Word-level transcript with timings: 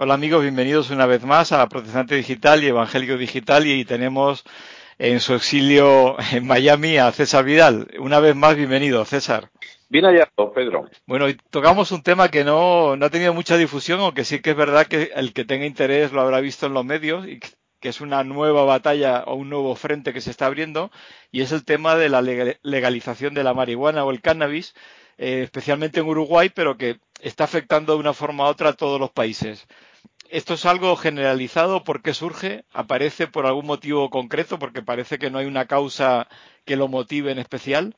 Hola 0.00 0.14
amigos, 0.14 0.42
bienvenidos 0.42 0.90
una 0.90 1.06
vez 1.06 1.24
más 1.24 1.50
a 1.50 1.68
Protestante 1.68 2.14
Digital 2.14 2.62
y 2.62 2.68
Evangélico 2.68 3.16
Digital 3.16 3.66
y 3.66 3.84
tenemos 3.84 4.44
en 4.96 5.18
su 5.18 5.34
exilio 5.34 6.14
en 6.32 6.46
Miami 6.46 6.98
a 6.98 7.10
César 7.10 7.44
Vidal. 7.44 7.88
Una 7.98 8.20
vez 8.20 8.36
más, 8.36 8.54
bienvenido, 8.54 9.04
César. 9.04 9.50
Bien 9.88 10.04
hallado, 10.04 10.52
Pedro. 10.54 10.88
Bueno, 11.04 11.26
tocamos 11.50 11.90
un 11.90 12.04
tema 12.04 12.28
que 12.28 12.44
no, 12.44 12.94
no 12.94 13.06
ha 13.06 13.10
tenido 13.10 13.34
mucha 13.34 13.56
difusión, 13.56 13.98
aunque 13.98 14.24
sí 14.24 14.40
que 14.40 14.50
es 14.50 14.56
verdad 14.56 14.86
que 14.86 15.10
el 15.16 15.32
que 15.32 15.44
tenga 15.44 15.66
interés 15.66 16.12
lo 16.12 16.20
habrá 16.20 16.38
visto 16.38 16.66
en 16.66 16.74
los 16.74 16.84
medios 16.84 17.26
y 17.26 17.40
que 17.80 17.88
es 17.88 18.00
una 18.00 18.22
nueva 18.22 18.62
batalla 18.62 19.24
o 19.26 19.34
un 19.34 19.50
nuevo 19.50 19.74
frente 19.74 20.12
que 20.12 20.20
se 20.20 20.30
está 20.30 20.46
abriendo 20.46 20.92
y 21.32 21.40
es 21.40 21.50
el 21.50 21.64
tema 21.64 21.96
de 21.96 22.08
la 22.08 22.22
legalización 22.22 23.34
de 23.34 23.42
la 23.42 23.52
marihuana 23.52 24.04
o 24.04 24.12
el 24.12 24.20
cannabis, 24.20 24.76
eh, 25.16 25.42
especialmente 25.42 25.98
en 25.98 26.06
Uruguay, 26.06 26.52
pero 26.54 26.76
que 26.76 27.00
está 27.20 27.42
afectando 27.42 27.94
de 27.94 27.98
una 27.98 28.12
forma 28.12 28.44
u 28.44 28.46
otra 28.46 28.68
a 28.68 28.74
todos 28.74 29.00
los 29.00 29.10
países. 29.10 29.66
¿Esto 30.30 30.54
es 30.54 30.66
algo 30.66 30.94
generalizado? 30.96 31.84
¿Por 31.84 32.02
qué 32.02 32.12
surge? 32.12 32.64
¿Aparece 32.72 33.26
por 33.26 33.46
algún 33.46 33.66
motivo 33.66 34.10
concreto? 34.10 34.58
Porque 34.58 34.82
parece 34.82 35.18
que 35.18 35.30
no 35.30 35.38
hay 35.38 35.46
una 35.46 35.66
causa 35.66 36.28
que 36.66 36.76
lo 36.76 36.88
motive 36.88 37.32
en 37.32 37.38
especial. 37.38 37.94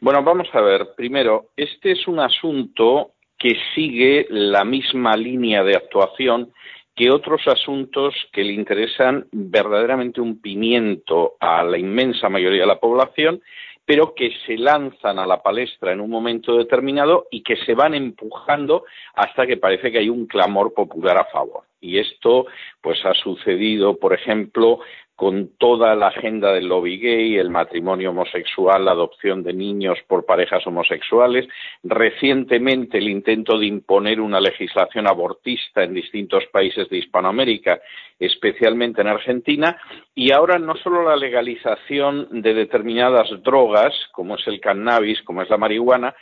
Bueno, 0.00 0.22
vamos 0.22 0.48
a 0.52 0.60
ver. 0.60 0.94
Primero, 0.96 1.50
este 1.56 1.92
es 1.92 2.08
un 2.08 2.20
asunto 2.20 3.12
que 3.38 3.56
sigue 3.74 4.26
la 4.30 4.64
misma 4.64 5.14
línea 5.16 5.62
de 5.62 5.76
actuación 5.76 6.52
que 6.94 7.10
otros 7.10 7.42
asuntos 7.46 8.14
que 8.32 8.42
le 8.42 8.54
interesan 8.54 9.26
verdaderamente 9.30 10.22
un 10.22 10.40
pimiento 10.40 11.34
a 11.38 11.62
la 11.62 11.76
inmensa 11.76 12.30
mayoría 12.30 12.62
de 12.62 12.66
la 12.66 12.80
población 12.80 13.42
pero 13.86 14.14
que 14.14 14.32
se 14.44 14.58
lanzan 14.58 15.18
a 15.18 15.26
la 15.26 15.42
palestra 15.42 15.92
en 15.92 16.00
un 16.00 16.10
momento 16.10 16.56
determinado 16.56 17.28
y 17.30 17.42
que 17.42 17.56
se 17.64 17.74
van 17.74 17.94
empujando 17.94 18.84
hasta 19.14 19.46
que 19.46 19.56
parece 19.56 19.90
que 19.92 20.00
hay 20.00 20.10
un 20.10 20.26
clamor 20.26 20.74
popular 20.74 21.16
a 21.16 21.24
favor. 21.26 21.62
Y 21.86 21.98
esto, 21.98 22.46
pues, 22.80 22.98
ha 23.04 23.14
sucedido, 23.14 23.96
por 23.96 24.12
ejemplo, 24.12 24.80
con 25.16 25.56
toda 25.56 25.94
la 25.94 26.08
agenda 26.08 26.52
del 26.52 26.68
lobby 26.68 26.98
gay, 26.98 27.38
el 27.38 27.48
matrimonio 27.48 28.10
homosexual, 28.10 28.84
la 28.84 28.90
adopción 28.90 29.42
de 29.42 29.54
niños 29.54 29.98
por 30.06 30.26
parejas 30.26 30.66
homosexuales, 30.66 31.48
recientemente 31.82 32.98
el 32.98 33.08
intento 33.08 33.58
de 33.58 33.64
imponer 33.64 34.20
una 34.20 34.40
legislación 34.40 35.08
abortista 35.08 35.82
en 35.84 35.94
distintos 35.94 36.44
países 36.52 36.90
de 36.90 36.98
Hispanoamérica, 36.98 37.80
especialmente 38.18 39.00
en 39.00 39.08
Argentina, 39.08 39.80
y 40.14 40.32
ahora 40.32 40.58
no 40.58 40.76
solo 40.76 41.02
la 41.02 41.16
legalización 41.16 42.28
de 42.30 42.52
determinadas 42.52 43.28
drogas, 43.42 43.94
como 44.12 44.34
es 44.36 44.46
el 44.46 44.60
cannabis, 44.60 45.22
como 45.22 45.40
es 45.40 45.48
la 45.48 45.56
marihuana, 45.56 46.14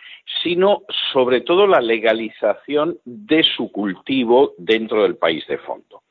sino 0.43 0.83
sobre 1.13 1.41
todo 1.41 1.67
la 1.67 1.81
legalización 1.81 2.99
de 3.05 3.43
su 3.43 3.73
cultivo 3.73 4.55
dentro 4.57 5.03
del 5.03 5.17
país 5.17 5.45
fondo. 5.59 6.03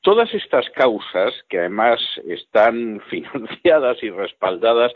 Todas 0.00 0.32
estas 0.34 0.68
causas, 0.70 1.34
que 1.48 1.58
además 1.58 2.00
están 2.26 3.00
financiadas 3.10 4.02
y 4.02 4.10
respaldadas 4.10 4.92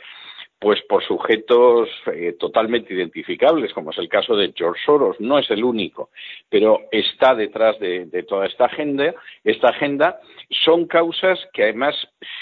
pues 0.58 0.80
por 0.88 1.04
sujetos 1.04 1.88
eh, 2.12 2.36
totalmente 2.38 2.94
identificables, 2.94 3.72
como 3.74 3.90
es 3.90 3.98
el 3.98 4.08
caso 4.08 4.34
de 4.34 4.52
George 4.56 4.80
Soros, 4.84 5.20
no 5.20 5.38
es 5.38 5.50
el 5.50 5.62
único, 5.62 6.10
pero 6.48 6.80
está 6.90 7.34
detrás 7.34 7.78
de, 7.78 8.06
toda 8.26 8.46
esta 8.46 8.66
agenda, 8.66 9.14
esta 9.42 9.68
agenda, 9.68 10.20
son 10.64 10.86
causas 10.86 11.38
que 11.52 11.64
además 11.64 11.94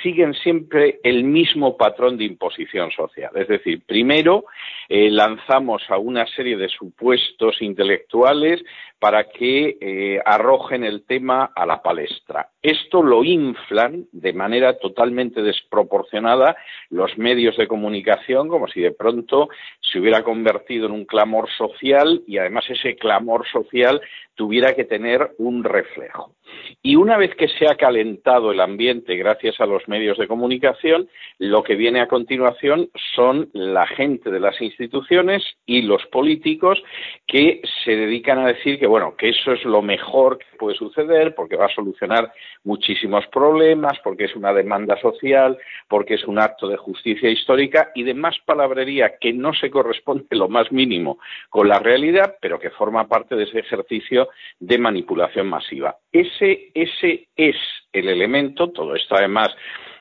siguen 0.03 0.35
siempre 0.35 1.01
el 1.03 1.25
mismo 1.25 1.77
patrón 1.77 2.17
de 2.17 2.25
imposición 2.25 2.91
social. 2.93 3.31
Es 3.35 3.49
decir, 3.49 3.83
primero 3.87 4.45
eh, 4.89 5.11
lanzamos 5.11 5.83
a 5.89 5.99
una 5.99 6.27
serie 6.27 6.57
de 6.57 6.69
supuestos 6.69 7.61
intelectuales 7.61 8.63
para 9.03 9.25
que 9.25 9.79
eh, 9.81 10.21
arrojen 10.25 10.85
el 10.85 11.05
tema 11.05 11.51
a 11.57 11.67
la 11.67 11.83
palestra. 11.83 12.51
Esto 12.63 13.03
lo 13.03 13.25
inflan 13.25 14.07
de 14.13 14.33
manera 14.33 14.79
totalmente 14.79 15.43
desproporcionada 15.43 16.57
los 16.89 17.19
medios 17.19 17.57
de 17.57 17.67
comunicación, 17.67 18.02
como 18.49 18.69
si 18.69 18.81
de 18.81 18.93
pronto 18.93 19.49
se 19.81 19.99
hubiera 19.99 20.23
convertido 20.23 20.87
en 20.87 20.93
un 20.93 21.05
clamor 21.05 21.49
social 21.51 22.23
y 22.27 22.39
además 22.39 22.65
ese 22.69 22.97
clamor 22.97 23.47
social 23.49 24.01
tuviera 24.35 24.75
que 24.75 24.85
tener 24.85 25.33
un 25.39 25.63
reflejo. 25.63 26.35
Y 26.83 26.97
una 26.97 27.17
vez 27.17 27.35
que 27.35 27.49
se 27.49 27.67
ha 27.67 27.77
calentado 27.77 28.51
el 28.51 28.61
ambiente 28.61 29.17
gracias 29.17 29.61
a 29.61 29.67
los 29.67 29.87
medios 29.89 30.19
de 30.19 30.27
comunicación, 30.27 31.09
lo 31.39 31.63
que 31.63 31.77
viene 31.77 32.01
a 32.01 32.09
continuación 32.09 32.91
son 33.15 33.49
la 33.53 33.87
gente 33.87 34.31
de 34.31 34.41
las 34.41 34.61
instituciones 34.61 35.43
y 35.65 35.83
los 35.83 36.05
políticos 36.07 36.83
que 37.27 37.63
se 37.85 37.93
dedican 37.93 38.39
a 38.39 38.49
decir 38.49 38.79
que, 38.79 38.87
bueno, 38.87 39.15
que 39.17 39.31
eso 39.31 39.53
es 39.53 39.65
lo 39.65 39.83
mejor 39.83 40.39
que 40.39 40.57
puede 40.59 40.77
suceder 40.77 41.35
porque 41.35 41.57
va 41.57 41.67
a 41.67 41.75
solucionar 41.75 42.33
muchísimos 42.65 43.27
problemas, 43.29 43.99
porque 44.03 44.25
es 44.25 44.37
una 44.37 44.53
demanda 44.53 45.01
social, 45.01 45.57
porque 45.89 46.15
es 46.15 46.25
un 46.25 46.39
acto 46.39 46.69
de 46.69 46.77
justicia 46.77 47.31
histórica 47.31 47.92
y 47.95 48.03
demás 48.03 48.37
palabrería 48.45 49.17
que 49.21 49.33
no 49.33 49.55
se 49.55 49.71
corresponde 49.71 50.37
lo 50.37 50.49
más 50.49 50.71
mínimo 50.73 51.19
con 51.51 51.69
la 51.69 51.79
realidad, 51.79 52.37
pero 52.41 52.59
que 52.59 52.71
forma 52.71 53.09
parte 53.09 53.37
de 53.37 53.45
ese 53.45 53.61
ejercicio 53.61 54.29
de 54.59 54.79
manipulación 54.79 55.49
masiva. 55.49 55.97
Ese, 56.13 56.71
ese 56.75 57.29
es 57.37 57.57
el 57.93 58.09
elemento, 58.09 58.71
todo 58.71 58.95
esto 58.95 59.15
además 59.17 59.49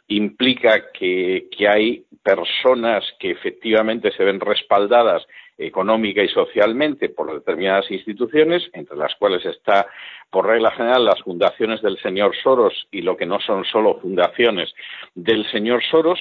implica 0.07 0.91
que, 0.91 1.47
que, 1.56 1.68
hay 1.69 2.06
personas 2.22 3.03
que 3.18 3.31
efectivamente 3.31 4.12
se 4.12 4.23
ven 4.25 4.40
respaldadas 4.40 5.25
económica 5.58 6.22
y 6.22 6.28
socialmente 6.28 7.09
por 7.09 7.31
determinadas 7.34 7.90
instituciones, 7.91 8.63
entre 8.73 8.97
las 8.97 9.16
cuales 9.16 9.46
está, 9.46 9.88
por 10.29 10.47
regla 10.47 10.72
general, 10.72 11.06
las 11.06 11.22
fundaciones 11.22 11.81
del 11.81 11.97
señor 12.00 12.35
Soros 12.44 12.88
y 12.91 13.02
lo 13.02 13.16
que 13.16 13.25
no 13.25 13.40
son 13.40 13.63
solo 13.66 14.00
fundaciones 14.00 14.73
del 15.16 15.50
señor 15.52 15.84
Soros, 15.84 16.19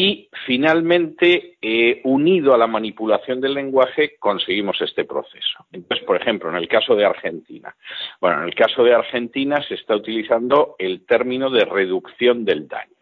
y 0.00 0.28
finalmente, 0.46 1.56
eh, 1.60 2.00
unido 2.04 2.54
a 2.54 2.56
la 2.56 2.68
manipulación 2.68 3.40
del 3.40 3.54
lenguaje, 3.54 4.16
conseguimos 4.20 4.80
este 4.80 5.04
proceso. 5.04 5.66
Entonces, 5.72 6.06
por 6.06 6.14
ejemplo, 6.14 6.48
en 6.48 6.54
el 6.54 6.68
caso 6.68 6.94
de 6.94 7.04
Argentina. 7.04 7.74
Bueno, 8.20 8.42
en 8.42 8.44
el 8.44 8.54
caso 8.54 8.84
de 8.84 8.94
Argentina 8.94 9.60
se 9.66 9.74
está 9.74 9.96
utilizando 9.96 10.76
el 10.78 11.04
término 11.04 11.50
de 11.50 11.64
reducción 11.64 12.44
del 12.44 12.68
daño 12.68 12.94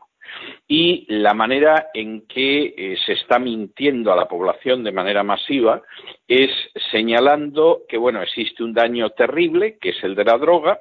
y 0.67 1.05
la 1.09 1.35
manera 1.35 1.89
en 1.93 2.23
que 2.23 2.75
eh, 2.75 2.97
se 3.05 3.13
está 3.13 3.39
mintiendo 3.39 4.11
a 4.11 4.17
la 4.17 4.27
población 4.27 4.83
de 4.83 4.93
manera 4.93 5.23
masiva 5.23 5.83
es 6.27 6.51
señalando 6.91 7.83
que 7.89 7.97
bueno 7.97 8.23
existe 8.23 8.65
un 8.65 8.75
daño 8.75 9.11
terrible 9.11 9.79
que 9.81 9.91
es 9.91 10.03
el 10.03 10.15
de 10.15 10.25
la 10.25 10.37
droga 10.37 10.81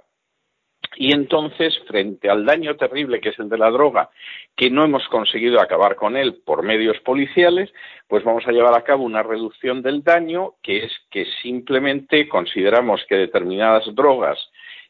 y 0.95 1.13
entonces, 1.13 1.77
frente 1.87 2.29
al 2.29 2.45
daño 2.45 2.75
terrible 2.75 3.19
que 3.19 3.29
es 3.29 3.39
el 3.39 3.49
de 3.49 3.57
la 3.57 3.69
droga, 3.69 4.09
que 4.55 4.69
no 4.69 4.83
hemos 4.83 5.07
conseguido 5.09 5.59
acabar 5.59 5.95
con 5.95 6.15
él 6.17 6.41
por 6.45 6.63
medios 6.63 6.99
policiales, 7.01 7.71
pues 8.07 8.23
vamos 8.23 8.47
a 8.47 8.51
llevar 8.51 8.77
a 8.77 8.83
cabo 8.83 9.03
una 9.03 9.23
reducción 9.23 9.81
del 9.81 10.03
daño, 10.03 10.53
que 10.61 10.85
es 10.85 10.91
que 11.11 11.25
simplemente 11.41 12.27
consideramos 12.27 13.03
que 13.07 13.15
determinadas 13.15 13.83
drogas 13.93 14.37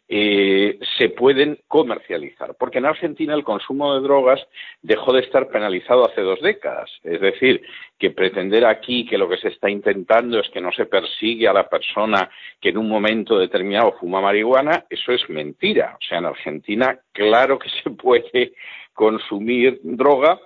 eh, 0.08 0.78
se 0.98 1.10
pueden 1.10 1.60
comercializar. 1.68 2.56
Porque 2.60 2.78
en 2.78 2.86
Argentina 2.86 3.34
el 3.34 3.44
consumo 3.44 3.96
de 3.96 4.02
drogas 4.02 4.40
dejó 4.82 5.14
de 5.14 5.22
estar 5.22 5.48
penalizado 5.50 6.06
hace 6.06 6.22
dos 6.22 6.42
décadas. 6.42 6.92
Es 7.04 7.20
decir, 7.20 7.62
que 7.98 8.12
pretender 8.12 8.66
aquí 8.66 9.06
que 9.06 9.18
lo 9.18 9.28
que 9.28 9.38
se 9.38 9.50
está 9.50 9.70
intentando 9.70 10.40
es 10.40 10.50
que 10.50 10.62
no 10.62 10.72
se 10.72 10.86
persigue 10.86 11.48
a 11.48 11.54
la 11.54 11.68
persona 11.68 12.30
que 12.62 12.70
en 12.70 12.78
un 12.78 12.88
momento 12.88 13.38
determinado 13.38 13.94
fuma 14.00 14.22
marihuana, 14.22 14.86
eso 14.90 15.12
es 15.12 15.28
mentira. 15.30 15.96
O 16.00 16.04
sea, 16.08 16.20
en 16.20 16.26
Argentina 16.26 17.00
claro 17.12 17.58
que 17.58 17.70
se 17.84 17.90
puede 17.90 18.54
consumir 18.94 19.80
droga 19.84 20.40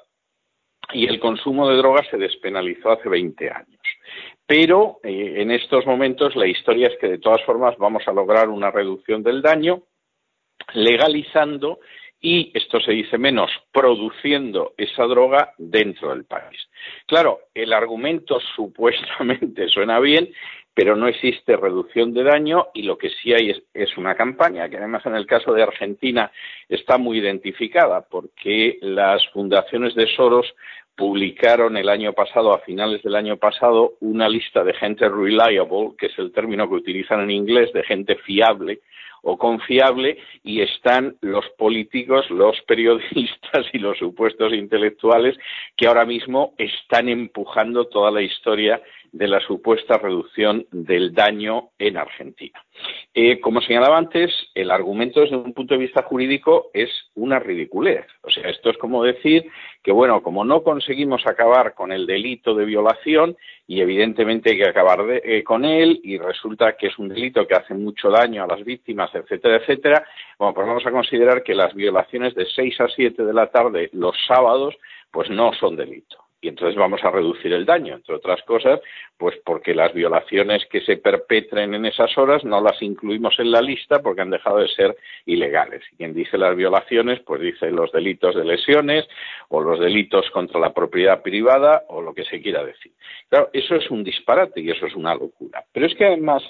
y 0.93 1.05
el 1.05 1.19
consumo 1.19 1.69
de 1.69 1.77
drogas 1.77 2.07
se 2.09 2.17
despenalizó 2.17 2.91
hace 2.91 3.09
20 3.09 3.49
años. 3.49 3.78
Pero 4.45 4.99
eh, 5.03 5.35
en 5.37 5.51
estos 5.51 5.85
momentos 5.85 6.35
la 6.35 6.47
historia 6.47 6.87
es 6.87 6.97
que 6.99 7.07
de 7.07 7.19
todas 7.19 7.43
formas 7.43 7.77
vamos 7.77 8.03
a 8.07 8.13
lograr 8.13 8.49
una 8.49 8.71
reducción 8.71 9.23
del 9.23 9.41
daño 9.41 9.83
legalizando 10.73 11.79
y, 12.21 12.51
esto 12.53 12.81
se 12.81 12.91
dice 12.91 13.17
menos, 13.17 13.49
produciendo 13.71 14.73
esa 14.77 15.03
droga 15.05 15.53
dentro 15.57 16.09
del 16.09 16.25
país. 16.25 16.59
Claro, 17.05 17.39
el 17.53 17.71
argumento 17.71 18.39
supuestamente 18.55 19.67
suena 19.69 19.99
bien, 19.99 20.29
pero 20.73 20.95
no 20.95 21.07
existe 21.07 21.57
reducción 21.57 22.13
de 22.13 22.23
daño 22.23 22.67
y 22.73 22.83
lo 22.83 22.97
que 22.97 23.09
sí 23.09 23.33
hay 23.33 23.51
es, 23.51 23.63
es, 23.73 23.97
una 23.97 24.15
campaña 24.15 24.69
que 24.69 24.77
además 24.77 25.05
en 25.05 25.15
el 25.15 25.25
caso 25.25 25.53
de 25.53 25.63
Argentina 25.63 26.31
está 26.67 26.97
muy 26.97 27.19
identificada 27.19 28.05
porque 28.09 28.77
las 28.81 29.25
fundaciones 29.29 29.95
de 29.95 30.07
Soros 30.15 30.53
publicaron 30.99 31.77
el 31.77 31.87
año 31.87 32.11
pasado, 32.11 32.53
a 32.53 32.59
finales 32.59 33.01
del 33.03 33.15
año 33.15 33.37
pasado, 33.37 33.93
una 34.01 34.27
lista 34.27 34.65
de 34.65 34.73
gente 34.73 35.07
reliable, 35.07 35.91
que 35.97 36.07
es 36.07 36.19
el 36.19 36.33
término 36.33 36.67
que 36.67 36.75
utilizan 36.75 37.21
en 37.21 37.31
inglés, 37.31 37.71
de 37.71 37.83
gente 37.83 38.17
fiable 38.17 38.81
o 39.21 39.37
confiable, 39.37 40.17
y 40.43 40.61
están 40.61 41.15
los 41.21 41.45
políticos, 41.57 42.29
los 42.29 42.59
periodistas 42.67 43.65
y 43.71 43.79
los 43.79 43.97
supuestos 43.97 44.51
intelectuales 44.53 45.37
que 45.77 45.87
ahora 45.87 46.03
mismo 46.03 46.53
están 46.57 47.07
empujando 47.07 47.87
toda 47.87 48.11
la 48.11 48.21
historia 48.21 48.81
de 49.11 49.27
la 49.27 49.39
supuesta 49.39 49.97
reducción 49.97 50.65
del 50.71 51.13
daño 51.13 51.69
en 51.77 51.97
Argentina. 51.97 52.63
Eh, 53.13 53.39
como 53.39 53.61
señalaba 53.61 53.97
antes, 53.97 54.31
el 54.53 54.71
argumento 54.71 55.21
desde 55.21 55.35
un 55.35 55.53
punto 55.53 55.73
de 55.73 55.81
vista 55.81 56.03
jurídico 56.03 56.69
es 56.73 56.89
una 57.15 57.39
ridiculez. 57.39 58.05
O 58.21 58.29
sea, 58.29 58.49
esto 58.49 58.69
es 58.69 58.77
como 58.77 59.03
decir 59.03 59.45
que, 59.83 59.91
bueno, 59.91 60.21
como 60.21 60.45
no 60.45 60.63
conseguimos 60.63 61.25
acabar 61.25 61.73
con 61.73 61.91
el 61.91 62.05
delito 62.05 62.53
de 62.53 62.65
violación 62.65 63.35
y 63.67 63.81
evidentemente 63.81 64.51
hay 64.51 64.57
que 64.57 64.69
acabar 64.69 64.99
eh, 65.09 65.43
con 65.43 65.65
él 65.65 65.99
y 66.03 66.17
resulta 66.17 66.77
que 66.77 66.87
es 66.87 66.97
un 66.99 67.09
delito 67.09 67.47
que 67.47 67.55
hace 67.55 67.73
mucho 67.73 68.09
daño 68.09 68.43
a 68.43 68.47
las 68.47 68.63
víctimas, 68.63 69.13
etcétera, 69.13 69.57
etcétera, 69.57 70.05
bueno, 70.37 70.53
pues 70.53 70.67
vamos 70.67 70.85
a 70.85 70.91
considerar 70.91 71.43
que 71.43 71.55
las 71.55 71.73
violaciones 71.73 72.35
de 72.35 72.45
6 72.45 72.81
a 72.81 72.87
7 72.87 73.25
de 73.25 73.33
la 73.33 73.47
tarde 73.47 73.89
los 73.93 74.15
sábados, 74.27 74.75
pues 75.11 75.29
no 75.29 75.51
son 75.53 75.75
delito 75.75 76.28
y 76.41 76.47
entonces 76.47 76.77
vamos 76.77 77.03
a 77.03 77.11
reducir 77.11 77.51
el 77.51 77.65
daño, 77.65 77.95
entre 77.95 78.15
otras 78.15 78.41
cosas, 78.43 78.79
pues 79.17 79.35
porque 79.43 79.75
las 79.75 79.93
violaciones 79.93 80.65
que 80.67 80.81
se 80.81 80.97
perpetren 80.97 81.73
en 81.73 81.85
esas 81.85 82.17
horas 82.17 82.45
no 82.45 82.61
las 82.61 82.81
incluimos 82.81 83.37
en 83.39 83.51
la 83.51 83.61
lista 83.61 83.99
porque 84.01 84.21
han 84.21 84.29
dejado 84.29 84.59
de 84.59 84.69
ser 84.69 84.95
ilegales. 85.25 85.83
Quien 85.97 86.13
dice 86.13 86.37
las 86.37 86.55
violaciones, 86.55 87.19
pues 87.25 87.41
dice 87.41 87.71
los 87.71 87.91
delitos 87.91 88.35
de 88.35 88.45
lesiones 88.45 89.05
o 89.49 89.61
los 89.61 89.79
delitos 89.79 90.29
contra 90.31 90.59
la 90.59 90.73
propiedad 90.73 91.21
privada 91.21 91.83
o 91.89 92.01
lo 92.01 92.13
que 92.13 92.23
se 92.23 92.41
quiera 92.41 92.63
decir. 92.63 92.93
Claro, 93.27 93.49
eso 93.51 93.75
es 93.75 93.89
un 93.91 94.03
disparate 94.03 94.61
y 94.61 94.69
eso 94.69 94.85
es 94.85 94.95
una 94.95 95.15
locura. 95.15 95.65
Pero 95.73 95.87
es 95.87 95.95
que 95.95 96.05
además, 96.05 96.41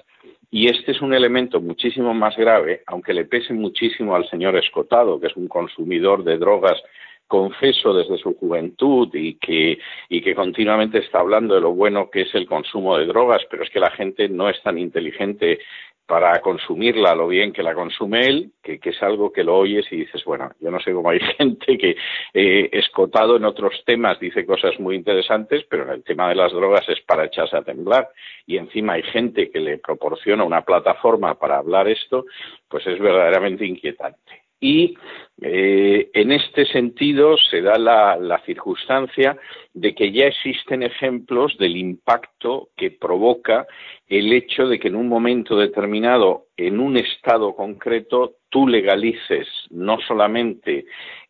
y 0.52 0.68
este 0.68 0.92
es 0.92 1.02
un 1.02 1.16
elemento 1.16 1.60
muchísimo 1.62 2.14
más 2.14 2.38
grave, 2.38 2.84
aunque 2.86 3.14
le 3.14 3.26
pese 3.26 3.54
muchísimo 3.54 4.16
al 4.16 4.30
señor 4.30 4.56
Escotado, 4.56 5.20
que 5.20 5.28
es 5.28 5.36
un 5.36 5.48
consumidor 5.48 6.24
de 6.24 6.38
drogas 6.38 6.80
confeso 7.30 7.94
desde 7.94 8.18
su 8.18 8.34
juventud 8.34 9.08
y 9.14 9.36
que, 9.36 9.78
y 10.10 10.22
que 10.22 10.34
continuamente 10.34 10.98
está 10.98 11.20
hablando 11.20 11.54
de 11.54 11.62
lo 11.62 11.74
bueno 11.74 12.10
que 12.10 12.24
es 12.24 12.34
el 12.34 12.48
consumo 12.48 12.98
de 12.98 13.06
drogas, 13.06 13.44
pero 13.50 13.64
es 13.64 13.70
que 13.70 13.80
la 13.80 13.92
gente 13.92 14.28
no 14.28 14.50
es 14.50 14.62
tan 14.64 14.80
inteligente 14.80 15.60
para 16.08 16.42
consumirla 16.42 17.14
lo 17.14 17.28
bien 17.28 17.54
que 17.54 17.62
la 17.62 17.76
consume 17.76 18.22
él, 18.22 18.52
que, 18.64 18.80
es 18.82 19.04
algo 19.04 19.32
que 19.32 19.44
lo 19.44 19.56
oyes 19.56 19.86
y 19.92 19.98
dices, 19.98 20.26
bueno, 20.26 20.50
yo 20.60 20.72
no 20.72 20.80
sé 20.80 20.92
cómo 20.92 21.12
hay 21.12 21.20
gente 21.38 21.78
que 21.78 21.96
eh, 22.34 22.70
escotado 22.74 23.38
en 23.38 23.46
otros 23.46 23.84
temas 23.86 24.20
dice 24.20 24.44
cosas 24.44 24.80
muy 24.80 24.96
interesantes, 24.96 25.64
pero 25.70 25.84
en 25.84 25.90
el 25.90 26.04
tema 26.04 26.28
de 26.30 26.36
las 26.36 26.52
drogas 26.52 26.90
es 26.90 27.00
para 27.02 27.26
echarse 27.26 27.56
a 27.56 27.62
temblar. 27.62 28.10
Y 28.48 28.58
encima 28.58 28.94
hay 28.94 29.04
gente 29.04 29.52
que 29.52 29.60
le 29.60 29.78
proporciona 29.78 30.44
una 30.44 30.64
plataforma 30.64 31.36
para 31.36 31.60
hablar 31.60 31.88
esto, 31.88 32.26
pues 32.68 32.88
es 32.88 32.98
verdaderamente 32.98 33.68
inquietante. 33.68 34.49
Y 34.60 34.98
eh, 35.42 36.10
en 36.14 36.32
este 36.34 36.66
sentido 36.66 37.38
se 37.38 37.62
da 37.62 37.78
la, 37.78 38.42
circunstancia 38.46 39.38
de 39.74 39.96
que 39.96 40.12
ya 40.12 40.26
existen 40.26 40.84
ejemplos 40.84 41.58
del 41.58 41.78
impacto 41.78 42.70
que 42.76 42.92
provoca 42.92 43.66
el 44.08 44.34
hecho 44.34 44.68
de 44.68 44.80
que 44.80 44.90
en 44.90 44.96
un 44.96 45.08
momento 45.08 45.56
determinado, 45.56 46.48
en 46.58 46.80
un 46.80 46.98
estado 46.98 47.56
concreto, 47.56 48.36
tú 48.50 48.68
legalices 48.68 49.48
no 49.70 50.00
solamente 50.06 50.86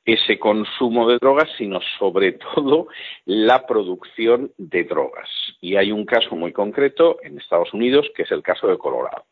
ese 0.06 0.40
consumo 0.40 1.08
de 1.08 1.20
drogas, 1.20 1.50
sino 1.58 1.80
sobre 2.00 2.32
todo 2.56 2.88
la 3.26 3.68
producción 3.68 4.52
de 4.58 4.86
drogas. 4.86 5.30
Y 5.62 5.76
hay 5.76 5.92
un 5.92 6.06
caso 6.06 6.36
muy 6.36 6.52
concreto 6.52 7.18
en 7.22 7.38
Estados 7.38 7.74
Unidos, 7.74 8.10
que 8.16 8.24
es 8.24 8.32
el 8.32 8.42
caso 8.42 8.68
de 8.68 8.78
Colorado. 8.78 9.26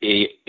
Y 0.00 0.40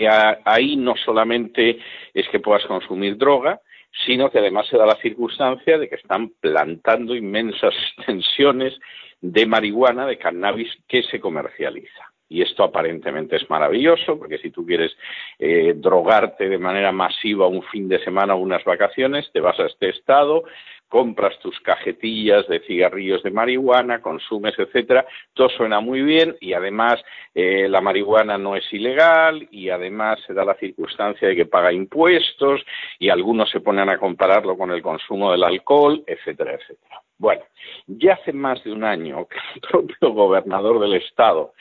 ahí 0.44 0.76
no 0.76 0.94
solamente 0.96 1.78
es 2.14 2.28
que 2.28 2.40
puedas 2.40 2.64
consumir 2.66 3.16
droga, 3.18 3.60
sino 4.06 4.30
que 4.30 4.38
además 4.38 4.66
se 4.68 4.78
da 4.78 4.86
la 4.86 4.96
circunstancia 4.96 5.78
de 5.78 5.88
que 5.88 5.96
están 5.96 6.30
plantando 6.40 7.14
inmensas 7.14 7.74
extensiones 7.98 8.78
de 9.20 9.46
marihuana, 9.46 10.06
de 10.06 10.18
cannabis 10.18 10.70
que 10.88 11.02
se 11.02 11.20
comercializa. 11.20 12.12
Y 12.28 12.40
esto 12.40 12.64
aparentemente 12.64 13.36
es 13.36 13.48
maravilloso, 13.50 14.18
porque 14.18 14.38
si 14.38 14.50
tú 14.50 14.64
quieres 14.64 14.96
eh, 15.38 15.74
drogarte 15.76 16.48
de 16.48 16.56
manera 16.56 16.90
masiva 16.90 17.46
un 17.46 17.62
fin 17.64 17.88
de 17.88 18.02
semana 18.02 18.34
o 18.34 18.38
unas 18.38 18.64
vacaciones, 18.64 19.30
te 19.32 19.40
vas 19.40 19.60
a 19.60 19.66
este 19.66 19.90
estado, 19.90 20.44
compras 20.92 21.38
tus 21.38 21.58
cajetillas 21.60 22.46
de 22.48 22.60
cigarrillos 22.60 23.22
de 23.22 23.30
marihuana, 23.30 24.02
consumes, 24.02 24.52
etcétera, 24.58 25.06
todo 25.32 25.48
suena 25.48 25.80
muy 25.80 26.02
bien 26.02 26.36
y 26.38 26.52
además 26.52 27.02
eh, 27.34 27.66
la 27.66 27.80
marihuana 27.80 28.36
no 28.36 28.56
es 28.56 28.72
ilegal 28.74 29.48
y 29.50 29.70
además 29.70 30.20
se 30.26 30.34
da 30.34 30.44
la 30.44 30.54
circunstancia 30.56 31.28
de 31.28 31.34
que 31.34 31.46
paga 31.46 31.72
impuestos 31.72 32.60
y 32.98 33.08
algunos 33.08 33.48
se 33.48 33.60
ponen 33.60 33.88
a 33.88 33.96
compararlo 33.96 34.54
con 34.58 34.70
el 34.70 34.82
consumo 34.82 35.32
del 35.32 35.44
alcohol, 35.44 36.04
etcétera, 36.06 36.52
etcétera. 36.52 37.00
Bueno, 37.16 37.42
ya 37.86 38.12
hace 38.12 38.34
más 38.34 38.62
de 38.62 38.72
un 38.72 38.84
año 38.84 39.26
que 39.28 39.38
el 39.54 39.60
propio 39.70 40.12
gobernador 40.12 40.78
del 40.78 40.92
estado 40.96 41.54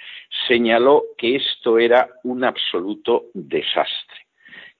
señaló 0.45 1.03
que 1.17 1.37
esto 1.37 1.79
era 1.79 2.09
un 2.25 2.43
absoluto 2.43 3.27
desastre 3.33 4.20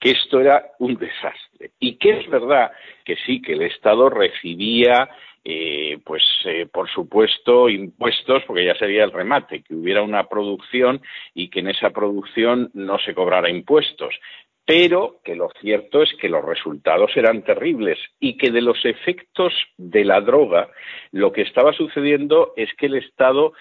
que 0.01 0.11
esto 0.11 0.41
era 0.41 0.71
un 0.79 0.95
desastre. 0.95 1.71
Y 1.79 1.95
que 1.97 2.19
es 2.19 2.29
verdad 2.29 2.71
que 3.05 3.15
sí, 3.25 3.41
que 3.41 3.53
el 3.53 3.61
Estado 3.61 4.09
recibía 4.09 5.07
eh, 5.43 5.99
pues 6.03 6.23
eh, 6.45 6.67
por 6.71 6.87
supuesto 6.89 7.67
impuestos 7.67 8.43
porque 8.45 8.65
ya 8.65 8.75
sería 8.75 9.03
el 9.03 9.11
remate 9.11 9.63
que 9.63 9.73
hubiera 9.73 10.03
una 10.03 10.25
producción 10.25 11.01
y 11.33 11.49
que 11.49 11.61
en 11.61 11.69
esa 11.69 11.89
producción 11.89 12.69
no 12.75 12.99
se 12.99 13.15
cobrara 13.15 13.49
impuestos 13.49 14.13
pero 14.71 15.19
que 15.25 15.35
lo 15.35 15.49
cierto 15.59 16.01
es 16.01 16.13
que 16.13 16.29
los 16.29 16.45
resultados 16.45 17.11
eran 17.17 17.43
terribles 17.43 17.99
y 18.21 18.37
que 18.37 18.51
de 18.51 18.61
los 18.61 18.85
efectos 18.85 19.53
de 19.75 20.05
la 20.05 20.21
droga 20.21 20.69
lo 21.11 21.33
que 21.33 21.41
estaba 21.41 21.73
sucediendo 21.73 22.53
es 22.55 22.69
que 22.75 22.85
el 22.85 22.95
Estado 22.95 23.51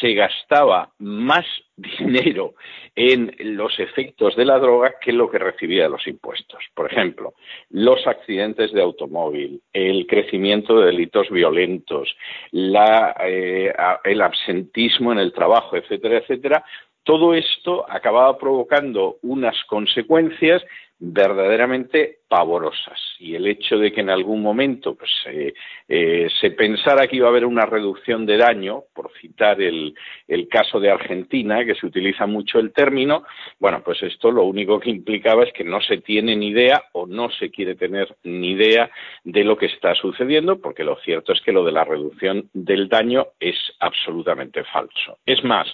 se 0.00 0.14
gastaba 0.14 0.92
más 1.00 1.44
dinero 1.76 2.54
en 2.94 3.34
los 3.56 3.80
efectos 3.80 4.36
de 4.36 4.44
la 4.44 4.60
droga 4.60 4.94
que 5.00 5.12
lo 5.12 5.28
que 5.28 5.40
recibía 5.40 5.84
de 5.84 5.90
los 5.90 6.06
impuestos. 6.06 6.62
Por 6.72 6.92
ejemplo, 6.92 7.34
los 7.70 8.06
accidentes 8.06 8.72
de 8.72 8.82
automóvil, 8.82 9.60
el 9.72 10.06
crecimiento 10.06 10.78
de 10.78 10.86
delitos 10.86 11.30
violentos, 11.30 12.14
eh, 12.52 13.72
el 14.04 14.20
absentismo 14.20 15.10
en 15.10 15.18
el 15.18 15.32
trabajo, 15.32 15.76
etcétera, 15.76 16.18
etcétera, 16.18 16.64
todo 17.04 17.34
esto 17.34 17.84
acababa 17.90 18.38
provocando 18.38 19.16
unas 19.22 19.56
consecuencias 19.64 20.62
verdaderamente 20.98 22.19
pavorosas. 22.30 23.00
Y 23.18 23.34
el 23.34 23.48
hecho 23.48 23.76
de 23.76 23.90
que 23.90 24.02
en 24.02 24.08
algún 24.08 24.40
momento 24.40 24.94
pues, 24.94 25.10
eh, 25.26 25.52
eh, 25.88 26.28
se 26.40 26.52
pensara 26.52 27.08
que 27.08 27.16
iba 27.16 27.26
a 27.26 27.30
haber 27.30 27.44
una 27.44 27.66
reducción 27.66 28.24
de 28.24 28.36
daño, 28.36 28.84
por 28.94 29.10
citar 29.20 29.60
el, 29.60 29.92
el, 30.28 30.46
caso 30.46 30.78
de 30.78 30.92
Argentina, 30.92 31.64
que 31.64 31.74
se 31.74 31.86
utiliza 31.86 32.26
mucho 32.26 32.60
el 32.60 32.72
término, 32.72 33.24
bueno, 33.58 33.82
pues 33.84 34.00
esto 34.04 34.30
lo 34.30 34.44
único 34.44 34.78
que 34.78 34.90
implicaba 34.90 35.42
es 35.42 35.52
que 35.52 35.64
no 35.64 35.80
se 35.80 35.98
tiene 35.98 36.36
ni 36.36 36.50
idea 36.50 36.84
o 36.92 37.04
no 37.04 37.30
se 37.30 37.50
quiere 37.50 37.74
tener 37.74 38.14
ni 38.22 38.52
idea 38.52 38.88
de 39.24 39.42
lo 39.42 39.56
que 39.56 39.66
está 39.66 39.96
sucediendo, 39.96 40.60
porque 40.60 40.84
lo 40.84 40.96
cierto 41.00 41.32
es 41.32 41.40
que 41.40 41.50
lo 41.52 41.64
de 41.64 41.72
la 41.72 41.84
reducción 41.84 42.48
del 42.54 42.88
daño 42.88 43.26
es 43.40 43.56
absolutamente 43.80 44.62
falso. 44.62 45.18
Es 45.26 45.42
más, 45.42 45.66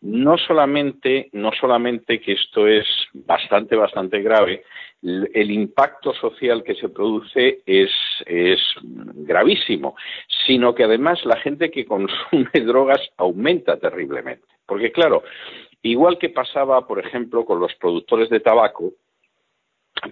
no 0.00 0.38
solamente, 0.38 1.28
no 1.32 1.52
solamente 1.52 2.20
que 2.20 2.32
esto 2.32 2.66
es 2.66 2.86
bastante, 3.12 3.76
bastante 3.76 4.22
grave, 4.22 4.64
el 5.02 5.50
impacto 5.50 6.12
social 6.14 6.62
que 6.62 6.74
se 6.74 6.88
produce 6.88 7.60
es, 7.64 7.90
gravísimo, 8.86 9.96
sino 10.46 10.74
que 10.74 10.84
además 10.84 11.24
la 11.24 11.36
gente 11.36 11.70
que 11.70 11.86
consume 11.86 12.50
drogas 12.66 13.00
aumenta 13.16 13.78
terriblemente. 13.78 14.46
Porque 14.66 14.92
claro, 14.92 15.22
igual 15.82 16.18
que 16.18 16.28
pasaba, 16.28 16.86
por 16.86 16.98
ejemplo, 17.04 17.44
con 17.44 17.60
los 17.60 17.74
productores 17.76 18.28
de 18.28 18.40
tabaco, 18.40 18.92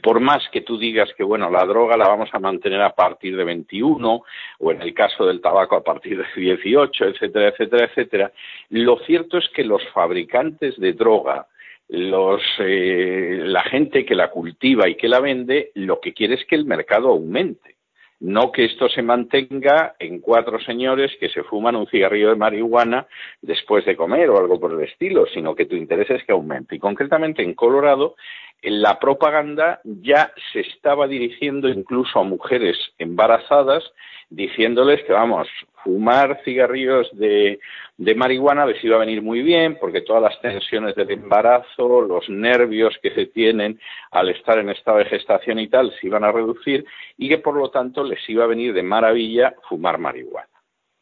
por 0.02 0.20
más 0.20 0.46
que 0.50 0.60
tú 0.60 0.78
digas 0.78 1.08
que 1.16 1.22
bueno 1.22 1.50
la 1.50 1.64
droga 1.64 1.96
la 1.96 2.08
vamos 2.08 2.28
a 2.32 2.38
mantener 2.38 2.82
a 2.82 2.94
partir 2.94 3.36
de 3.36 3.44
21 3.44 4.22
o 4.58 4.72
en 4.72 4.82
el 4.82 4.92
caso 4.92 5.24
del 5.24 5.40
tabaco 5.40 5.76
a 5.76 5.84
partir 5.84 6.18
de 6.18 6.26
18 6.36 7.06
etcétera 7.06 7.48
etcétera 7.48 7.86
etcétera 7.86 8.32
lo 8.68 8.98
cierto 9.06 9.38
es 9.38 9.48
que 9.48 9.64
los 9.64 9.82
fabricantes 9.94 10.78
de 10.78 10.92
droga 10.92 11.46
los, 11.88 12.42
eh, 12.58 13.40
la 13.44 13.62
gente 13.62 14.04
que 14.04 14.14
la 14.14 14.30
cultiva 14.30 14.88
y 14.88 14.96
que 14.96 15.08
la 15.08 15.20
vende 15.20 15.70
lo 15.74 16.00
que 16.00 16.12
quiere 16.12 16.34
es 16.34 16.44
que 16.44 16.56
el 16.56 16.66
mercado 16.66 17.08
aumente. 17.08 17.76
No 18.20 18.50
que 18.50 18.64
esto 18.64 18.88
se 18.88 19.00
mantenga 19.00 19.94
en 20.00 20.20
cuatro 20.20 20.58
señores 20.58 21.12
que 21.20 21.28
se 21.28 21.44
fuman 21.44 21.76
un 21.76 21.86
cigarrillo 21.86 22.30
de 22.30 22.36
marihuana 22.36 23.06
después 23.40 23.84
de 23.84 23.94
comer 23.94 24.28
o 24.28 24.38
algo 24.38 24.58
por 24.58 24.72
el 24.72 24.88
estilo, 24.88 25.26
sino 25.32 25.54
que 25.54 25.66
tu 25.66 25.76
interés 25.76 26.10
es 26.10 26.24
que 26.24 26.32
aumente. 26.32 26.74
Y 26.74 26.78
concretamente 26.80 27.42
en 27.42 27.54
Colorado, 27.54 28.16
la 28.62 28.98
propaganda 28.98 29.80
ya 29.84 30.32
se 30.52 30.60
estaba 30.60 31.06
dirigiendo 31.06 31.68
incluso 31.68 32.18
a 32.18 32.24
mujeres 32.24 32.76
embarazadas, 32.98 33.84
diciéndoles 34.30 35.02
que, 35.04 35.12
vamos, 35.12 35.48
fumar 35.84 36.40
cigarrillos 36.44 37.08
de, 37.16 37.60
de 37.96 38.14
marihuana 38.14 38.66
les 38.66 38.82
iba 38.82 38.96
a 38.96 39.00
venir 39.00 39.22
muy 39.22 39.42
bien 39.42 39.78
porque 39.80 40.00
todas 40.00 40.22
las 40.22 40.40
tensiones 40.40 40.94
del 40.96 41.10
embarazo, 41.10 42.02
los 42.02 42.28
nervios 42.28 42.96
que 43.00 43.14
se 43.14 43.26
tienen 43.26 43.80
al 44.10 44.28
estar 44.28 44.58
en 44.58 44.70
estado 44.70 44.98
de 44.98 45.06
gestación 45.06 45.58
y 45.60 45.68
tal 45.68 45.92
se 46.00 46.08
iban 46.08 46.24
a 46.24 46.32
reducir 46.32 46.84
y 47.16 47.28
que 47.28 47.38
por 47.38 47.54
lo 47.54 47.70
tanto 47.70 48.04
les 48.04 48.28
iba 48.28 48.44
a 48.44 48.48
venir 48.48 48.74
de 48.74 48.82
maravilla 48.82 49.54
fumar 49.68 49.98
marihuana. 49.98 50.48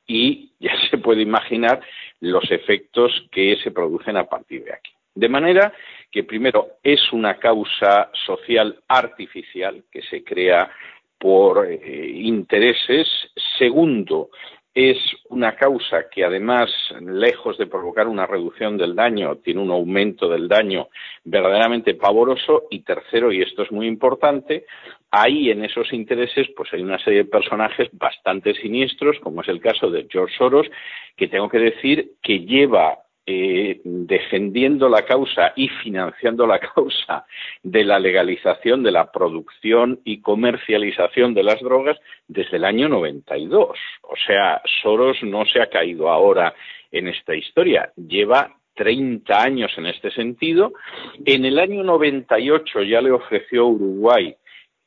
Y 0.07 0.53
ya 0.61 0.73
se 0.91 0.99
puede 0.99 1.23
imaginar 1.23 1.81
los 2.21 2.51
efectos 2.51 3.27
que 3.33 3.57
se 3.63 3.71
producen 3.71 4.17
a 4.17 4.25
partir 4.25 4.65
de 4.65 4.75
aquí. 4.75 4.96
De 5.17 5.31
manera 5.31 5.73
que, 6.13 6.25
primero, 6.25 6.73
es 6.83 7.11
una 7.13 7.39
causa 7.39 8.11
social 8.27 8.79
artificial 8.87 9.85
que 9.91 10.03
se 10.03 10.23
crea 10.23 10.71
por 11.19 11.67
eh, 11.67 12.11
intereses. 12.11 13.09
Segundo, 13.59 14.29
es 14.75 14.99
una 15.31 15.57
causa 15.57 16.11
que 16.11 16.23
además, 16.23 16.71
lejos 17.01 17.57
de 17.57 17.67
provocar 17.67 18.09
una 18.09 18.27
reducción 18.27 18.77
del 18.77 18.95
daño, 18.95 19.37
tiene 19.37 19.63
un 19.63 19.71
aumento 19.71 20.29
del 20.29 20.49
daño 20.49 20.89
verdaderamente 21.25 21.95
pavoroso. 21.95 22.65
Y 22.71 22.81
tercero, 22.81 23.33
y 23.33 23.41
esto 23.41 23.63
es 23.63 23.73
muy 23.73 23.87
importante, 23.87 24.67
ahí 25.11 25.51
en 25.51 25.65
esos 25.65 25.91
intereses 25.95 26.49
pues 26.55 26.69
hay 26.75 26.83
una 26.83 26.99
serie 26.99 27.21
de 27.21 27.31
personajes 27.31 27.89
bastante 27.93 28.53
siniestros, 28.53 29.19
como 29.21 29.41
es 29.41 29.49
el 29.49 29.63
caso 29.63 29.91
de 29.91 30.07
George 30.11 30.37
Soros, 30.37 30.67
que 31.17 31.29
tengo 31.29 31.49
que 31.49 31.59
decir 31.59 32.11
que 32.23 32.41
lleva 32.41 32.99
eh, 33.27 33.81
defendiendo 33.83 34.89
la 34.89 35.05
causa 35.05 35.53
y 35.57 35.69
financiando 35.69 36.47
la 36.47 36.61
causa 36.61 37.27
de 37.63 37.85
la 37.85 37.99
legalización 37.99 38.83
de 38.85 38.93
la 38.93 39.11
producción 39.11 40.01
y 40.05 40.21
comercialización 40.21 41.35
de 41.35 41.43
las 41.43 41.61
drogas 41.61 41.99
desde 42.29 42.59
el 42.59 42.65
año 42.65 42.89
92. 42.89 43.77
O 44.03 44.15
sea, 44.27 44.63
Soros 44.81 45.23
no 45.23 45.45
se 45.45 45.61
ha 45.61 45.67
caído 45.67 46.09
ahora 46.09 46.55
en 46.93 47.09
esta 47.09 47.35
historia, 47.35 47.93
lleva 47.97 48.55
30 48.77 49.43
años 49.43 49.73
en 49.77 49.87
este 49.87 50.11
sentido. 50.13 50.73
En 51.25 51.45
el 51.45 51.59
año 51.59 51.83
98 51.83 52.83
ya 52.83 53.01
le 53.01 53.11
ofreció 53.11 53.67
Uruguay 53.67 54.37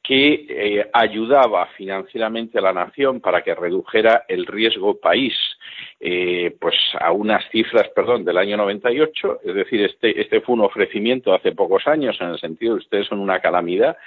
que 0.10 0.48
eh, 0.50 0.90
ayudaba 0.92 1.68
financieramente 1.78 2.58
a 2.58 2.62
la 2.62 2.74
nación 2.74 3.22
para 3.22 3.44
que 3.44 3.54
redujera 3.54 4.26
el 4.28 4.48
riesgo 4.48 5.00
país. 5.00 5.36
Eh, 6.00 6.56
pues 6.60 6.76
a 7.00 7.12
unas 7.12 7.48
cifras, 7.52 7.90
perdón, 7.94 8.26
del 8.26 8.38
año 8.38 8.58
98, 8.58 9.42
es 9.44 9.54
decir, 9.54 9.82
este, 9.84 10.20
este 10.20 10.42
fue 10.42 10.56
un 10.56 10.62
ofrecimiento 10.62 11.32
hace 11.32 11.52
pocos 11.52 11.86
años 11.88 12.18
en 12.22 12.30
el 12.30 12.40
sentido 12.40 12.74
de 12.74 12.80
ustedes 12.80 13.08
son 13.08 13.20
una 13.20 13.40
calamidad, 13.40 13.98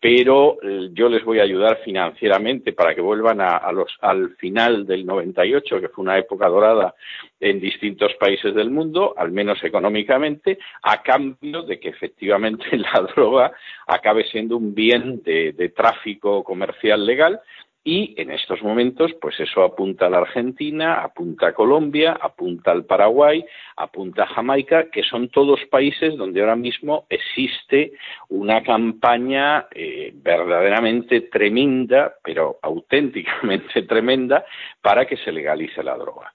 pero 0.00 0.58
eh, 0.62 0.90
yo 0.92 1.08
les 1.08 1.24
voy 1.24 1.40
a 1.40 1.44
ayudar 1.44 1.78
financieramente 1.84 2.72
para 2.72 2.94
que 2.94 3.00
vuelvan 3.00 3.40
a, 3.40 3.72
los, 3.72 3.90
al 4.00 4.36
final 4.36 4.86
del 4.86 5.06
98, 5.06 5.80
que 5.80 5.88
fue 5.88 6.02
una 6.02 6.18
época 6.18 6.48
dorada 6.48 6.94
en 7.40 7.60
distintos 7.60 8.14
países 8.14 8.54
del 8.54 8.70
mundo, 8.70 9.14
al 9.16 9.32
menos 9.32 9.62
económicamente, 9.64 10.58
a 10.82 11.02
cambio 11.02 11.62
de 11.62 11.80
que 11.80 11.88
efectivamente 11.88 12.64
la 12.76 13.06
droga 13.14 13.52
acabe 13.86 14.24
siendo 14.24 14.56
un 14.56 14.74
bien 14.74 15.22
de, 15.22 15.52
de 15.52 15.68
tráfico 15.70 16.44
comercial 16.44 17.04
legal 17.06 17.40
y 17.88 18.20
en 18.20 18.32
estos 18.32 18.60
momentos, 18.64 19.12
pues 19.20 19.38
eso 19.38 19.62
apunta 19.62 20.06
a 20.06 20.10
la 20.10 20.18
Argentina, 20.18 21.04
apunta 21.04 21.46
a 21.46 21.52
Colombia, 21.52 22.18
apunta 22.20 22.72
al 22.72 22.84
Paraguay, 22.84 23.44
apunta 23.76 24.24
a 24.24 24.26
Jamaica, 24.26 24.90
que 24.90 25.04
son 25.04 25.28
todos 25.28 25.64
países 25.70 26.16
donde 26.16 26.40
ahora 26.40 26.56
mismo 26.56 27.06
existe 27.08 27.92
una 28.28 28.64
campaña 28.64 29.68
eh, 29.70 30.10
verdaderamente 30.16 31.20
tremenda, 31.20 32.16
pero 32.24 32.58
auténticamente 32.60 33.82
tremenda, 33.88 34.44
para 34.82 35.06
que 35.06 35.16
se 35.18 35.30
legalice 35.30 35.84
la 35.84 35.96
droga. 35.96 36.34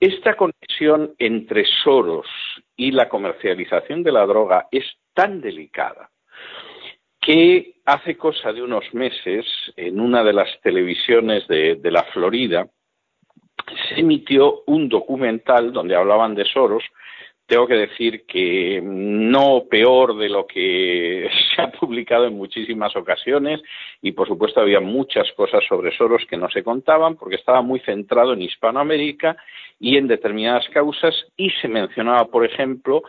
Esta 0.00 0.36
conexión 0.36 1.12
entre 1.18 1.66
Soros 1.84 2.28
y 2.78 2.92
la 2.92 3.10
comercialización 3.10 4.02
de 4.02 4.12
la 4.12 4.24
droga 4.24 4.68
es 4.70 4.86
tan 5.12 5.42
delicada 5.42 6.08
que 7.20 7.74
hace 7.88 8.18
cosa 8.18 8.52
de 8.52 8.62
unos 8.62 8.84
meses, 8.92 9.46
en 9.74 9.98
una 9.98 10.22
de 10.22 10.34
las 10.34 10.48
televisiones 10.60 11.48
de, 11.48 11.80
la 11.90 12.02
Florida, 12.12 12.68
se 13.88 14.00
emitió 14.00 14.62
un 14.66 14.90
documental 14.90 15.72
donde 15.72 15.96
hablaban 15.96 16.34
de 16.34 16.44
Soros. 16.44 16.84
Tengo 17.46 17.66
que 17.66 17.76
decir 17.76 18.26
que 18.26 18.82
no 18.84 19.64
peor 19.70 20.18
de 20.18 20.28
lo 20.28 20.46
que 20.46 21.30
se 21.56 21.62
ha 21.62 21.70
publicado 21.72 22.26
en 22.26 22.36
muchísimas 22.36 22.94
ocasiones 22.94 23.62
y 24.02 24.12
por 24.12 24.28
supuesto 24.28 24.60
había 24.60 24.80
muchas 24.80 25.32
cosas 25.32 25.64
sobre 25.66 25.96
Soros 25.96 26.26
que 26.28 26.36
no 26.36 26.50
se 26.50 26.62
contaban 26.62 27.16
porque 27.16 27.36
estaba 27.36 27.62
muy 27.62 27.80
centrado 27.80 28.34
en 28.34 28.42
Hispanoamérica 28.42 29.34
y 29.80 29.96
en 29.96 30.08
determinadas 30.08 30.68
causas 30.68 31.14
y 31.38 31.48
se 31.62 31.68
mencionaba, 31.68 32.26
por 32.26 32.44
ejemplo, 32.44 33.02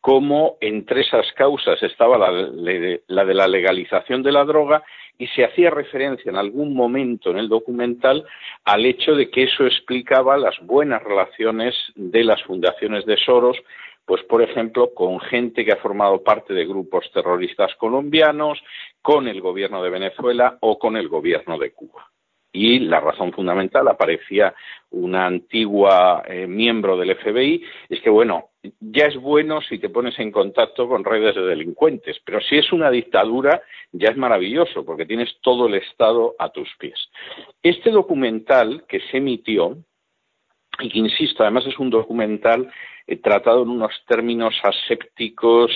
cómo 0.00 0.56
entre 0.60 1.00
esas 1.00 1.30
causas 1.32 1.82
estaba 1.82 2.18
la, 2.18 2.30
de 2.30 3.00
la 3.06 3.48
legalización 3.48 4.22
de 4.22 4.32
la 4.32 4.44
droga 4.44 4.84
y 5.18 5.26
se 5.28 5.44
hacía 5.44 5.70
referencia 5.70 6.30
en 6.30 6.36
algún 6.36 6.74
momento 6.74 7.30
en 7.30 7.38
el 7.38 7.48
documental 7.48 8.24
al 8.64 8.84
hecho 8.84 9.14
de 9.14 9.30
que 9.30 9.44
eso 9.44 9.66
explicaba 9.66 10.36
las 10.36 10.58
buenas 10.60 11.02
relaciones 11.02 11.74
de 11.94 12.24
las 12.24 12.42
fundaciones 12.42 13.06
de 13.06 13.16
Soros, 13.16 13.56
pues 14.04 14.22
por 14.24 14.42
ejemplo 14.42 14.92
con 14.94 15.18
gente 15.20 15.64
que 15.64 15.72
ha 15.72 15.76
formado 15.76 16.22
parte 16.22 16.54
de 16.54 16.66
grupos 16.66 17.10
terroristas 17.12 17.74
colombianos, 17.76 18.62
con 19.02 19.26
el 19.28 19.40
gobierno 19.40 19.82
de 19.82 19.90
Venezuela 19.90 20.58
o 20.60 20.78
con 20.78 20.96
el 20.96 21.08
gobierno 21.08 21.58
de 21.58 21.72
Cuba 21.72 22.10
y 22.56 22.78
la 22.78 23.00
razón 23.00 23.32
fundamental 23.32 23.86
aparecía 23.86 24.54
una 24.90 25.26
antigua 25.26 26.22
eh, 26.26 26.46
miembro 26.46 26.96
del 26.96 27.14
FBI 27.14 27.62
es 27.90 28.00
que 28.00 28.08
bueno 28.08 28.48
ya 28.80 29.06
es 29.06 29.16
bueno 29.16 29.60
si 29.60 29.78
te 29.78 29.90
pones 29.90 30.18
en 30.18 30.32
contacto 30.32 30.88
con 30.88 31.04
redes 31.04 31.34
de 31.34 31.42
delincuentes 31.42 32.18
pero 32.24 32.40
si 32.40 32.56
es 32.56 32.72
una 32.72 32.90
dictadura 32.90 33.60
ya 33.92 34.08
es 34.08 34.16
maravilloso 34.16 34.86
porque 34.86 35.04
tienes 35.04 35.36
todo 35.42 35.66
el 35.66 35.74
estado 35.74 36.34
a 36.38 36.48
tus 36.48 36.68
pies. 36.78 36.98
Este 37.62 37.90
documental 37.90 38.84
que 38.88 39.00
se 39.10 39.18
emitió 39.18 39.76
y 40.80 40.88
que 40.88 40.98
insisto 40.98 41.42
además 41.42 41.66
es 41.66 41.78
un 41.78 41.90
documental 41.90 42.70
eh, 43.06 43.16
tratado 43.16 43.64
en 43.64 43.68
unos 43.68 43.92
términos 44.06 44.54
asépticos 44.62 45.72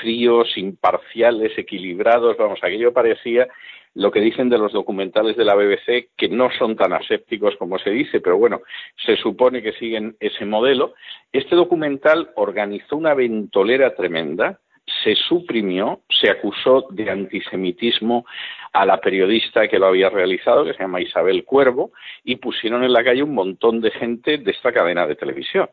fríos 0.00 0.56
imparciales 0.56 1.52
equilibrados 1.58 2.38
vamos 2.38 2.60
aquello 2.62 2.94
parecía 2.94 3.46
lo 3.94 4.10
que 4.10 4.20
dicen 4.20 4.48
de 4.48 4.58
los 4.58 4.72
documentales 4.72 5.36
de 5.36 5.44
la 5.44 5.54
BBC, 5.54 6.10
que 6.16 6.28
no 6.28 6.50
son 6.58 6.76
tan 6.76 6.92
asépticos 6.92 7.56
como 7.56 7.78
se 7.78 7.90
dice, 7.90 8.20
pero 8.20 8.36
bueno, 8.36 8.60
se 9.04 9.16
supone 9.16 9.62
que 9.62 9.72
siguen 9.72 10.16
ese 10.20 10.44
modelo. 10.44 10.94
Este 11.32 11.54
documental 11.54 12.30
organizó 12.34 12.96
una 12.96 13.14
ventolera 13.14 13.94
tremenda, 13.94 14.58
se 15.02 15.14
suprimió, 15.14 16.00
se 16.08 16.30
acusó 16.30 16.86
de 16.90 17.10
antisemitismo 17.10 18.26
a 18.72 18.84
la 18.84 19.00
periodista 19.00 19.68
que 19.68 19.78
lo 19.78 19.86
había 19.86 20.10
realizado, 20.10 20.64
que 20.64 20.74
se 20.74 20.80
llama 20.80 21.00
Isabel 21.00 21.44
Cuervo, 21.44 21.92
y 22.22 22.36
pusieron 22.36 22.84
en 22.84 22.92
la 22.92 23.04
calle 23.04 23.22
un 23.22 23.34
montón 23.34 23.80
de 23.80 23.90
gente 23.92 24.38
de 24.38 24.50
esta 24.50 24.72
cadena 24.72 25.06
de 25.06 25.16
televisión. 25.16 25.68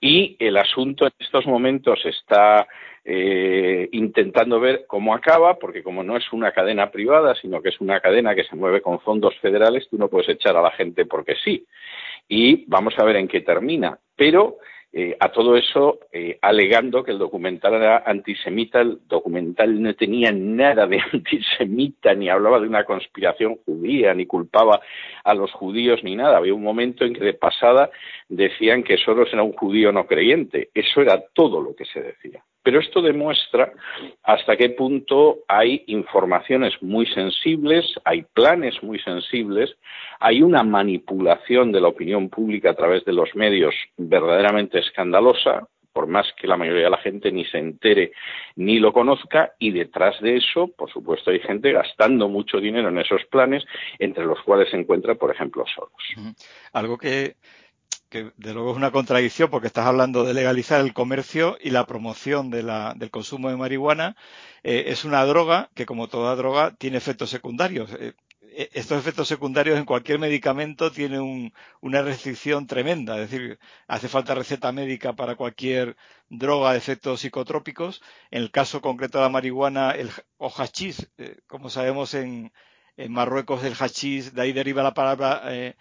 Y 0.00 0.36
el 0.38 0.56
asunto 0.56 1.06
en 1.06 1.12
estos 1.18 1.46
momentos 1.46 2.04
está 2.04 2.66
eh, 3.04 3.88
intentando 3.92 4.60
ver 4.60 4.84
cómo 4.86 5.14
acaba, 5.14 5.58
porque 5.58 5.82
como 5.82 6.02
no 6.02 6.16
es 6.16 6.32
una 6.32 6.52
cadena 6.52 6.90
privada, 6.90 7.34
sino 7.34 7.62
que 7.62 7.70
es 7.70 7.80
una 7.80 8.00
cadena 8.00 8.34
que 8.34 8.44
se 8.44 8.56
mueve 8.56 8.82
con 8.82 9.00
fondos 9.00 9.34
federales, 9.38 9.88
tú 9.88 9.96
no 9.96 10.08
puedes 10.08 10.28
echar 10.28 10.56
a 10.56 10.62
la 10.62 10.72
gente 10.72 11.06
porque 11.06 11.36
sí. 11.42 11.64
Y 12.28 12.64
vamos 12.66 12.98
a 12.98 13.04
ver 13.04 13.16
en 13.16 13.28
qué 13.28 13.40
termina. 13.40 13.98
Pero 14.16 14.58
eh, 14.98 15.14
a 15.20 15.28
todo 15.28 15.58
eso, 15.58 15.98
eh, 16.10 16.38
alegando 16.40 17.04
que 17.04 17.10
el 17.10 17.18
documental 17.18 17.74
era 17.74 18.02
antisemita, 18.06 18.80
el 18.80 19.00
documental 19.06 19.82
no 19.82 19.94
tenía 19.94 20.32
nada 20.32 20.86
de 20.86 20.98
antisemita, 21.12 22.14
ni 22.14 22.30
hablaba 22.30 22.58
de 22.60 22.66
una 22.66 22.84
conspiración 22.84 23.56
judía, 23.66 24.14
ni 24.14 24.24
culpaba 24.24 24.80
a 25.22 25.34
los 25.34 25.52
judíos, 25.52 26.02
ni 26.02 26.16
nada. 26.16 26.38
Había 26.38 26.54
un 26.54 26.62
momento 26.62 27.04
en 27.04 27.12
que 27.12 27.22
de 27.22 27.34
pasada 27.34 27.90
decían 28.30 28.82
que 28.82 28.96
Soros 28.96 29.28
era 29.34 29.42
un 29.42 29.52
judío 29.52 29.92
no 29.92 30.06
creyente. 30.06 30.70
Eso 30.72 31.02
era 31.02 31.22
todo 31.34 31.60
lo 31.60 31.76
que 31.76 31.84
se 31.84 32.00
decía. 32.00 32.42
Pero 32.66 32.80
esto 32.80 33.00
demuestra 33.00 33.72
hasta 34.24 34.56
qué 34.56 34.70
punto 34.70 35.44
hay 35.46 35.84
informaciones 35.86 36.74
muy 36.82 37.06
sensibles, 37.06 37.94
hay 38.04 38.22
planes 38.22 38.82
muy 38.82 38.98
sensibles, 38.98 39.76
hay 40.18 40.42
una 40.42 40.64
manipulación 40.64 41.70
de 41.70 41.80
la 41.80 41.86
opinión 41.86 42.28
pública 42.28 42.70
a 42.70 42.74
través 42.74 43.04
de 43.04 43.12
los 43.12 43.32
medios 43.36 43.72
verdaderamente 43.96 44.80
escandalosa, 44.80 45.68
por 45.92 46.08
más 46.08 46.26
que 46.36 46.48
la 46.48 46.56
mayoría 46.56 46.86
de 46.86 46.90
la 46.90 46.98
gente 46.98 47.30
ni 47.30 47.44
se 47.44 47.58
entere 47.58 48.10
ni 48.56 48.80
lo 48.80 48.92
conozca, 48.92 49.52
y 49.60 49.70
detrás 49.70 50.20
de 50.20 50.38
eso, 50.38 50.66
por 50.76 50.90
supuesto, 50.90 51.30
hay 51.30 51.38
gente 51.38 51.70
gastando 51.70 52.28
mucho 52.28 52.58
dinero 52.58 52.88
en 52.88 52.98
esos 52.98 53.24
planes, 53.26 53.64
entre 54.00 54.24
los 54.24 54.42
cuales 54.42 54.70
se 54.70 54.76
encuentra, 54.76 55.14
por 55.14 55.30
ejemplo, 55.30 55.64
Soros. 55.72 56.34
Algo 56.72 56.98
que 56.98 57.36
que 58.16 58.32
de 58.36 58.54
luego 58.54 58.70
es 58.70 58.76
una 58.76 58.90
contradicción 58.90 59.50
porque 59.50 59.66
estás 59.66 59.86
hablando 59.86 60.24
de 60.24 60.34
legalizar 60.34 60.80
el 60.80 60.94
comercio 60.94 61.58
y 61.60 61.70
la 61.70 61.86
promoción 61.86 62.50
de 62.50 62.62
la, 62.62 62.94
del 62.96 63.10
consumo 63.10 63.50
de 63.50 63.56
marihuana. 63.56 64.16
Eh, 64.62 64.84
es 64.88 65.04
una 65.04 65.24
droga 65.24 65.70
que, 65.74 65.86
como 65.86 66.08
toda 66.08 66.36
droga, 66.36 66.74
tiene 66.76 66.96
efectos 66.96 67.30
secundarios. 67.30 67.90
Eh, 67.92 68.14
e, 68.40 68.70
estos 68.72 68.98
efectos 68.98 69.28
secundarios 69.28 69.78
en 69.78 69.84
cualquier 69.84 70.18
medicamento 70.18 70.90
tienen 70.90 71.52
una 71.80 72.02
restricción 72.02 72.66
tremenda. 72.66 73.20
Es 73.20 73.30
decir, 73.30 73.58
hace 73.86 74.08
falta 74.08 74.34
receta 74.34 74.72
médica 74.72 75.14
para 75.14 75.36
cualquier 75.36 75.96
droga 76.30 76.72
de 76.72 76.78
efectos 76.78 77.20
psicotrópicos. 77.20 78.02
En 78.30 78.42
el 78.42 78.50
caso 78.50 78.80
concreto 78.80 79.18
de 79.18 79.24
la 79.24 79.30
marihuana 79.30 79.90
el, 79.90 80.10
o 80.38 80.50
hachís, 80.50 81.10
eh, 81.18 81.38
como 81.46 81.70
sabemos 81.70 82.14
en, 82.14 82.52
En 82.96 83.12
Marruecos 83.12 83.62
el 83.64 83.74
hachís, 83.74 84.34
de 84.34 84.42
ahí 84.42 84.52
deriva 84.52 84.82
la 84.82 84.94
palabra 84.94 85.42
eh, 85.46 85.74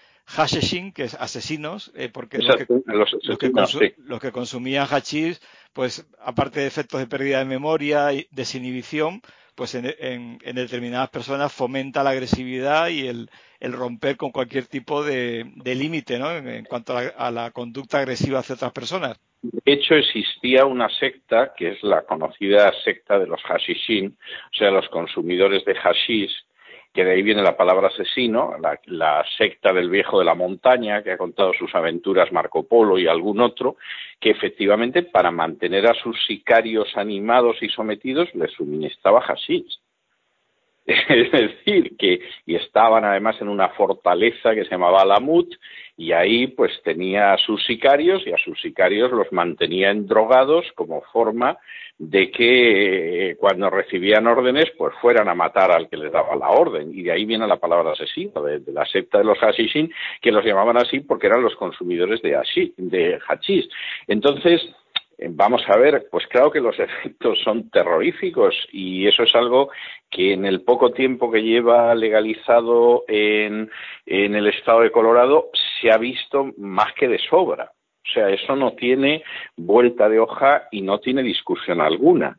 que 0.93 1.03
es 1.03 1.13
asesinos, 1.15 1.91
eh, 1.95 2.09
porque 2.09 2.39
los 2.39 4.19
que, 4.19 4.31
consumían 4.31 4.87
hachís, 4.89 5.41
pues 5.73 6.07
aparte 6.19 6.61
de 6.61 6.67
efectos 6.67 6.99
de 6.99 7.07
pérdida 7.07 7.39
de 7.39 7.45
memoria 7.45 8.11
y 8.11 8.27
desinhibición, 8.31 9.21
pues 9.55 9.75
en, 9.75 10.37
determinadas 10.39 11.09
personas 11.09 11.53
fomenta 11.53 12.03
la 12.03 12.09
agresividad 12.09 12.89
y 12.89 13.07
el, 13.07 13.29
romper 13.61 14.17
con 14.17 14.31
cualquier 14.31 14.67
tipo 14.67 15.03
de, 15.03 15.45
límite 15.63 16.19
¿no? 16.19 16.31
en, 16.31 16.65
cuanto 16.65 16.97
a 16.97 17.31
la, 17.31 17.51
conducta 17.51 17.99
agresiva 17.99 18.39
hacia 18.39 18.55
otras 18.55 18.73
personas. 18.73 19.19
De 19.41 19.73
hecho, 19.73 19.95
existía 19.95 20.65
una 20.65 20.89
secta, 20.89 21.53
que 21.55 21.69
es 21.69 21.83
la 21.83 22.03
conocida 22.03 22.73
secta 22.83 23.19
de 23.19 23.27
los 23.27 23.41
hashishin, 23.43 24.07
o 24.07 24.57
sea, 24.57 24.71
los 24.71 24.89
consumidores 24.89 25.63
de 25.65 25.75
hashish, 25.75 26.33
que 26.95 27.03
de 27.03 27.11
ahí 27.11 27.21
viene 27.21 27.43
la 27.43 27.57
palabra 27.57 27.89
asesino, 27.89 28.55
la, 28.87 29.25
secta 29.37 29.73
del 29.73 29.89
viejo 29.89 30.17
de 30.17 30.25
la 30.25 30.33
montaña, 30.33 31.03
que 31.03 31.11
ha 31.11 31.17
contado 31.17 31.53
sus 31.53 31.75
aventuras 31.75 32.31
Marco 32.31 32.63
Polo 32.63 32.97
y 32.97 33.05
algún 33.05 33.41
otro, 33.41 33.75
que 34.19 34.31
efectivamente 34.31 35.03
para 35.03 35.29
mantener 35.29 35.87
a 35.87 35.93
sus 35.93 36.17
sicarios 36.25 36.95
animados 36.95 37.61
y 37.61 37.67
sometidos 37.67 38.33
les 38.33 38.51
suministraba 38.53 39.21
hashish. 39.21 39.77
Es 40.85 41.31
decir, 41.31 41.97
que 41.97 42.21
y 42.45 42.55
estaban 42.55 43.03
además 43.03 43.35
en 43.41 43.49
una 43.49 43.69
fortaleza 43.69 44.53
que 44.53 44.63
se 44.63 44.71
llamaba 44.71 45.03
Lamut 45.03 45.53
y 45.97 46.11
ahí 46.11 46.47
pues 46.47 46.71
tenía 46.83 47.33
a 47.33 47.37
sus 47.37 47.65
sicarios 47.65 48.25
y 48.25 48.33
a 48.33 48.37
sus 48.37 48.59
sicarios 48.61 49.11
los 49.11 49.31
mantenía 49.31 49.93
drogados 49.93 50.65
como 50.75 51.01
forma 51.13 51.57
de 51.97 52.29
que 52.31 53.29
eh, 53.29 53.35
cuando 53.37 53.69
recibían 53.69 54.27
órdenes 54.27 54.65
pues 54.77 54.93
fueran 55.01 55.29
a 55.29 55.35
matar 55.35 55.71
al 55.71 55.87
que 55.87 55.95
les 55.95 56.11
daba 56.11 56.35
la 56.35 56.49
orden 56.49 56.91
y 56.93 57.03
de 57.03 57.13
ahí 57.13 57.25
viene 57.25 57.47
la 57.47 57.57
palabra 57.57 57.93
asesino 57.93 58.41
de, 58.41 58.61
la 58.73 58.85
secta 58.85 59.19
de 59.19 59.23
los 59.23 59.37
hashishin 59.39 59.89
que 60.21 60.31
los 60.31 60.43
llamaban 60.43 60.77
así 60.77 60.99
porque 60.99 61.27
eran 61.27 61.41
los 61.41 61.55
consumidores 61.55 62.21
de, 62.21 62.37
de 62.75 63.19
hachís. 63.27 63.69
Entonces 64.07 64.61
vamos 65.29 65.63
a 65.67 65.77
ver, 65.77 66.07
pues 66.11 66.25
claro 66.27 66.51
que 66.51 66.59
los 66.59 66.77
efectos 66.79 67.39
son 67.43 67.69
terroríficos 67.69 68.55
y 68.71 69.07
eso 69.07 69.23
es 69.23 69.35
algo 69.35 69.69
que 70.09 70.33
en 70.33 70.45
el 70.45 70.61
poco 70.61 70.91
tiempo 70.91 71.31
que 71.31 71.43
lleva 71.43 71.93
legalizado 71.95 73.03
en, 73.07 73.69
en 74.05 74.35
el 74.35 74.47
estado 74.47 74.81
de 74.81 74.91
Colorado 74.91 75.49
se 75.81 75.91
ha 75.91 75.97
visto 75.97 76.51
más 76.57 76.93
que 76.93 77.07
de 77.07 77.19
sobra. 77.19 77.71
O 78.05 78.13
sea, 78.13 78.29
eso 78.29 78.55
no 78.55 78.73
tiene 78.73 79.23
vuelta 79.57 80.07
de 80.07 80.19
hoja 80.19 80.67
y 80.71 80.81
no 80.81 80.99
tiene 80.99 81.23
discusión 81.23 81.81
alguna. 81.81 82.37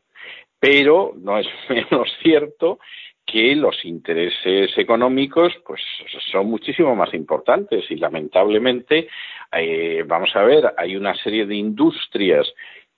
Pero 0.61 1.13
no 1.17 1.39
es 1.39 1.47
menos 1.69 2.09
cierto 2.23 2.79
que 3.27 3.57
los 3.57 3.85
intereses 3.85 4.71
económicos 4.79 5.53
pues 5.67 5.83
son 6.31 6.47
muchísimo 6.47 6.95
más 6.95 7.13
importantes 7.13 7.91
y 7.91 7.97
lamentablemente 7.97 9.09
eh, 9.53 10.05
vamos 10.07 10.35
a 10.37 10.43
ver 10.43 10.73
hay 10.77 10.97
una 10.97 11.15
serie 11.17 11.45
de 11.45 11.57
industrias 11.57 12.47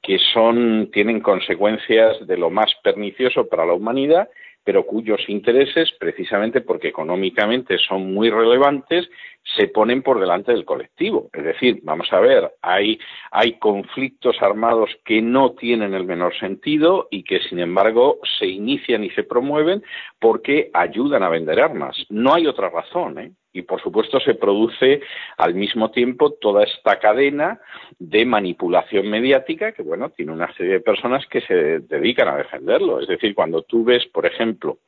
que 0.02 0.18
son 0.32 0.90
tienen 0.92 1.20
consecuencias 1.20 2.26
de 2.26 2.36
lo 2.36 2.50
más 2.50 2.72
pernicioso 2.84 3.48
para 3.48 3.64
la 3.66 3.72
humanidad 3.72 4.28
pero 4.68 4.84
cuyos 4.84 5.26
intereses, 5.30 5.94
precisamente 5.98 6.60
porque 6.60 6.88
económicamente 6.88 7.78
son 7.78 8.12
muy 8.12 8.28
relevantes, 8.28 9.08
se 9.56 9.68
ponen 9.68 10.02
por 10.02 10.20
delante 10.20 10.52
del 10.52 10.66
colectivo. 10.66 11.30
Es 11.32 11.42
decir, 11.42 11.80
vamos 11.84 12.12
a 12.12 12.20
ver, 12.20 12.52
hay, 12.60 12.98
hay 13.30 13.58
conflictos 13.58 14.36
armados 14.42 14.90
que 15.06 15.22
no 15.22 15.52
tienen 15.52 15.94
el 15.94 16.04
menor 16.04 16.38
sentido 16.38 17.08
y 17.10 17.22
que, 17.22 17.40
sin 17.40 17.60
embargo, 17.60 18.18
se 18.38 18.46
inician 18.46 19.04
y 19.04 19.10
se 19.12 19.24
promueven 19.24 19.82
porque 20.20 20.70
ayudan 20.74 21.22
a 21.22 21.30
vender 21.30 21.60
armas. 21.60 21.96
No 22.10 22.34
hay 22.34 22.46
otra 22.46 22.68
razón, 22.68 23.18
¿eh? 23.20 23.32
Y 23.52 23.62
por 23.62 23.80
supuesto 23.82 24.20
se 24.20 24.34
produce 24.34 25.00
al 25.36 25.54
mismo 25.54 25.90
tiempo 25.90 26.32
toda 26.32 26.64
esta 26.64 26.98
cadena 26.98 27.60
de 27.98 28.24
manipulación 28.24 29.08
mediática 29.10 29.72
que 29.72 29.82
bueno 29.82 30.10
tiene 30.10 30.32
una 30.32 30.52
serie 30.54 30.74
de 30.74 30.80
personas 30.80 31.26
que 31.26 31.40
se 31.40 31.80
dedican 31.80 32.28
a 32.28 32.36
defenderlo. 32.36 33.00
Es 33.00 33.08
decir 33.08 33.34
cuando 33.34 33.62
tú 33.62 33.84
ves 33.84 34.06
por 34.06 34.26
ejemplo 34.26 34.78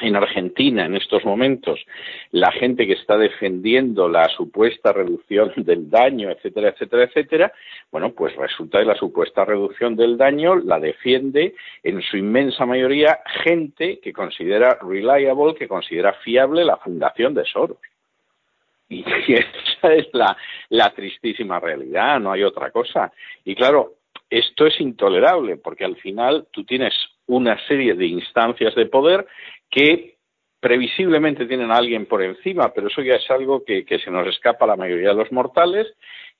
en 0.00 0.16
Argentina 0.16 0.84
en 0.84 0.96
estos 0.96 1.24
momentos 1.24 1.84
la 2.30 2.52
gente 2.52 2.86
que 2.86 2.94
está 2.94 3.16
defendiendo 3.16 4.08
la 4.08 4.28
supuesta 4.28 4.92
reducción 4.92 5.52
del 5.56 5.90
daño, 5.90 6.30
etcétera, 6.30 6.70
etcétera, 6.70 7.04
etcétera, 7.04 7.52
bueno, 7.90 8.12
pues 8.12 8.34
resulta 8.36 8.78
que 8.78 8.84
la 8.84 8.96
supuesta 8.96 9.44
reducción 9.44 9.96
del 9.96 10.16
daño 10.16 10.56
la 10.56 10.78
defiende 10.78 11.54
en 11.82 12.02
su 12.02 12.16
inmensa 12.16 12.66
mayoría 12.66 13.20
gente 13.44 14.00
que 14.00 14.12
considera 14.12 14.78
reliable, 14.80 15.54
que 15.54 15.68
considera 15.68 16.12
fiable 16.14 16.64
la 16.64 16.76
fundación 16.76 17.34
de 17.34 17.44
Soros. 17.44 17.78
Y 18.88 19.04
esa 19.28 19.94
es 19.94 20.08
la, 20.12 20.36
la 20.70 20.90
tristísima 20.94 21.58
realidad, 21.60 22.20
no 22.20 22.32
hay 22.32 22.42
otra 22.42 22.70
cosa. 22.70 23.12
Y 23.44 23.54
claro, 23.54 23.94
esto 24.30 24.66
es 24.66 24.80
intolerable 24.80 25.56
porque 25.56 25.84
al 25.84 25.96
final 25.96 26.46
tú 26.50 26.64
tienes 26.64 26.94
una 27.26 27.58
serie 27.66 27.94
de 27.94 28.06
instancias 28.06 28.74
de 28.74 28.86
poder 28.86 29.26
que 29.70 30.16
previsiblemente 30.60 31.46
tienen 31.46 31.70
a 31.70 31.76
alguien 31.76 32.06
por 32.06 32.22
encima, 32.22 32.72
pero 32.74 32.88
eso 32.88 33.02
ya 33.02 33.14
es 33.14 33.30
algo 33.30 33.62
que, 33.64 33.84
se 34.02 34.10
nos 34.10 34.26
escapa 34.26 34.64
a 34.64 34.68
la 34.68 34.76
mayoría 34.76 35.10
de 35.10 35.14
los 35.14 35.30
mortales, 35.30 35.86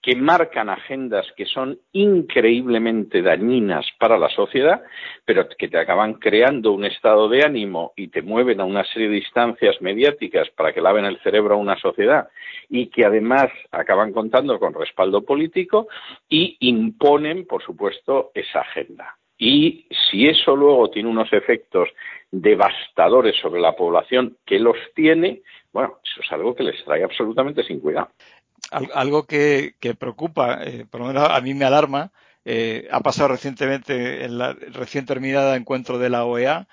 que 0.03 0.17
marcan 0.17 0.69
agendas 0.69 1.27
que 1.37 1.47
son 1.47 1.79
increíblemente 1.93 3.23
dañinas 3.23 3.87
para 4.01 4.19
la 4.19 4.29
sociedad, 4.29 4.83
pero 5.25 5.49
que 5.49 5.69
te 5.69 5.79
acaban 5.79 6.15
creando 6.15 6.73
un 6.73 6.85
estado 6.85 7.29
de 7.29 7.45
ánimo 7.45 7.93
y 7.97 8.09
te 8.09 8.23
mueven 8.23 8.61
a 8.61 8.65
una 8.65 8.85
serie 8.85 9.09
de 9.09 9.19
instancias 9.19 9.81
mediáticas 9.81 10.51
para 10.51 10.73
que 10.73 10.81
laven 10.81 11.05
el 11.05 11.21
cerebro 11.21 11.55
a 11.55 11.59
una 11.59 11.79
sociedad 11.79 12.29
y 12.69 12.89
que 12.89 13.05
además 13.05 13.51
acaban 13.71 14.13
contando 14.13 14.59
con 14.59 14.75
respaldo 14.75 15.23
político 15.23 15.89
y 16.29 16.57
imponen, 16.61 17.47
por 17.47 17.63
supuesto, 17.63 18.31
esa 18.35 18.61
agenda. 18.61 19.17
Y 19.39 19.87
si 20.11 20.27
eso 20.27 20.57
luego 20.57 20.91
tiene 20.91 21.09
unos 21.09 21.33
efectos 21.33 21.89
devastadores 22.31 23.37
sobre 23.41 23.61
la 23.61 23.77
población 23.77 24.37
que 24.45 24.59
los 24.59 24.77
tiene, 24.95 25.43
bueno, 25.73 25.99
eso 26.05 26.23
es 26.23 26.33
algo 26.33 26.55
que 26.55 26.65
les 26.65 26.83
trae 26.85 27.05
absolutamente 27.05 27.63
sin 27.63 27.81
cuidado. 27.81 28.09
Algo 28.71 29.27
que, 29.27 29.75
preocupa, 29.99 30.65
eh, 30.65 30.87
por 30.91 31.01
lo 31.01 31.09
menos 31.09 31.29
a 31.31 31.41
mí 31.41 31.55
me 31.55 31.65
alarma, 31.65 32.11
eh, 32.45 32.89
ha 32.91 33.01
pasado 33.01 33.29
recientemente 33.29 34.25
en 34.25 34.39
la 34.39 34.55
recién 34.73 35.05
terminada 35.05 35.57
encuentro 35.57 35.99
de 35.99 36.11
la 36.11 36.25
OEA, 36.25 36.67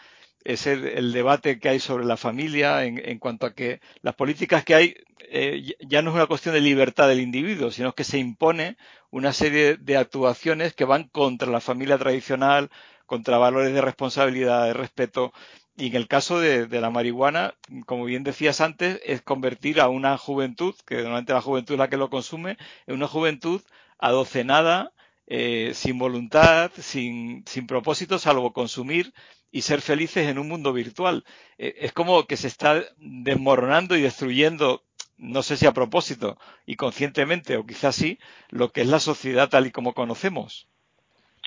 es 0.45 0.67
el, 0.67 1.13
debate 1.13 1.60
que 1.60 1.69
hay 1.69 1.79
sobre 1.79 2.06
la 2.06 2.17
familia 2.17 2.84
en, 2.84 3.19
cuanto 3.19 3.45
a 3.45 3.53
que 3.53 3.79
las 4.01 4.15
políticas 4.15 4.63
que 4.63 4.75
hay 4.75 4.95
eh, 5.29 5.75
ya 5.79 6.01
no 6.01 6.12
es 6.12 6.15
una 6.15 6.27
cuestión 6.27 6.53
de 6.53 6.62
libertad 6.62 7.08
del 7.08 7.21
individuo, 7.21 7.71
sino 7.71 7.93
que 7.93 8.03
se 8.03 8.17
impone 8.17 8.77
una 9.10 9.32
serie 9.32 9.77
de 9.77 9.97
actuaciones 9.97 10.73
que 10.73 10.86
van 10.86 11.06
contra 11.06 11.49
la 11.49 11.62
familia 11.62 11.97
tradicional, 11.97 12.69
contra 13.06 13.38
valores 13.38 13.73
de 13.73 13.82
responsabilidad, 13.82 14.65
de 14.65 14.73
respeto. 14.73 15.34
Y 15.75 15.88
en 15.88 15.95
el 15.95 16.08
caso 16.08 16.39
de, 16.39 16.67
la 16.67 16.89
marihuana, 16.89 17.56
como 17.86 18.06
bien 18.06 18.23
decías 18.23 18.62
antes, 18.62 19.01
es 19.06 19.21
convertir 19.21 19.79
a 19.79 19.88
una 19.88 20.17
juventud, 20.17 20.75
que 20.86 20.95
normalmente 20.97 21.34
la 21.34 21.41
juventud 21.41 21.75
es 21.75 21.79
la 21.79 21.89
que 21.89 21.97
lo 21.97 22.10
consume, 22.10 22.58
en 22.86 22.95
una 22.95 23.08
juventud 23.08 23.62
adocenada, 23.97 24.91
eh, 25.25 25.71
sin 25.73 25.97
voluntad, 25.97 26.71
sin, 26.77 27.43
sin 27.47 27.65
propósito, 27.65 28.19
salvo 28.19 28.53
consumir 28.53 29.13
y 29.54 29.62
ser 29.62 29.82
felices 29.82 30.28
en 30.28 30.39
un 30.39 30.50
mundo 30.50 30.74
virtual. 30.74 31.24
Eh, 31.58 31.76
es 31.82 31.94
como 31.94 32.26
que 32.26 32.36
se 32.36 32.48
está 32.48 32.84
desmoronando 32.98 33.96
y 33.96 34.02
destruyendo, 34.02 34.82
no 35.18 35.44
sé 35.44 35.56
si 35.56 35.68
a 35.68 35.72
propósito 35.72 36.38
y 36.66 36.76
conscientemente 36.76 37.56
o 37.56 37.66
quizás 37.66 37.96
sí, 37.96 38.18
lo 38.50 38.70
que 38.70 38.82
es 38.82 38.88
la 38.88 39.00
sociedad 39.00 39.50
tal 39.50 39.68
y 39.68 39.72
como 39.72 39.94
conocemos. 39.94 40.68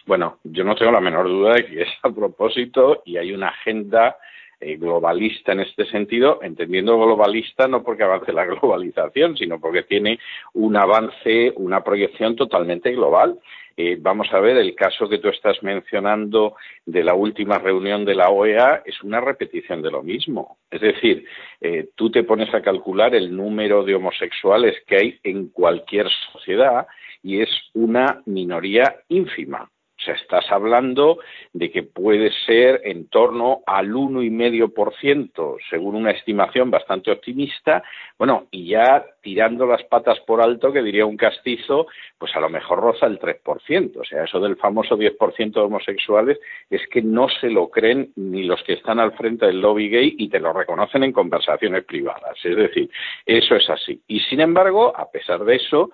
Bueno, 0.06 0.38
yo 0.44 0.62
no 0.62 0.76
tengo 0.76 0.92
la 0.92 1.00
menor 1.00 1.26
duda 1.26 1.54
de 1.54 1.66
que 1.66 1.82
es 1.82 1.88
a 2.04 2.10
propósito 2.10 3.02
y 3.04 3.16
hay 3.16 3.32
una 3.32 3.48
agenda 3.48 4.16
eh, 4.60 4.76
globalista 4.76 5.50
en 5.50 5.60
este 5.60 5.84
sentido, 5.86 6.38
entendiendo 6.42 6.96
globalista 6.96 7.66
no 7.66 7.82
porque 7.82 8.04
avance 8.04 8.32
la 8.32 8.44
globalización, 8.46 9.36
sino 9.36 9.58
porque 9.58 9.82
tiene 9.82 10.20
un 10.54 10.76
avance, 10.76 11.52
una 11.56 11.82
proyección 11.82 12.36
totalmente 12.36 12.92
global. 12.92 13.40
Eh, 13.76 13.98
vamos 14.00 14.28
a 14.32 14.40
ver, 14.40 14.56
el 14.56 14.74
caso 14.74 15.08
que 15.08 15.18
tú 15.18 15.28
estás 15.28 15.62
mencionando 15.62 16.56
de 16.86 17.04
la 17.04 17.14
última 17.14 17.58
reunión 17.58 18.06
de 18.06 18.14
la 18.14 18.30
OEA 18.30 18.82
es 18.86 19.02
una 19.02 19.20
repetición 19.20 19.82
de 19.82 19.90
lo 19.90 20.02
mismo. 20.02 20.58
Es 20.70 20.80
decir, 20.80 21.26
eh, 21.60 21.90
tú 21.94 22.10
te 22.10 22.24
pones 22.24 22.52
a 22.54 22.62
calcular 22.62 23.14
el 23.14 23.36
número 23.36 23.84
de 23.84 23.94
homosexuales 23.94 24.76
que 24.86 24.96
hay 24.96 25.20
en 25.24 25.48
cualquier 25.48 26.08
sociedad 26.32 26.86
y 27.22 27.42
es 27.42 27.50
una 27.74 28.22
minoría 28.24 28.96
ínfima. 29.08 29.68
O 29.98 30.04
sea, 30.04 30.14
estás 30.14 30.44
hablando 30.50 31.18
de 31.54 31.70
que 31.70 31.82
puede 31.82 32.30
ser 32.44 32.82
en 32.84 33.08
torno 33.08 33.62
al 33.66 33.92
1,5%, 33.92 35.56
según 35.70 35.96
una 35.96 36.10
estimación 36.10 36.70
bastante 36.70 37.10
optimista. 37.10 37.82
Bueno, 38.18 38.46
y 38.50 38.68
ya 38.68 39.04
tirando 39.22 39.66
las 39.66 39.82
patas 39.84 40.20
por 40.20 40.42
alto, 40.42 40.70
que 40.70 40.82
diría 40.82 41.06
un 41.06 41.16
castizo, 41.16 41.86
pues 42.18 42.34
a 42.36 42.40
lo 42.40 42.50
mejor 42.50 42.80
roza 42.80 43.06
el 43.06 43.18
3%. 43.18 43.96
O 43.96 44.04
sea, 44.04 44.24
eso 44.24 44.38
del 44.38 44.56
famoso 44.56 44.98
10% 44.98 45.52
de 45.52 45.60
homosexuales 45.60 46.38
es 46.68 46.86
que 46.88 47.00
no 47.00 47.28
se 47.28 47.48
lo 47.48 47.70
creen 47.70 48.12
ni 48.16 48.44
los 48.44 48.62
que 48.64 48.74
están 48.74 49.00
al 49.00 49.12
frente 49.12 49.46
del 49.46 49.60
lobby 49.62 49.88
gay 49.88 50.14
y 50.18 50.28
te 50.28 50.40
lo 50.40 50.52
reconocen 50.52 51.04
en 51.04 51.12
conversaciones 51.12 51.84
privadas. 51.84 52.38
Es 52.44 52.56
decir, 52.56 52.90
eso 53.24 53.56
es 53.56 53.68
así. 53.70 54.00
Y 54.06 54.20
sin 54.20 54.40
embargo, 54.40 54.94
a 54.94 55.10
pesar 55.10 55.42
de 55.44 55.56
eso, 55.56 55.90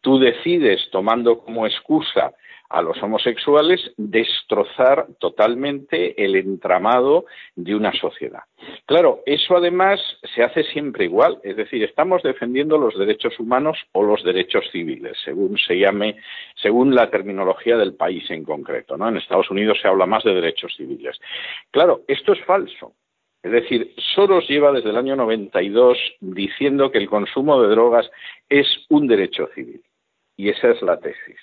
tú 0.00 0.18
decides, 0.18 0.88
tomando 0.90 1.38
como 1.38 1.66
excusa 1.66 2.32
a 2.72 2.82
los 2.82 3.00
homosexuales 3.02 3.92
destrozar 3.96 5.06
totalmente 5.18 6.24
el 6.24 6.36
entramado 6.36 7.26
de 7.54 7.74
una 7.74 7.92
sociedad. 7.92 8.42
Claro, 8.86 9.20
eso 9.26 9.56
además 9.56 10.00
se 10.34 10.42
hace 10.42 10.64
siempre 10.64 11.04
igual, 11.04 11.38
es 11.44 11.56
decir, 11.56 11.82
estamos 11.84 12.22
defendiendo 12.22 12.78
los 12.78 12.98
derechos 12.98 13.38
humanos 13.38 13.78
o 13.92 14.02
los 14.02 14.24
derechos 14.24 14.64
civiles, 14.72 15.18
según 15.24 15.58
se 15.58 15.78
llame, 15.78 16.16
según 16.60 16.94
la 16.94 17.10
terminología 17.10 17.76
del 17.76 17.94
país 17.94 18.30
en 18.30 18.44
concreto, 18.44 18.96
¿no? 18.96 19.08
En 19.08 19.18
Estados 19.18 19.50
Unidos 19.50 19.78
se 19.80 19.88
habla 19.88 20.06
más 20.06 20.24
de 20.24 20.34
derechos 20.34 20.74
civiles. 20.76 21.20
Claro, 21.70 22.02
esto 22.08 22.32
es 22.32 22.42
falso. 22.44 22.94
Es 23.42 23.50
decir, 23.50 23.92
Soros 24.14 24.48
lleva 24.48 24.72
desde 24.72 24.90
el 24.90 24.96
año 24.96 25.16
92 25.16 25.98
diciendo 26.20 26.90
que 26.90 26.98
el 26.98 27.08
consumo 27.08 27.60
de 27.60 27.68
drogas 27.68 28.08
es 28.48 28.66
un 28.88 29.08
derecho 29.08 29.48
civil. 29.54 29.82
Y 30.36 30.48
esa 30.48 30.70
es 30.70 30.80
la 30.80 30.98
tesis. 30.98 31.38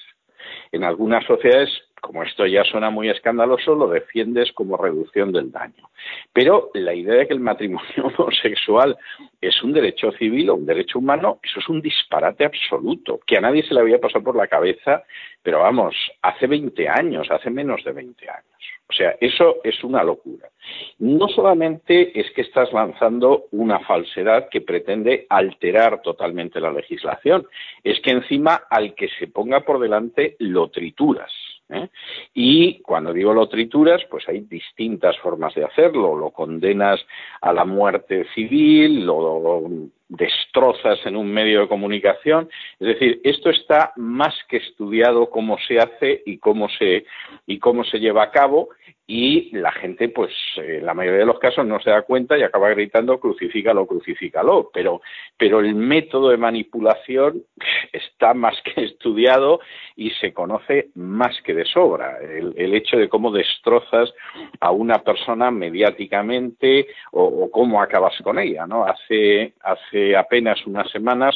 En 0.71 0.83
algunas 0.83 1.25
sociedades, 1.25 1.69
como 1.99 2.23
esto 2.23 2.45
ya 2.45 2.63
suena 2.63 2.89
muy 2.89 3.09
escandaloso, 3.09 3.75
lo 3.75 3.87
defiendes 3.87 4.51
como 4.53 4.77
reducción 4.77 5.31
del 5.31 5.51
daño. 5.51 5.89
Pero 6.33 6.71
la 6.73 6.93
idea 6.93 7.15
de 7.15 7.27
que 7.27 7.33
el 7.33 7.39
matrimonio 7.39 7.87
homosexual 8.17 8.97
es 9.41 9.61
un 9.63 9.73
derecho 9.73 10.11
civil 10.13 10.49
o 10.49 10.55
un 10.55 10.65
derecho 10.65 10.99
humano, 10.99 11.39
eso 11.43 11.59
es 11.59 11.69
un 11.69 11.81
disparate 11.81 12.45
absoluto, 12.45 13.19
que 13.25 13.37
a 13.37 13.41
nadie 13.41 13.63
se 13.63 13.73
le 13.73 13.81
había 13.81 13.99
pasado 13.99 14.23
por 14.23 14.35
la 14.35 14.47
cabeza, 14.47 15.03
pero 15.41 15.59
vamos, 15.59 15.95
hace 16.21 16.47
20 16.47 16.87
años, 16.89 17.29
hace 17.31 17.49
menos 17.49 17.83
de 17.83 17.91
20 17.91 18.29
años. 18.29 18.45
O 18.89 18.93
sea, 18.93 19.15
eso 19.21 19.57
es 19.63 19.83
una 19.83 20.03
locura. 20.03 20.49
No 20.97 21.27
solamente 21.27 22.19
es 22.19 22.31
que 22.31 22.41
estás 22.41 22.73
lanzando 22.73 23.45
una 23.51 23.79
falsedad 23.81 24.49
que 24.49 24.61
pretende 24.61 25.27
alterar 25.29 26.01
totalmente 26.01 26.59
la 26.59 26.71
legislación, 26.71 27.47
es 27.83 27.99
que 28.01 28.09
encima 28.09 28.63
al 28.67 28.95
que 28.95 29.09
se 29.19 29.27
ponga 29.27 29.61
por 29.61 29.79
delante 29.79 30.35
lo 30.39 30.69
trituras. 30.69 31.31
¿Eh? 31.69 31.89
Y 32.33 32.79
cuando 32.81 33.13
digo 33.13 33.33
lo 33.33 33.47
trituras, 33.47 34.01
pues 34.09 34.27
hay 34.27 34.41
distintas 34.41 35.17
formas 35.19 35.53
de 35.55 35.65
hacerlo. 35.65 36.15
Lo 36.15 36.31
condenas 36.31 36.99
a 37.41 37.53
la 37.53 37.65
muerte 37.65 38.25
civil, 38.33 39.05
lo 39.05 39.69
destrozas 40.07 41.05
en 41.05 41.15
un 41.15 41.31
medio 41.31 41.61
de 41.61 41.67
comunicación. 41.67 42.49
Es 42.79 42.87
decir, 42.87 43.21
esto 43.23 43.49
está 43.49 43.93
más 43.95 44.33
que 44.47 44.57
estudiado 44.57 45.29
cómo 45.29 45.57
se 45.67 45.79
hace 45.79 46.23
y 46.25 46.39
cómo 46.39 46.67
se, 46.69 47.05
y 47.45 47.59
cómo 47.59 47.83
se 47.83 47.99
lleva 47.99 48.23
a 48.23 48.31
cabo 48.31 48.69
y 49.11 49.49
la 49.57 49.71
gente, 49.71 50.09
pues, 50.09 50.31
en 50.57 50.85
la 50.85 50.93
mayoría 50.93 51.21
de 51.21 51.25
los 51.25 51.39
casos 51.39 51.65
no 51.65 51.79
se 51.79 51.89
da 51.89 52.03
cuenta 52.03 52.37
y 52.37 52.43
acaba 52.43 52.69
gritando 52.69 53.19
crucifícalo, 53.19 53.87
crucifícalo. 53.87 54.69
Pero, 54.71 55.01
pero 55.35 55.61
el 55.61 55.73
método 55.73 56.29
de 56.29 56.37
manipulación 56.37 57.41
está 57.91 58.35
más 58.35 58.55
que 58.61 58.83
estudiado 58.83 59.61
y 59.95 60.11
se 60.11 60.31
conoce 60.31 60.89
más 60.93 61.41
que 61.41 61.55
de 61.55 61.65
sobra. 61.65 62.19
El, 62.19 62.53
el 62.55 62.75
hecho 62.75 62.97
de 62.97 63.09
cómo 63.09 63.31
destrozas 63.31 64.13
a 64.59 64.69
una 64.69 64.99
persona 64.99 65.49
mediáticamente 65.49 66.89
o, 67.11 67.23
o 67.23 67.49
cómo 67.49 67.81
acabas 67.81 68.13
con 68.21 68.37
ella, 68.37 68.67
¿no? 68.67 68.85
Hace, 68.85 69.55
hace 69.61 70.15
apenas 70.15 70.63
unas 70.67 70.87
semanas 70.91 71.35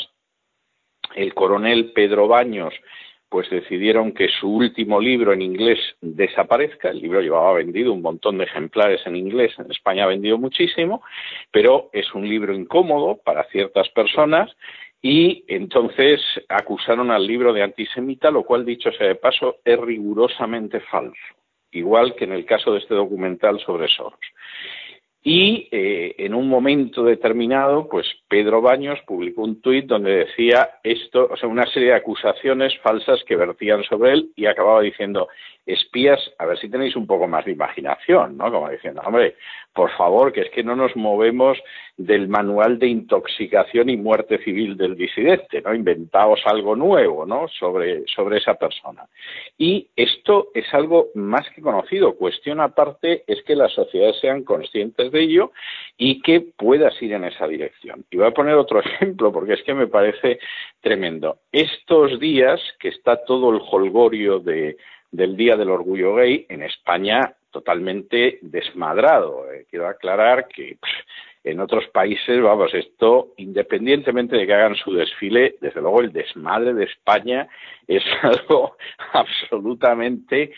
el 1.15 1.33
coronel 1.33 1.91
Pedro 1.91 2.27
Baños 2.27 2.75
pues 3.33 3.49
decidieron 3.49 4.11
que 4.11 4.27
su 4.27 4.47
último 4.47 5.01
libro 5.01 5.33
en 5.33 5.41
inglés 5.41 5.79
desaparezca. 6.01 6.91
El 6.91 6.99
libro 6.99 7.19
llevaba 7.19 7.53
vendido 7.53 7.91
un 7.91 8.03
montón 8.03 8.37
de 8.37 8.43
ejemplares 8.43 9.01
en 9.07 9.15
inglés, 9.15 9.55
en 9.57 9.71
España 9.71 10.03
ha 10.03 10.07
vendido 10.07 10.37
muchísimo, 10.37 11.01
pero 11.49 11.89
es 11.93 12.13
un 12.13 12.29
libro 12.29 12.53
incómodo 12.53 13.17
para 13.25 13.45
ciertas 13.45 13.89
personas 13.89 14.55
y 15.01 15.45
entonces 15.47 16.21
acusaron 16.47 17.09
al 17.09 17.25
libro 17.25 17.53
de 17.53 17.63
antisemita, 17.63 18.29
lo 18.29 18.43
cual, 18.43 18.65
dicho 18.65 18.91
sea 18.91 19.07
de 19.07 19.15
paso, 19.15 19.55
es 19.65 19.79
rigurosamente 19.79 20.79
falso, 20.81 21.17
igual 21.71 22.13
que 22.13 22.25
en 22.25 22.33
el 22.33 22.45
caso 22.45 22.71
de 22.73 22.81
este 22.81 22.93
documental 22.93 23.59
sobre 23.61 23.87
Soros. 23.87 24.19
Y 25.25 25.69
eh, 25.71 26.15
en 26.17 26.33
un 26.33 26.49
momento 26.49 27.03
determinado, 27.03 27.87
pues 27.87 28.05
Pedro 28.27 28.61
Baños 28.61 28.99
publicó 29.07 29.43
un 29.43 29.61
tuit 29.61 29.85
donde 29.85 30.25
decía 30.25 30.71
esto, 30.83 31.29
o 31.31 31.37
sea, 31.37 31.47
una 31.47 31.65
serie 31.67 31.89
de 31.89 31.95
acusaciones 31.95 32.77
falsas 32.79 33.23
que 33.23 33.37
vertían 33.37 33.83
sobre 33.83 34.11
él 34.11 34.31
y 34.35 34.47
acababa 34.47 34.81
diciendo, 34.81 35.29
espías, 35.65 36.19
a 36.39 36.45
ver 36.45 36.59
si 36.59 36.69
tenéis 36.69 36.95
un 36.95 37.07
poco 37.07 37.27
más 37.27 37.45
de 37.45 37.53
imaginación, 37.53 38.37
¿no? 38.37 38.51
Como 38.51 38.69
diciendo, 38.69 39.01
hombre, 39.05 39.35
por 39.73 39.91
favor, 39.91 40.33
que 40.33 40.41
es 40.41 40.49
que 40.49 40.63
no 40.63 40.75
nos 40.75 40.95
movemos 40.95 41.57
del 41.95 42.27
manual 42.27 42.77
de 42.79 42.87
intoxicación 42.87 43.89
y 43.89 43.97
muerte 43.97 44.39
civil 44.43 44.75
del 44.75 44.95
disidente, 44.95 45.61
¿no? 45.61 45.73
Inventaos 45.73 46.41
algo 46.45 46.75
nuevo, 46.75 47.25
¿no? 47.25 47.47
Sobre, 47.47 48.03
sobre 48.07 48.39
esa 48.39 48.55
persona. 48.55 49.07
Y 49.57 49.87
esto 49.95 50.49
es 50.53 50.65
algo 50.73 51.07
más 51.15 51.49
que 51.51 51.61
conocido. 51.61 52.15
Cuestión 52.15 52.59
aparte 52.59 53.23
es 53.25 53.41
que 53.43 53.55
las 53.55 53.71
sociedades 53.71 54.19
sean 54.19 54.43
conscientes 54.43 55.11
de 55.13 55.21
ello 55.21 55.53
y 55.97 56.21
que 56.21 56.41
puedas 56.41 57.01
ir 57.01 57.13
en 57.13 57.23
esa 57.23 57.47
dirección. 57.47 58.03
Y 58.11 58.17
voy 58.17 58.27
a 58.27 58.31
poner 58.31 58.55
otro 58.55 58.79
ejemplo 58.85 59.31
porque 59.31 59.53
es 59.53 59.63
que 59.63 59.73
me 59.73 59.87
parece 59.87 60.39
tremendo. 60.81 61.37
Estos 61.53 62.19
días 62.19 62.59
que 62.79 62.89
está 62.89 63.23
todo 63.23 63.51
el 63.51 63.61
holgorio 63.71 64.39
de 64.39 64.75
del 65.13 65.37
Día 65.37 65.55
del 65.55 65.69
Orgullo 65.69 66.15
Gay 66.15 66.47
en 66.49 66.63
España 66.63 67.35
totalmente 67.51 68.39
desmadrado. 68.41 69.51
Eh, 69.53 69.67
quiero 69.69 69.87
aclarar 69.87 70.47
que 70.47 70.77
en 71.43 71.59
otros 71.59 71.85
países, 71.87 72.41
vamos, 72.41 72.73
esto, 72.73 73.33
independientemente 73.37 74.37
de 74.37 74.47
que 74.47 74.53
hagan 74.53 74.75
su 74.75 74.93
desfile, 74.93 75.55
desde 75.59 75.81
luego 75.81 76.01
el 76.01 76.13
desmadre 76.13 76.73
de 76.73 76.85
España 76.85 77.47
es 77.87 78.03
algo 78.21 78.77
absolutamente 79.11 80.51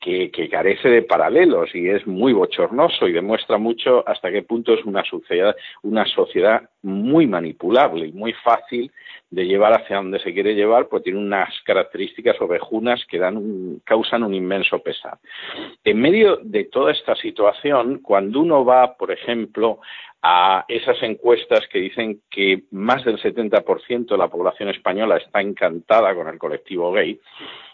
que, 0.00 0.30
carece 0.50 0.88
de 0.88 1.02
paralelos 1.02 1.74
y 1.74 1.88
es 1.88 2.06
muy 2.06 2.32
bochornoso 2.32 3.06
y 3.06 3.12
demuestra 3.12 3.58
mucho 3.58 4.02
hasta 4.08 4.30
qué 4.30 4.42
punto 4.42 4.72
es 4.72 4.84
una 4.84 5.04
sociedad, 5.04 5.54
una 5.82 6.06
sociedad 6.06 6.68
muy 6.82 7.26
manipulable 7.26 8.06
y 8.06 8.12
muy 8.12 8.32
fácil 8.32 8.90
de 9.30 9.46
llevar 9.46 9.74
hacia 9.74 9.96
donde 9.96 10.18
se 10.20 10.32
quiere 10.32 10.54
llevar, 10.54 10.88
pues 10.88 11.02
tiene 11.02 11.18
unas 11.18 11.48
características 11.64 12.40
ovejunas 12.40 13.04
que 13.06 13.18
dan 13.18 13.80
causan 13.84 14.22
un 14.22 14.34
inmenso 14.34 14.78
pesar. 14.80 15.18
En 15.84 16.00
medio 16.00 16.38
de 16.42 16.64
toda 16.64 16.92
esta 16.92 17.14
situación, 17.16 17.98
cuando 17.98 18.40
uno 18.40 18.64
va, 18.64 18.96
por 18.96 19.12
ejemplo, 19.12 19.80
a 20.22 20.64
esas 20.68 21.02
encuestas 21.02 21.66
que 21.68 21.78
dicen 21.78 22.20
que 22.30 22.64
más 22.72 23.04
del 23.04 23.18
70% 23.18 24.06
de 24.06 24.18
la 24.18 24.28
población 24.28 24.68
española 24.68 25.16
está 25.16 25.40
encantada 25.40 26.14
con 26.14 26.28
el 26.28 26.38
colectivo 26.38 26.92
gay, 26.92 27.18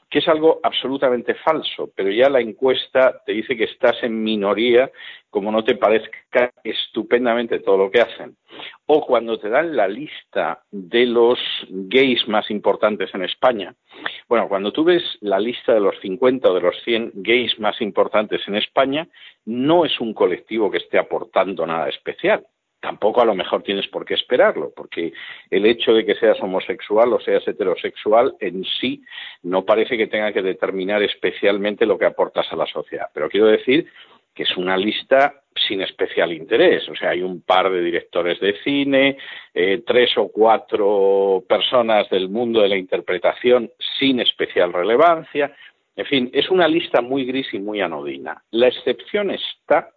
que 0.08 0.20
es 0.20 0.28
algo 0.28 0.60
absolutamente 0.62 1.34
falso, 1.34 1.90
pero 1.94 2.10
ya 2.10 2.28
la 2.28 2.40
encuesta 2.40 3.22
te 3.24 3.32
dice 3.32 3.56
que 3.56 3.64
estás 3.64 4.02
en 4.02 4.22
minoría 4.22 4.90
como 5.30 5.50
no 5.50 5.64
te 5.64 5.74
parezca 5.74 6.52
estupendamente 6.62 7.58
todo 7.60 7.76
lo 7.76 7.90
que 7.90 8.00
hacen. 8.00 8.36
O 8.86 9.04
cuando 9.04 9.38
te 9.38 9.48
dan 9.48 9.76
la 9.76 9.88
lista 9.88 10.62
de 10.70 11.06
los 11.06 11.38
gays 11.68 12.26
más 12.28 12.50
importantes 12.50 13.14
en 13.14 13.24
España, 13.24 13.74
bueno, 14.28 14.48
cuando 14.48 14.72
tú 14.72 14.84
ves 14.84 15.02
la 15.20 15.40
lista 15.40 15.74
de 15.74 15.80
los 15.80 15.98
50 16.00 16.50
o 16.50 16.54
de 16.54 16.60
los 16.60 16.76
100 16.84 17.12
gays 17.16 17.58
más 17.58 17.80
importantes 17.82 18.40
en 18.46 18.56
España, 18.56 19.08
no 19.44 19.84
es 19.84 20.00
un 20.00 20.14
colectivo 20.14 20.70
que 20.70 20.78
esté 20.78 20.98
aportando 20.98 21.66
nada 21.66 21.88
especial 21.88 22.46
tampoco 22.80 23.20
a 23.20 23.24
lo 23.24 23.34
mejor 23.34 23.62
tienes 23.62 23.86
por 23.88 24.04
qué 24.04 24.14
esperarlo, 24.14 24.72
porque 24.74 25.12
el 25.50 25.66
hecho 25.66 25.92
de 25.92 26.04
que 26.04 26.14
seas 26.14 26.40
homosexual 26.40 27.12
o 27.12 27.20
seas 27.20 27.46
heterosexual 27.48 28.34
en 28.40 28.64
sí 28.64 29.02
no 29.42 29.64
parece 29.64 29.96
que 29.96 30.06
tenga 30.06 30.32
que 30.32 30.42
determinar 30.42 31.02
especialmente 31.02 31.86
lo 31.86 31.98
que 31.98 32.06
aportas 32.06 32.46
a 32.52 32.56
la 32.56 32.66
sociedad. 32.66 33.08
Pero 33.12 33.28
quiero 33.28 33.46
decir 33.46 33.86
que 34.34 34.42
es 34.42 34.56
una 34.56 34.76
lista 34.76 35.42
sin 35.66 35.80
especial 35.80 36.32
interés. 36.32 36.86
O 36.90 36.94
sea, 36.94 37.10
hay 37.10 37.22
un 37.22 37.40
par 37.40 37.70
de 37.70 37.80
directores 37.80 38.38
de 38.40 38.54
cine, 38.62 39.16
eh, 39.54 39.82
tres 39.86 40.16
o 40.18 40.28
cuatro 40.28 41.42
personas 41.48 42.08
del 42.10 42.28
mundo 42.28 42.60
de 42.60 42.68
la 42.68 42.76
interpretación 42.76 43.70
sin 43.98 44.20
especial 44.20 44.72
relevancia. 44.72 45.56
En 45.96 46.04
fin, 46.04 46.30
es 46.34 46.50
una 46.50 46.68
lista 46.68 47.00
muy 47.00 47.24
gris 47.24 47.46
y 47.54 47.58
muy 47.58 47.80
anodina. 47.80 48.42
La 48.50 48.68
excepción 48.68 49.30
está 49.30 49.90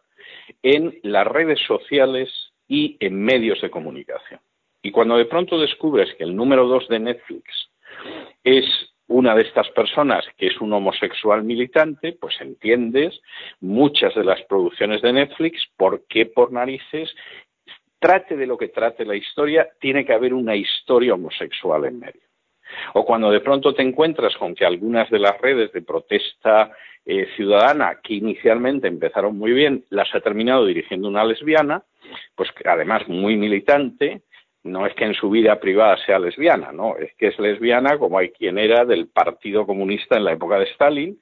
en 0.64 0.98
las 1.04 1.28
redes 1.28 1.60
sociales 1.68 2.49
y 2.70 2.96
en 3.02 3.22
medios 3.22 3.60
de 3.62 3.70
comunicación. 3.70 4.40
Y 4.82 4.92
cuando 4.92 5.18
de 5.18 5.26
pronto 5.26 5.60
descubres 5.60 6.14
que 6.16 6.24
el 6.24 6.34
número 6.34 6.66
dos 6.68 6.88
de 6.88 7.00
Netflix 7.00 7.70
es 8.46 8.66
una 9.08 9.36
de 9.36 9.42
estas 9.42 9.68
personas 9.72 10.24
que 10.38 10.48
es 10.48 10.62
un 10.62 10.72
homosexual 10.72 11.44
militante, 11.44 12.14
pues 12.14 12.40
entiendes 12.40 13.20
muchas 13.60 14.14
de 14.16 14.24
las 14.24 14.42
producciones 14.44 15.02
de 15.02 15.12
Netflix, 15.12 15.68
por 15.76 16.06
qué 16.08 16.28
por 16.28 16.54
narices, 16.54 17.14
trate 17.98 18.38
de 18.38 18.46
lo 18.46 18.58
que 18.58 18.70
trate 18.70 19.04
la 19.04 19.16
historia, 19.16 19.68
tiene 19.82 20.06
que 20.06 20.14
haber 20.14 20.34
una 20.34 20.56
historia 20.56 21.16
homosexual 21.16 21.86
en 21.86 22.00
medio. 22.00 22.29
O 22.94 23.06
cuando 23.06 23.32
de 23.32 23.42
pronto 23.42 23.74
te 23.74 23.82
encuentras 23.82 24.36
con 24.38 24.56
que 24.56 24.66
algunas 24.66 25.10
de 25.10 25.20
las 25.20 25.40
redes 25.40 25.72
de 25.74 25.82
protesta 25.82 26.72
eh, 27.06 27.28
ciudadana, 27.36 28.00
que 28.04 28.16
inicialmente 28.16 28.88
empezaron 28.88 29.38
muy 29.38 29.52
bien, 29.52 29.86
las 29.90 30.14
ha 30.14 30.22
terminado 30.22 30.66
dirigiendo 30.66 31.08
una 31.08 31.24
lesbiana, 31.24 31.84
pues 32.36 32.50
además 32.66 33.08
muy 33.08 33.36
militante, 33.36 34.22
no 34.64 34.86
es 34.86 34.94
que 34.94 35.06
en 35.06 35.14
su 35.14 35.30
vida 35.30 35.60
privada 35.60 35.98
sea 36.06 36.20
lesbiana, 36.20 36.72
no, 36.72 36.98
es 36.98 37.14
que 37.16 37.28
es 37.28 37.40
lesbiana 37.40 37.98
como 37.98 38.18
hay 38.18 38.30
quien 38.30 38.58
era 38.58 38.86
del 38.86 39.08
Partido 39.08 39.66
Comunista 39.66 40.18
en 40.18 40.26
la 40.26 40.34
época 40.34 40.60
de 40.60 40.66
Stalin, 40.66 41.20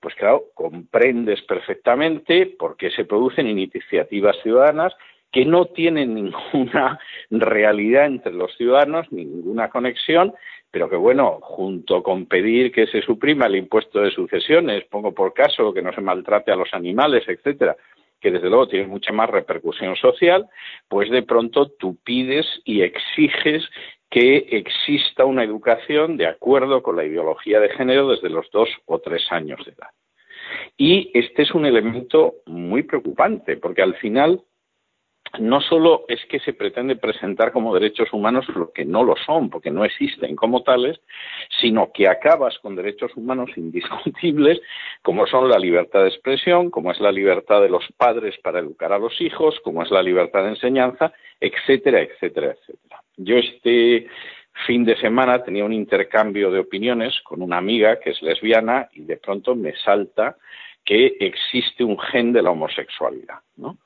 pues 0.00 0.14
claro, 0.16 0.44
comprendes 0.54 1.40
perfectamente 1.42 2.46
por 2.58 2.76
qué 2.76 2.90
se 2.90 3.04
producen 3.04 3.46
iniciativas 3.46 4.36
ciudadanas 4.42 4.92
que 5.30 5.44
no 5.44 5.66
tienen 5.66 6.14
ninguna 6.14 6.98
realidad 7.30 8.06
entre 8.06 8.32
los 8.32 8.54
ciudadanos, 8.56 9.10
ninguna 9.12 9.70
conexión, 9.70 10.34
pero 10.70 10.88
que 10.88 10.96
bueno, 10.96 11.38
junto 11.40 12.02
con 12.02 12.26
pedir 12.26 12.70
que 12.72 12.86
se 12.86 13.02
suprima 13.02 13.46
el 13.46 13.56
impuesto 13.56 14.00
de 14.00 14.10
sucesiones, 14.10 14.84
pongo 14.84 15.12
por 15.12 15.34
caso 15.34 15.72
que 15.72 15.82
no 15.82 15.92
se 15.92 16.00
maltrate 16.00 16.52
a 16.52 16.56
los 16.56 16.72
animales, 16.72 17.24
etcétera, 17.26 17.76
que 18.20 18.30
desde 18.30 18.48
luego 18.48 18.68
tiene 18.68 18.86
mucha 18.86 19.12
más 19.12 19.30
repercusión 19.30 19.96
social, 19.96 20.46
pues 20.88 21.10
de 21.10 21.22
pronto 21.22 21.70
tú 21.70 21.96
pides 22.04 22.46
y 22.64 22.82
exiges 22.82 23.64
que 24.10 24.48
exista 24.50 25.24
una 25.24 25.44
educación 25.44 26.16
de 26.16 26.26
acuerdo 26.26 26.82
con 26.82 26.96
la 26.96 27.04
ideología 27.04 27.60
de 27.60 27.70
género 27.70 28.08
desde 28.08 28.28
los 28.28 28.50
dos 28.50 28.68
o 28.86 28.98
tres 28.98 29.24
años 29.30 29.64
de 29.64 29.72
edad. 29.72 29.90
Y 30.76 31.10
este 31.14 31.42
es 31.42 31.52
un 31.52 31.64
elemento 31.64 32.34
muy 32.46 32.82
preocupante, 32.82 33.56
porque 33.56 33.82
al 33.82 33.94
final 33.96 34.42
no 35.38 35.60
solo 35.60 36.04
es 36.08 36.24
que 36.26 36.40
se 36.40 36.52
pretende 36.52 36.96
presentar 36.96 37.52
como 37.52 37.74
derechos 37.74 38.12
humanos 38.12 38.48
lo 38.48 38.72
que 38.72 38.84
no 38.84 39.04
lo 39.04 39.14
son, 39.16 39.48
porque 39.50 39.70
no 39.70 39.84
existen 39.84 40.34
como 40.34 40.62
tales, 40.62 41.00
sino 41.60 41.92
que 41.92 42.08
acabas 42.08 42.58
con 42.58 42.74
derechos 42.74 43.12
humanos 43.16 43.50
indiscutibles, 43.56 44.60
como 45.02 45.26
son 45.26 45.48
la 45.48 45.58
libertad 45.58 46.02
de 46.02 46.08
expresión, 46.08 46.70
como 46.70 46.90
es 46.90 47.00
la 47.00 47.12
libertad 47.12 47.60
de 47.60 47.68
los 47.68 47.84
padres 47.96 48.36
para 48.42 48.58
educar 48.58 48.92
a 48.92 48.98
los 48.98 49.20
hijos, 49.20 49.58
como 49.62 49.82
es 49.82 49.90
la 49.90 50.02
libertad 50.02 50.42
de 50.42 50.50
enseñanza, 50.50 51.12
etcétera, 51.40 52.00
etcétera, 52.00 52.52
etcétera. 52.52 53.02
Yo 53.16 53.36
este 53.36 54.08
fin 54.66 54.84
de 54.84 54.96
semana 54.96 55.42
tenía 55.42 55.64
un 55.64 55.72
intercambio 55.72 56.50
de 56.50 56.58
opiniones 56.58 57.20
con 57.22 57.40
una 57.40 57.58
amiga 57.58 58.00
que 58.00 58.10
es 58.10 58.20
lesbiana 58.22 58.88
y 58.92 59.02
de 59.02 59.16
pronto 59.16 59.54
me 59.54 59.74
salta 59.76 60.36
que 60.84 61.16
existe 61.20 61.84
un 61.84 61.98
gen 61.98 62.32
de 62.32 62.42
la 62.42 62.50
homosexualidad, 62.50 63.38
¿no? 63.56 63.78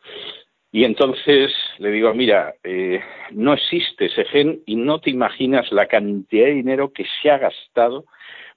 Y 0.75 0.83
entonces 0.83 1.53
le 1.79 1.93
digo, 1.93 2.13
mira, 2.15 2.57
eh, 2.65 3.01
no 3.31 3.53
existe 3.53 4.07
ese 4.07 4.25
gen 4.25 4.61
y 4.67 4.75
no 4.75 5.01
te 5.01 5.09
imaginas 5.09 5.71
la 5.71 5.87
cantidad 5.87 6.47
de 6.47 6.55
dinero 6.55 6.93
que 6.93 7.05
se 7.23 7.31
ha 7.31 7.39
gastado 7.39 8.07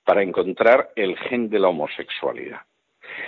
para 0.04 0.24
encontrar 0.24 0.90
el 0.96 1.16
gen 1.16 1.48
de 1.52 1.60
la 1.60 1.68
homosexualidad. 1.68 2.62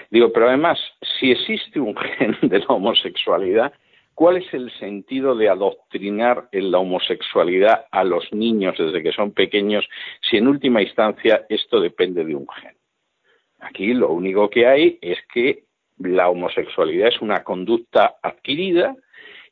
Digo, 0.10 0.34
pero 0.34 0.48
además, 0.48 0.80
si 1.20 1.30
existe 1.30 1.80
un 1.80 1.96
gen 2.18 2.36
de 2.42 2.58
la 2.58 2.66
homosexualidad, 2.66 3.74
¿cuál 4.16 4.38
es 4.38 4.52
el 4.56 4.72
sentido 4.80 5.36
de 5.36 5.50
adoctrinar 5.50 6.50
en 6.52 6.72
la 6.72 6.80
homosexualidad 6.80 7.86
a 7.92 8.04
los 8.04 8.34
niños 8.34 8.74
desde 8.76 9.04
que 9.04 9.12
son 9.12 9.34
pequeños 9.34 9.88
si 10.28 10.38
en 10.38 10.48
última 10.48 10.82
instancia 10.82 11.46
esto 11.48 11.80
depende 11.80 12.26
de 12.26 12.34
un 12.34 12.48
gen? 12.50 12.76
Aquí 13.60 13.94
lo 13.94 14.10
único 14.10 14.50
que 14.50 14.66
hay 14.66 14.98
es 15.00 15.20
que 15.32 15.69
la 16.00 16.30
homosexualidad 16.30 17.10
es 17.10 17.22
una 17.22 17.44
conducta 17.44 18.16
adquirida 18.22 18.96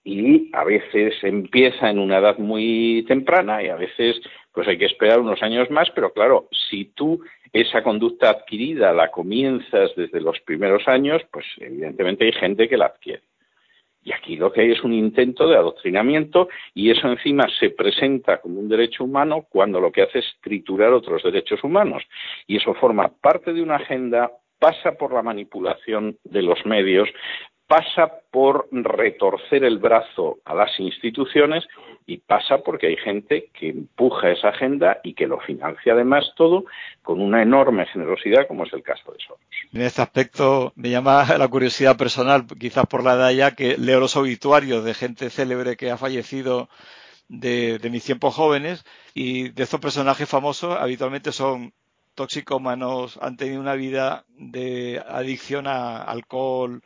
y 0.04 0.50
a 0.54 0.64
veces 0.64 1.16
empieza 1.22 1.90
en 1.90 2.00
una 2.00 2.20
edad 2.20 2.38
muy 2.38 3.04
temprana 3.08 3.62
y 3.62 3.68
a 3.68 3.76
veces 3.76 4.22
pues 4.54 4.68
hay 4.68 4.78
que 4.78 4.86
esperar 4.86 5.20
unos 5.20 5.44
años 5.44 5.70
más, 5.70 5.90
pero 5.94 6.14
claro, 6.14 6.48
si 6.70 6.86
tú 6.86 7.22
esa 7.54 7.84
conducta 7.84 8.30
adquirida 8.30 8.94
la 8.94 9.12
comienzas 9.12 9.92
desde 9.96 10.22
los 10.22 10.40
primeros 10.42 10.88
años, 10.88 11.22
pues 11.32 11.46
evidentemente 11.58 12.26
hay 12.26 12.32
gente 12.32 12.68
que 12.68 12.78
la 12.78 12.88
adquiere. 12.88 13.24
Y 14.04 14.14
aquí 14.14 14.38
lo 14.38 14.54
que 14.54 14.62
hay 14.62 14.72
es 14.72 14.84
un 14.84 14.94
intento 14.94 15.50
de 15.50 15.58
adoctrinamiento 15.58 16.48
y 16.74 16.92
eso 16.92 17.10
encima 17.10 17.46
se 17.60 17.72
presenta 17.72 18.40
como 18.40 18.62
un 18.62 18.70
derecho 18.70 19.04
humano 19.04 19.46
cuando 19.50 19.82
lo 19.82 19.92
que 19.92 20.04
hace 20.04 20.20
es 20.20 20.26
triturar 20.42 20.94
otros 20.94 21.24
derechos 21.24 21.62
humanos. 21.64 22.04
Y 22.48 22.56
eso 22.56 22.74
forma 22.76 23.10
parte 23.10 23.52
de 23.52 23.62
una 23.62 23.76
agenda 23.76 24.32
pasa 24.60 24.94
por 24.94 25.14
la 25.14 25.22
manipulación 25.22 26.18
de 26.24 26.42
los 26.42 26.66
medios, 26.66 27.10
pasa 27.68 28.22
por 28.32 28.68
retorcer 28.72 29.66
el 29.66 29.78
brazo 29.78 30.40
a 30.46 30.56
las 30.56 30.80
instituciones 30.80 31.66
y 32.06 32.20
pasa 32.20 32.60
porque 32.60 32.88
hay 32.88 32.96
gente 32.96 33.50
que 33.54 33.70
empuja 33.70 34.32
esa 34.32 34.50
agenda 34.50 35.02
y 35.04 35.14
que 35.14 35.28
lo 35.28 35.40
financia 35.42 35.92
además 35.92 36.32
todo 36.38 36.64
con 37.04 37.22
una 37.22 37.42
enorme 37.42 37.86
generosidad 37.88 38.48
como 38.48 38.64
es 38.64 38.72
el 38.72 38.82
caso 38.82 39.12
de 39.12 39.20
Soros. 39.20 39.42
En 39.74 39.82
este 39.82 40.02
aspecto 40.02 40.72
me 40.78 40.90
llama 40.90 41.26
la 41.38 41.48
curiosidad 41.50 41.98
personal, 41.98 42.46
quizás 42.58 42.86
por 42.88 43.04
la 43.04 43.16
edad 43.16 43.32
ya, 43.32 43.52
que 43.56 43.78
leo 43.78 44.00
los 44.00 44.16
obituarios 44.16 44.86
de 44.86 44.94
gente 44.94 45.30
célebre 45.30 45.76
que 45.76 45.92
ha 45.92 45.98
fallecido 45.98 46.70
de, 47.28 47.80
de 47.80 47.90
mis 47.90 48.06
tiempos 48.06 48.34
jóvenes 48.34 48.86
y 49.14 49.50
de 49.50 49.64
estos 49.64 49.82
personajes 49.82 50.30
famosos 50.30 50.78
habitualmente 50.80 51.34
son 51.34 51.74
toxicómanos, 52.18 53.18
han 53.22 53.38
tenido 53.38 53.62
una 53.62 53.76
vida 53.76 54.26
de 54.30 55.02
adicción 55.08 55.68
a 55.68 56.02
alcohol, 56.02 56.82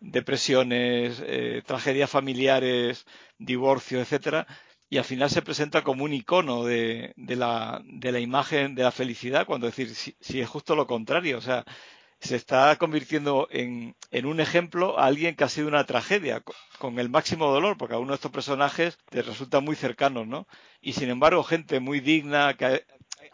depresiones, 0.00 1.22
eh, 1.24 1.62
tragedias 1.66 2.10
familiares, 2.10 3.06
divorcio, 3.38 4.00
etcétera, 4.00 4.46
y 4.88 4.96
al 4.98 5.04
final 5.04 5.30
se 5.30 5.42
presenta 5.42 5.82
como 5.82 6.04
un 6.04 6.14
icono 6.14 6.64
de, 6.64 7.14
la, 7.16 7.80
de 7.84 8.10
la, 8.10 8.20
imagen 8.20 8.74
de 8.74 8.82
la 8.82 8.90
felicidad, 8.90 9.46
cuando 9.46 9.66
decir, 9.66 9.94
si, 9.94 10.40
es 10.40 10.48
justo 10.48 10.74
lo 10.74 10.86
contrario, 10.86 11.38
o 11.38 11.42
sea, 11.42 11.64
se 12.18 12.36
está 12.36 12.74
convirtiendo 12.76 13.48
en, 13.50 13.94
en, 14.10 14.26
un 14.26 14.40
ejemplo 14.40 14.98
a 14.98 15.06
alguien 15.06 15.36
que 15.36 15.44
ha 15.44 15.48
sido 15.48 15.68
una 15.68 15.84
tragedia, 15.84 16.42
con, 16.78 16.98
el 16.98 17.10
máximo 17.10 17.52
dolor, 17.52 17.76
porque 17.76 17.94
a 17.94 17.98
uno 17.98 18.12
de 18.12 18.16
estos 18.16 18.32
personajes 18.32 18.98
te 19.10 19.22
resulta 19.22 19.60
muy 19.60 19.76
cercanos, 19.76 20.26
¿no? 20.26 20.46
Y 20.80 20.94
sin 20.94 21.10
embargo, 21.10 21.44
gente 21.44 21.80
muy 21.80 22.00
digna, 22.00 22.54
que 22.54 22.64
ha 22.64 22.80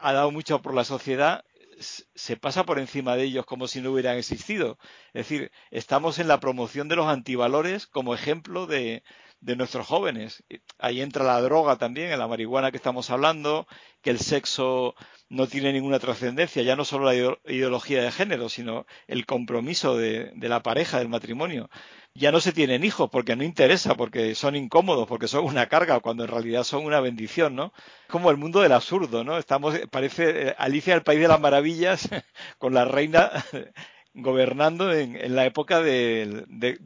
dado 0.01 0.31
mucho 0.31 0.63
por 0.63 0.75
la 0.75 0.85
sociedad, 0.85 1.45
se 1.79 2.37
pasa 2.37 2.65
por 2.65 2.79
encima 2.79 3.17
de 3.17 3.25
ellos 3.25 3.47
como 3.47 3.69
si 3.69 3.81
no 3.81 3.93
hubieran 3.93 4.17
existido. 4.17 4.79
Es 5.09 5.29
decir, 5.29 5.51
estamos 5.71 6.19
en 6.19 6.29
la 6.29 6.41
promoción 6.41 6.89
de 6.89 6.97
los 6.97 7.07
antivalores 7.07 7.87
como 7.87 8.15
ejemplo 8.15 8.67
de, 8.67 9.03
de 9.47 9.55
nuestros 9.55 9.87
jóvenes. 9.87 10.43
Ahí 10.79 11.01
entra 11.01 11.25
la 11.25 11.41
droga 11.41 11.77
también, 11.77 12.11
en 12.11 12.19
la 12.19 12.27
marihuana 12.27 12.73
que 12.73 12.77
estamos 12.79 13.11
hablando, 13.11 13.69
que 14.03 14.11
el 14.11 14.19
sexo 14.19 14.97
no 15.29 15.47
tiene 15.47 15.73
ninguna 15.73 16.01
trascendencia, 16.01 16.65
ya 16.65 16.75
no 16.75 16.85
solo 16.85 17.05
la 17.05 17.15
ideología 17.15 18.03
de 18.03 18.11
género, 18.11 18.49
sino 18.49 18.87
el 19.07 19.25
compromiso 19.25 19.97
de, 19.97 20.33
de, 20.35 20.49
la 20.49 20.65
pareja, 20.65 20.99
del 20.99 21.09
matrimonio. 21.09 21.71
Ya 22.13 22.33
no 22.33 22.41
se 22.41 22.53
tienen 22.53 22.83
hijos 22.83 23.09
porque 23.09 23.37
no 23.37 23.45
interesa, 23.45 23.95
porque 23.95 24.35
son 24.35 24.57
incómodos, 24.57 25.07
porque 25.07 25.29
son 25.29 25.45
una 25.45 25.69
carga, 25.69 26.01
cuando 26.01 26.25
en 26.25 26.31
realidad 26.31 26.65
son 26.65 26.85
una 26.85 26.99
bendición, 27.01 27.55
¿no? 27.55 27.73
Como 28.09 28.33
el 28.33 28.39
mundo 28.39 28.63
del 28.63 28.73
absurdo, 28.73 29.23
¿no? 29.23 29.39
Estamos, 29.39 29.79
parece 29.93 30.49
eh, 30.49 30.55
Alicia 30.59 30.95
el 30.95 31.03
País 31.03 31.21
de 31.21 31.29
las 31.29 31.41
Maravillas, 31.41 32.09
con 32.59 32.75
la 32.75 32.85
reina 32.85 33.31
gobernando 34.17 34.93
en, 34.93 35.35
la 35.35 35.45
época 35.45 35.83
de, 35.83 36.45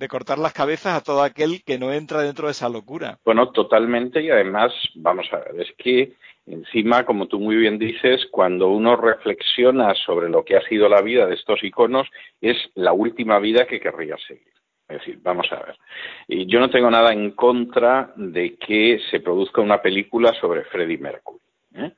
cortar 0.09 0.39
las 0.39 0.53
cabezas 0.53 0.97
a 0.97 1.03
todo 1.03 1.23
aquel 1.23 1.63
que 1.65 1.79
no 1.79 1.93
entra 1.93 2.23
dentro 2.23 2.47
de 2.47 2.53
esa 2.53 2.69
locura. 2.69 3.19
Bueno, 3.25 3.51
totalmente 3.51 4.23
y 4.23 4.31
además, 4.31 4.73
vamos 4.97 5.27
a 5.33 5.39
ver, 5.39 5.61
es 5.61 5.73
que 5.79 6.13
encima, 6.47 7.05
como 7.05 7.27
tú 7.27 7.39
muy 7.39 7.57
bien 7.57 7.79
dices, 7.79 8.27
cuando 8.31 8.69
uno 8.69 8.97
reflexiona 8.97 9.95
sobre 9.95 10.29
lo 10.29 10.45
que 10.45 10.57
ha 10.57 10.63
sido 10.63 10.89
la 10.89 11.01
vida 11.01 11.27
de 11.27 11.35
estos 11.35 11.63
iconos, 11.63 12.09
es 12.41 12.57
la 12.75 12.93
última 12.93 13.39
vida 13.39 13.67
que 13.67 13.81
querría 13.81 14.17
seguir. 14.27 14.51
Es 14.89 14.99
decir, 14.99 15.21
vamos 15.23 15.47
a 15.53 15.63
ver. 15.63 15.77
Y 16.27 16.47
yo 16.47 16.59
no 16.59 16.69
tengo 16.69 16.91
nada 16.91 17.13
en 17.13 17.31
contra 17.31 18.13
de 18.17 18.57
que 18.57 18.99
se 19.09 19.21
produzca 19.21 19.61
una 19.61 19.81
película 19.81 20.35
sobre 20.41 20.65
Freddie 20.65 20.99
Mercury. 20.99 21.39
¿eh? 21.77 21.93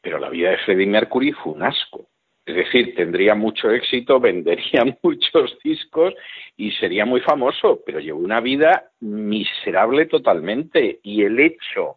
Pero 0.00 0.18
la 0.18 0.30
vida 0.30 0.50
de 0.50 0.58
Freddie 0.58 0.86
Mercury 0.86 1.32
fue 1.32 1.52
un 1.52 1.62
asco. 1.62 2.06
Es 2.46 2.56
decir, 2.56 2.94
tendría 2.94 3.34
mucho 3.34 3.70
éxito, 3.70 4.20
vendería 4.20 4.84
muchos 5.02 5.58
discos 5.62 6.14
y 6.56 6.70
sería 6.72 7.04
muy 7.04 7.20
famoso, 7.20 7.80
pero 7.84 8.00
llevó 8.00 8.20
una 8.20 8.40
vida 8.40 8.90
miserable 9.00 10.06
totalmente. 10.06 11.00
Y 11.02 11.22
el 11.22 11.40
hecho 11.40 11.96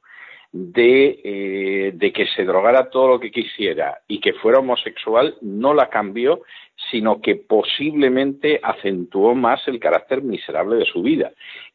de, 0.51 1.19
eh, 1.23 1.91
de, 1.93 2.13
que 2.13 2.25
se 2.27 2.45
drogara 2.45 2.89
todo 2.89 3.09
lo 3.09 3.19
que 3.19 3.31
quisiera 3.31 3.99
y 4.07 4.19
que 4.19 4.33
fuera 4.33 4.59
homosexual 4.59 5.35
no 5.41 5.73
la 5.73 5.89
cambió, 5.89 6.41
sino 6.89 7.21
que 7.21 7.35
posiblemente 7.35 8.59
acentuó 8.63 9.35
más 9.35 9.67
el 9.67 9.79
carácter 9.79 10.21
miserable 10.21 10.77
de 10.77 10.85
su 10.85 11.01
vida. 11.01 11.31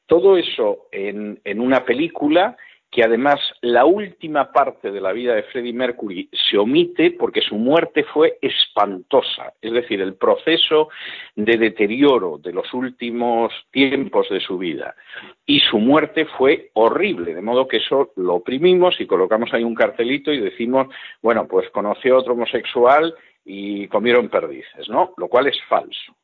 Todo 0.06 0.36
eso 0.36 0.88
en 0.90 1.60
una 1.60 1.84
película 1.84 2.56
que 2.92 3.02
además 3.02 3.40
la 3.62 3.86
última 3.86 4.52
parte 4.52 4.92
de 4.92 5.00
la 5.00 5.12
vida 5.12 5.34
de 5.34 5.44
Freddie 5.44 5.72
Mercury 5.72 6.28
se 6.30 6.58
omite 6.58 7.12
porque 7.12 7.40
su 7.40 7.56
muerte 7.56 8.04
fue 8.04 8.36
espantosa. 8.42 9.54
Es 9.62 9.72
decir, 9.72 10.02
el 10.02 10.14
proceso 10.14 10.90
de 11.34 11.56
deterioro 11.56 12.36
de 12.36 12.52
los 12.52 12.72
últimos 12.74 13.50
tiempos 13.70 14.28
de 14.28 14.40
su 14.40 14.58
vida 14.58 14.94
y 15.46 15.60
su 15.60 15.78
muerte 15.78 16.26
fue 16.36 16.70
horrible, 16.74 17.34
de 17.34 17.40
modo 17.40 17.66
que 17.66 17.78
eso 17.78 18.12
lo 18.16 18.34
oprimimos 18.34 19.00
y 19.00 19.06
colocamos 19.06 19.54
ahí 19.54 19.64
un 19.64 19.74
cartelito 19.74 20.30
y 20.30 20.40
decimos, 20.40 20.88
bueno, 21.22 21.48
pues 21.48 21.70
conoció 21.70 22.16
a 22.16 22.18
otro 22.18 22.34
homosexual 22.34 23.14
y 23.42 23.88
comieron 23.88 24.28
perdices, 24.28 24.90
¿no? 24.90 25.14
Lo 25.16 25.28
cual 25.28 25.46
es 25.46 25.56
falso 25.66 26.14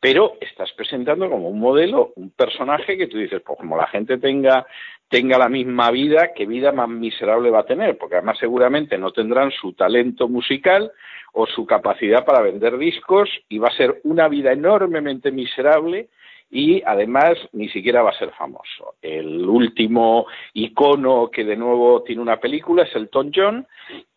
pero 0.00 0.38
estás 0.40 0.72
presentando 0.72 1.28
como 1.28 1.48
un 1.48 1.60
modelo, 1.60 2.12
un 2.16 2.30
personaje 2.30 2.96
que 2.96 3.06
tú 3.06 3.18
dices, 3.18 3.42
pues 3.44 3.58
como 3.58 3.76
la 3.76 3.86
gente 3.86 4.16
tenga, 4.16 4.66
tenga 5.10 5.36
la 5.36 5.50
misma 5.50 5.90
vida, 5.90 6.32
¿qué 6.34 6.46
vida 6.46 6.72
más 6.72 6.88
miserable 6.88 7.50
va 7.50 7.60
a 7.60 7.66
tener? 7.66 7.98
Porque 7.98 8.16
además 8.16 8.38
seguramente 8.38 8.96
no 8.96 9.12
tendrán 9.12 9.50
su 9.50 9.74
talento 9.74 10.26
musical 10.26 10.90
o 11.34 11.46
su 11.46 11.66
capacidad 11.66 12.24
para 12.24 12.40
vender 12.40 12.78
discos 12.78 13.28
y 13.50 13.58
va 13.58 13.68
a 13.68 13.76
ser 13.76 14.00
una 14.04 14.26
vida 14.28 14.52
enormemente 14.52 15.30
miserable 15.30 16.08
y 16.50 16.82
además 16.84 17.38
ni 17.52 17.68
siquiera 17.68 18.02
va 18.02 18.10
a 18.10 18.18
ser 18.18 18.30
famoso. 18.32 18.94
El 19.00 19.48
último 19.48 20.26
icono 20.54 21.30
que 21.30 21.44
de 21.44 21.56
nuevo 21.56 22.02
tiene 22.02 22.22
una 22.22 22.38
película 22.38 22.82
es 22.82 22.94
Elton 22.94 23.30
John, 23.34 23.66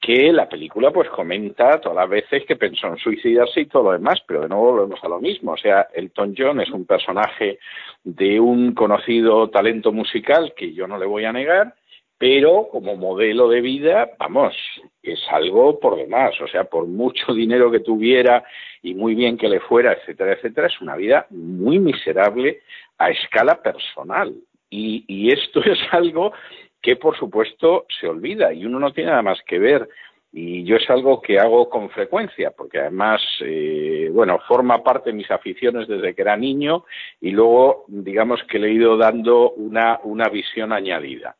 que 0.01 0.33
la 0.33 0.49
película 0.49 0.91
pues 0.91 1.09
comenta 1.09 1.79
todas 1.79 1.97
las 1.97 2.09
veces 2.09 2.43
que 2.45 2.55
pensó 2.55 2.87
en 2.87 2.97
suicidarse 2.97 3.61
y 3.61 3.65
todo 3.67 3.83
lo 3.83 3.91
demás, 3.91 4.21
pero 4.27 4.41
de 4.41 4.49
nuevo 4.49 4.71
volvemos 4.71 5.03
a 5.03 5.09
lo 5.09 5.19
mismo. 5.19 5.51
O 5.51 5.57
sea, 5.57 5.87
Elton 5.93 6.33
John 6.35 6.59
es 6.59 6.71
un 6.71 6.85
personaje 6.85 7.59
de 8.03 8.39
un 8.39 8.73
conocido 8.73 9.49
talento 9.49 9.91
musical 9.91 10.53
que 10.57 10.73
yo 10.73 10.87
no 10.87 10.97
le 10.97 11.05
voy 11.05 11.25
a 11.25 11.33
negar, 11.33 11.75
pero 12.17 12.67
como 12.71 12.95
modelo 12.95 13.47
de 13.49 13.61
vida, 13.61 14.11
vamos, 14.17 14.55
es 15.01 15.19
algo 15.29 15.79
por 15.79 15.97
demás, 15.97 16.33
o 16.41 16.47
sea, 16.47 16.63
por 16.63 16.87
mucho 16.87 17.33
dinero 17.33 17.69
que 17.69 17.81
tuviera 17.81 18.43
y 18.83 18.93
muy 18.93 19.15
bien 19.15 19.37
que 19.37 19.49
le 19.49 19.61
fuera, 19.61 19.93
etcétera, 19.93 20.33
etcétera, 20.33 20.67
es 20.67 20.79
una 20.81 20.95
vida 20.95 21.25
muy 21.31 21.79
miserable 21.79 22.61
a 22.97 23.09
escala 23.09 23.61
personal. 23.61 24.35
Y, 24.69 25.05
y 25.07 25.31
esto 25.31 25.61
es 25.65 25.79
algo 25.91 26.33
que, 26.81 26.97
por 26.97 27.17
supuesto, 27.17 27.85
se 27.99 28.07
olvida 28.07 28.53
y 28.53 28.65
uno 28.65 28.79
no 28.79 28.91
tiene 28.91 29.11
nada 29.11 29.23
más 29.23 29.41
que 29.47 29.57
ver 29.57 29.87
y 30.35 30.63
yo 30.63 30.77
es 30.77 30.89
algo 30.89 31.21
que 31.21 31.39
hago 31.39 31.69
con 31.69 31.91
frecuencia, 31.91 32.49
porque 32.57 32.79
además, 32.79 33.21
eh, 33.41 34.09
bueno, 34.11 34.39
forma 34.47 34.83
parte 34.83 35.11
de 35.11 35.15
mis 35.15 35.29
aficiones 35.29 35.87
desde 35.87 36.15
que 36.15 36.23
era 36.23 36.35
niño 36.35 36.85
y 37.21 37.29
luego, 37.29 37.85
digamos 37.87 38.41
que 38.49 38.57
le 38.57 38.69
he 38.69 38.73
ido 38.73 38.97
dando 38.97 39.51
una, 39.51 39.99
una 40.03 40.29
visión 40.29 40.73
añadida. 40.73 41.35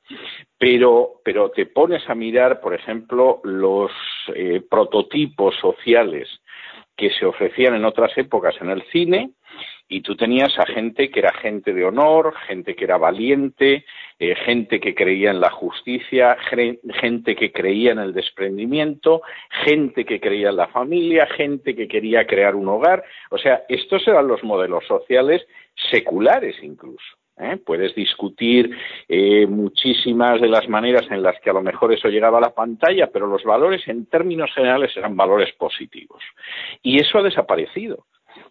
Pero, 0.60 1.22
pero 1.26 1.50
te 1.50 1.66
pones 1.66 2.08
a 2.08 2.14
mirar, 2.14 2.62
por 2.62 2.76
ejemplo, 2.76 3.42
los 3.44 3.92
eh, 4.36 4.62
prototipos 4.70 5.56
sociales 5.60 6.30
que 6.96 7.10
se 7.12 7.26
ofrecían 7.26 7.76
en 7.76 7.86
otras 7.86 8.18
épocas 8.18 8.56
en 8.62 8.70
el 8.70 8.84
cine 8.92 9.32
y 9.88 10.02
tú 10.02 10.16
tenías 10.16 10.58
a 10.58 10.66
gente 10.66 11.10
que 11.12 11.20
era 11.20 11.34
gente 11.34 11.74
de 11.74 11.86
honor, 11.86 12.34
gente 12.48 12.76
que 12.76 12.86
era 12.86 12.98
valiente, 12.98 13.86
eh, 14.18 14.36
gente 14.36 14.80
que 14.80 14.96
creía 14.96 15.32
en 15.32 15.40
la 15.40 15.52
justicia, 15.52 16.38
gente 16.40 17.36
que 17.36 17.52
creía 17.52 17.92
en 17.92 18.00
el 18.00 18.14
desprendimiento, 18.14 19.22
gente 19.66 20.06
que 20.06 20.20
creía 20.20 20.50
en 20.50 20.58
la 20.58 20.68
familia, 20.68 21.28
gente 21.28 21.76
que 21.76 21.88
quería 21.88 22.26
crear 22.26 22.56
un 22.56 22.68
hogar. 22.70 23.04
O 23.30 23.38
sea, 23.38 23.64
estos 23.70 24.08
eran 24.08 24.28
los 24.28 24.44
modelos 24.44 24.86
sociales 24.88 25.46
seculares 25.92 26.56
incluso. 26.64 27.23
¿Eh? 27.38 27.58
Puedes 27.58 27.96
discutir 27.96 28.76
eh, 29.08 29.46
muchísimas 29.48 30.42
de 30.42 30.48
las 30.48 30.68
maneras 30.70 31.06
en 31.10 31.22
las 31.22 31.40
que 31.42 31.50
a 31.50 31.54
lo 31.54 31.62
mejor 31.62 31.94
eso 31.94 32.08
llegaba 32.08 32.38
a 32.38 32.42
la 32.42 32.54
pantalla, 32.54 33.08
pero 33.08 33.28
los 33.28 33.44
valores 33.44 33.88
en 33.88 34.06
términos 34.06 34.52
generales 34.54 34.96
eran 34.96 35.16
valores 35.16 35.54
positivos. 35.54 36.24
Y 36.82 37.00
eso 37.00 37.20
ha 37.20 37.24
desaparecido 37.24 38.06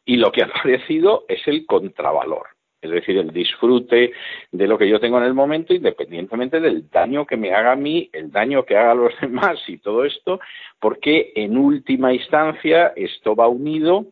y 0.05 0.17
lo 0.17 0.33
que 0.33 0.43
ha 0.43 0.47
aparecido 0.47 1.25
es 1.29 1.47
el 1.47 1.67
contravalor, 1.67 2.47
es 2.81 2.91
decir, 2.91 3.17
el 3.19 3.33
disfrute 3.33 4.13
de 4.51 4.67
lo 4.67 4.79
que 4.79 4.89
yo 4.89 5.01
tengo 5.01 5.19
en 5.19 5.25
el 5.25 5.35
momento, 5.35 5.75
independientemente 5.75 6.61
del 6.61 6.89
daño 6.91 7.27
que 7.27 7.37
me 7.37 7.53
haga 7.53 7.73
a 7.73 7.77
mí, 7.77 8.11
el 8.13 8.31
daño 8.31 8.65
que 8.65 8.77
haga 8.77 8.93
a 8.93 8.97
los 8.97 9.13
demás 9.21 9.59
y 9.69 9.79
todo 9.79 10.05
esto, 10.05 10.41
porque 10.81 11.33
en 11.37 11.57
última 11.57 12.13
instancia 12.13 12.93
esto 12.97 13.35
va 13.37 13.49
unido 13.49 14.07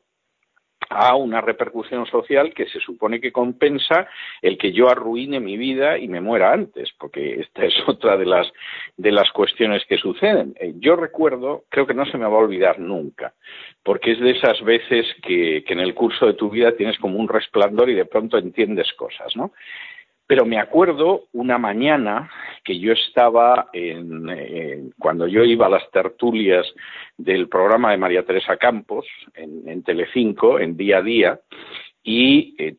a 0.90 1.14
una 1.14 1.40
repercusión 1.40 2.04
social 2.06 2.52
que 2.52 2.66
se 2.66 2.80
supone 2.80 3.20
que 3.20 3.30
compensa 3.30 4.08
el 4.42 4.58
que 4.58 4.72
yo 4.72 4.90
arruine 4.90 5.38
mi 5.38 5.56
vida 5.56 5.96
y 5.96 6.08
me 6.08 6.20
muera 6.20 6.52
antes, 6.52 6.90
porque 6.98 7.40
esta 7.40 7.64
es 7.64 7.74
otra 7.86 8.16
de 8.16 8.26
las 8.26 8.52
de 8.96 9.12
las 9.12 9.30
cuestiones 9.30 9.84
que 9.88 9.96
suceden. 9.96 10.54
Eh, 10.58 10.74
yo 10.78 10.96
recuerdo, 10.96 11.64
creo 11.68 11.86
que 11.86 11.94
no 11.94 12.04
se 12.06 12.18
me 12.18 12.26
va 12.26 12.34
a 12.34 12.44
olvidar 12.44 12.80
nunca, 12.80 13.32
porque 13.84 14.12
es 14.12 14.20
de 14.20 14.32
esas 14.32 14.60
veces 14.62 15.06
que, 15.22 15.62
que 15.64 15.72
en 15.72 15.80
el 15.80 15.94
curso 15.94 16.26
de 16.26 16.34
tu 16.34 16.50
vida 16.50 16.72
tienes 16.76 16.98
como 16.98 17.18
un 17.18 17.28
resplandor 17.28 17.88
y 17.88 17.94
de 17.94 18.04
pronto 18.04 18.36
entiendes 18.36 18.92
cosas, 18.94 19.34
¿no? 19.36 19.52
Pero 20.30 20.46
me 20.46 20.60
acuerdo 20.60 21.24
una 21.32 21.58
mañana 21.58 22.30
que 22.62 22.78
yo 22.78 22.92
estaba 22.92 23.68
en, 23.72 24.92
cuando 24.96 25.26
yo 25.26 25.42
iba 25.42 25.66
a 25.66 25.70
las 25.70 25.90
tertulias 25.90 26.72
del 27.18 27.48
programa 27.48 27.90
de 27.90 27.96
María 27.96 28.24
Teresa 28.24 28.56
Campos 28.56 29.04
en, 29.34 29.68
en 29.68 29.82
Telecinco, 29.82 30.60
en 30.60 30.76
día 30.76 30.98
a 30.98 31.02
día, 31.02 31.40
y 32.04 32.54
eh, 32.58 32.76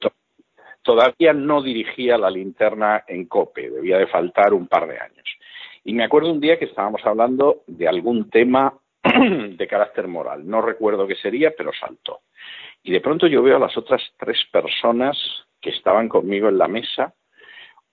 todavía 0.82 1.34
no 1.34 1.62
dirigía 1.62 2.18
la 2.18 2.30
linterna 2.30 3.04
en 3.06 3.26
COPE, 3.26 3.70
debía 3.70 3.98
de 3.98 4.08
faltar 4.08 4.54
un 4.54 4.68
par 4.68 4.88
de 4.88 4.98
años. 4.98 5.28
Y 5.84 5.92
me 5.92 6.06
acuerdo 6.06 6.32
un 6.32 6.40
día 6.40 6.58
que 6.58 6.66
estábamos 6.72 7.02
hablando 7.06 7.64
de 7.68 7.86
algún 7.86 8.30
tema 8.30 8.74
de 9.04 9.68
carácter 9.68 10.08
moral. 10.08 10.48
No 10.48 10.62
recuerdo 10.62 11.06
qué 11.06 11.16
sería, 11.16 11.52
pero 11.58 11.72
saltó. 11.78 12.22
Y 12.82 12.94
de 12.94 13.02
pronto 13.02 13.28
yo 13.28 13.44
veo 13.44 13.58
a 13.58 13.60
las 13.60 13.76
otras 13.76 14.02
tres 14.18 14.40
personas 14.54 15.18
que 15.60 15.72
estaban 15.72 16.08
conmigo 16.08 16.48
en 16.48 16.58
la 16.58 16.70
mesa 16.70 17.14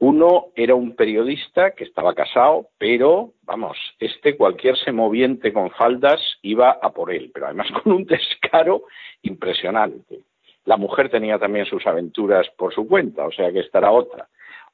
uno 0.00 0.46
era 0.54 0.74
un 0.74 0.94
periodista 0.94 1.72
que 1.72 1.84
estaba 1.84 2.14
casado, 2.14 2.68
pero, 2.78 3.32
vamos, 3.42 3.76
este 3.98 4.36
cualquier 4.36 4.76
semoviente 4.76 5.52
con 5.52 5.70
faldas 5.70 6.20
iba 6.42 6.70
a 6.70 6.90
por 6.90 7.12
él, 7.12 7.30
pero 7.34 7.46
además 7.46 7.68
con 7.82 7.92
un 7.92 8.04
descaro 8.04 8.84
impresionante. 9.22 10.20
La 10.64 10.76
mujer 10.76 11.08
tenía 11.10 11.38
también 11.38 11.66
sus 11.66 11.86
aventuras 11.86 12.48
por 12.56 12.74
su 12.74 12.86
cuenta, 12.86 13.26
o 13.26 13.32
sea 13.32 13.50
que 13.50 13.60
esta 13.60 13.78
era 13.78 13.90
otra. 13.90 14.28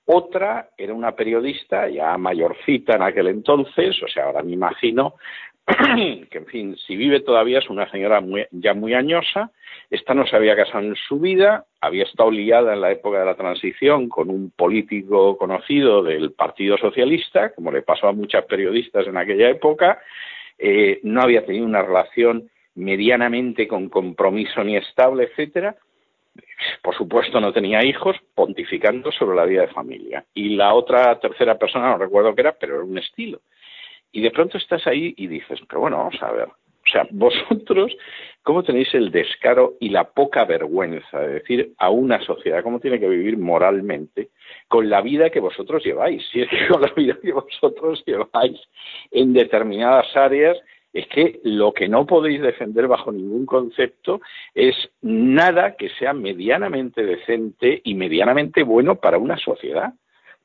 Otra 0.07 0.69
era 0.77 0.93
una 0.93 1.13
periodista 1.13 1.89
ya 1.89 2.19
mayorcita 2.19 2.97
en 2.97 3.03
aquel 3.03 3.29
entonces, 3.29 4.03
o 4.03 4.09
sea, 4.09 4.25
ahora 4.25 4.43
me 4.43 4.53
imagino, 4.53 5.15
que 6.31 6.39
en 6.39 6.47
fin, 6.47 6.77
si 6.77 6.95
vive 6.95 7.21
todavía 7.21 7.59
es 7.59 7.71
una 7.71 7.91
señora 7.91 8.23
ya 8.51 8.75
muy 8.75 8.93
añosa, 8.93 9.51
esta 9.91 10.13
no 10.13 10.27
se 10.27 10.37
había 10.37 10.57
casado 10.57 10.85
en 10.85 10.95
su 10.95 11.19
vida, 11.19 11.65
había 11.81 12.05
estado 12.05 12.31
liada 12.31 12.75
en 12.75 12.83
la 12.83 12.93
época 12.93 13.21
de 13.21 13.27
la 13.27 13.35
transición 13.35 14.09
con 14.09 14.29
un 14.29 14.51
político 14.51 15.39
conocido 15.39 16.03
del 16.03 16.33
Partido 16.33 16.77
Socialista, 16.77 17.55
como 17.55 17.73
le 17.73 17.83
pasó 17.83 18.09
a 18.09 18.13
muchas 18.13 18.45
periodistas 18.45 19.07
en 19.07 19.17
aquella 19.17 19.49
época, 19.49 20.01
eh, 20.59 21.01
no 21.03 21.23
había 21.23 21.47
tenido 21.47 21.65
una 21.65 21.83
relación 21.83 22.51
medianamente 22.75 23.67
con 23.67 23.89
compromiso 23.89 24.63
ni 24.65 24.77
estable, 24.77 25.25
etcétera. 25.25 25.77
Por 26.83 26.95
supuesto 26.97 27.41
no 27.41 27.53
tenía 27.53 27.85
hijos, 27.85 28.17
pontificando 28.35 29.13
sobre 29.13 29.37
la 29.37 29.45
vida 29.45 29.63
de 29.63 29.69
familia. 29.69 30.25
Y 30.35 30.57
la 30.57 30.75
otra 30.75 31.19
tercera 31.21 31.57
persona, 31.57 31.91
no 31.91 31.99
recuerdo 31.99 32.35
qué 32.35 32.41
era, 32.43 32.53
pero 32.53 32.77
era 32.77 32.85
un 32.85 32.99
estilo. 32.99 33.41
Y 34.15 34.23
de 34.23 34.31
pronto 34.31 34.59
estás 34.59 34.87
ahí 34.87 35.13
y 35.17 35.27
dices, 35.27 35.61
pero 35.69 35.81
bueno, 35.81 35.99
vamos 35.99 36.23
a 36.23 36.31
ver. 36.31 36.47
O 36.47 36.91
sea, 36.91 37.07
vosotros, 37.11 37.95
¿cómo 38.45 38.63
tenéis 38.63 38.95
el 38.95 39.11
descaro 39.11 39.75
y 39.81 39.89
la 39.89 40.05
poca 40.05 40.45
vergüenza 40.45 41.19
de 41.19 41.35
decir 41.35 41.73
a 41.79 41.91
una 41.91 42.25
sociedad 42.25 42.63
cómo 42.63 42.79
tiene 42.79 43.01
que 43.01 43.09
vivir 43.09 43.37
moralmente 43.37 44.29
con 44.69 44.89
la 44.89 45.01
vida 45.01 45.31
que 45.31 45.41
vosotros 45.41 45.85
lleváis? 45.85 46.23
Si 46.33 46.41
es 46.41 46.49
que 46.49 46.69
con 46.69 46.81
la 46.81 46.93
vida 46.97 47.19
que 47.21 47.33
vosotros 47.33 48.05
lleváis 48.07 48.61
en 49.11 49.33
determinadas 49.33 50.17
áreas, 50.17 50.57
es 50.93 51.09
que 51.09 51.41
lo 51.43 51.75
que 51.75 51.89
no 51.89 52.07
podéis 52.07 52.41
defender 52.41 52.87
bajo 52.87 53.11
ningún 53.11 53.47
concepto 53.47 54.21
es 54.55 54.77
nada 55.03 55.75
que 55.75 55.89
sea 55.99 56.13
medianamente 56.13 57.05
decente 57.05 57.81
y 57.83 57.95
medianamente 57.95 58.63
bueno 58.63 58.95
para 58.95 59.19
una 59.19 59.37
sociedad. 59.39 59.93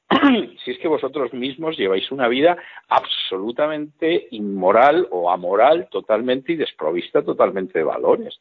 si 0.63 0.71
es 0.71 0.79
que 0.79 0.87
vosotros 0.87 1.33
mismos 1.33 1.77
lleváis 1.77 2.11
una 2.11 2.27
vida 2.27 2.57
absolutamente 2.87 4.27
inmoral 4.31 5.07
o 5.11 5.29
amoral 5.31 5.87
totalmente 5.91 6.53
y 6.53 6.55
desprovista 6.55 7.23
totalmente 7.23 7.79
de 7.79 7.85
valores. 7.85 8.39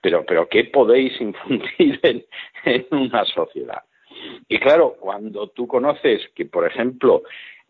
Pero, 0.00 0.24
pero 0.26 0.48
¿qué 0.48 0.64
podéis 0.64 1.20
infundir 1.20 2.00
en, 2.02 2.24
en 2.64 2.86
una 2.90 3.24
sociedad? 3.24 3.82
Y 4.48 4.58
claro, 4.58 4.96
cuando 4.98 5.48
tú 5.48 5.66
conoces 5.66 6.28
que, 6.34 6.46
por 6.46 6.66
ejemplo, 6.66 7.22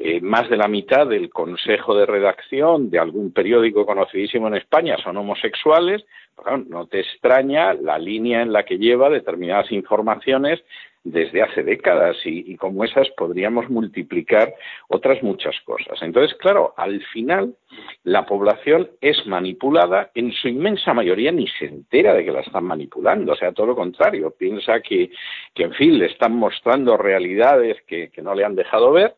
eh, 0.04 0.20
más 0.20 0.50
de 0.50 0.56
la 0.56 0.66
mitad 0.66 1.06
del 1.06 1.30
consejo 1.30 1.94
de 1.94 2.06
redacción 2.06 2.90
de 2.90 2.98
algún 2.98 3.32
periódico 3.32 3.86
conocidísimo 3.86 4.48
en 4.48 4.54
España 4.54 4.96
son 4.96 5.16
homosexuales, 5.16 6.04
pues 6.34 6.66
no 6.66 6.86
te 6.86 6.98
extraña 6.98 7.72
la 7.74 8.00
línea 8.00 8.42
en 8.42 8.52
la 8.52 8.64
que 8.64 8.78
lleva 8.78 9.08
determinadas 9.08 9.70
informaciones 9.70 10.60
desde 11.04 11.42
hace 11.42 11.62
décadas 11.62 12.16
y, 12.24 12.56
como 12.56 12.82
esas 12.82 13.10
podríamos 13.10 13.70
multiplicar 13.70 14.52
otras 14.88 15.22
muchas 15.22 15.54
cosas. 15.60 16.02
Entonces, 16.02 16.36
claro, 16.36 16.74
al 16.76 17.00
final 17.12 17.54
la 18.02 18.26
población 18.26 18.90
es 19.00 19.24
manipulada, 19.26 20.10
en 20.16 20.32
su 20.32 20.48
inmensa 20.48 20.94
mayoría 20.94 21.30
ni 21.30 21.46
se 21.46 21.66
entera 21.66 22.12
de 22.12 22.24
que 22.24 22.32
la 22.32 22.40
están 22.40 22.64
manipulando, 22.64 23.32
o 23.32 23.36
sea, 23.36 23.52
todo 23.52 23.66
lo 23.68 23.76
contrario, 23.76 24.34
piensa 24.36 24.80
que 24.80 25.10
en 25.54 25.72
fin, 25.74 25.96
le 25.96 26.06
están 26.06 26.34
mostrando 26.34 26.96
realidades 26.96 27.80
que 27.86 28.10
no 28.20 28.34
le 28.34 28.44
han 28.44 28.56
dejado 28.56 28.90
ver 28.90 29.14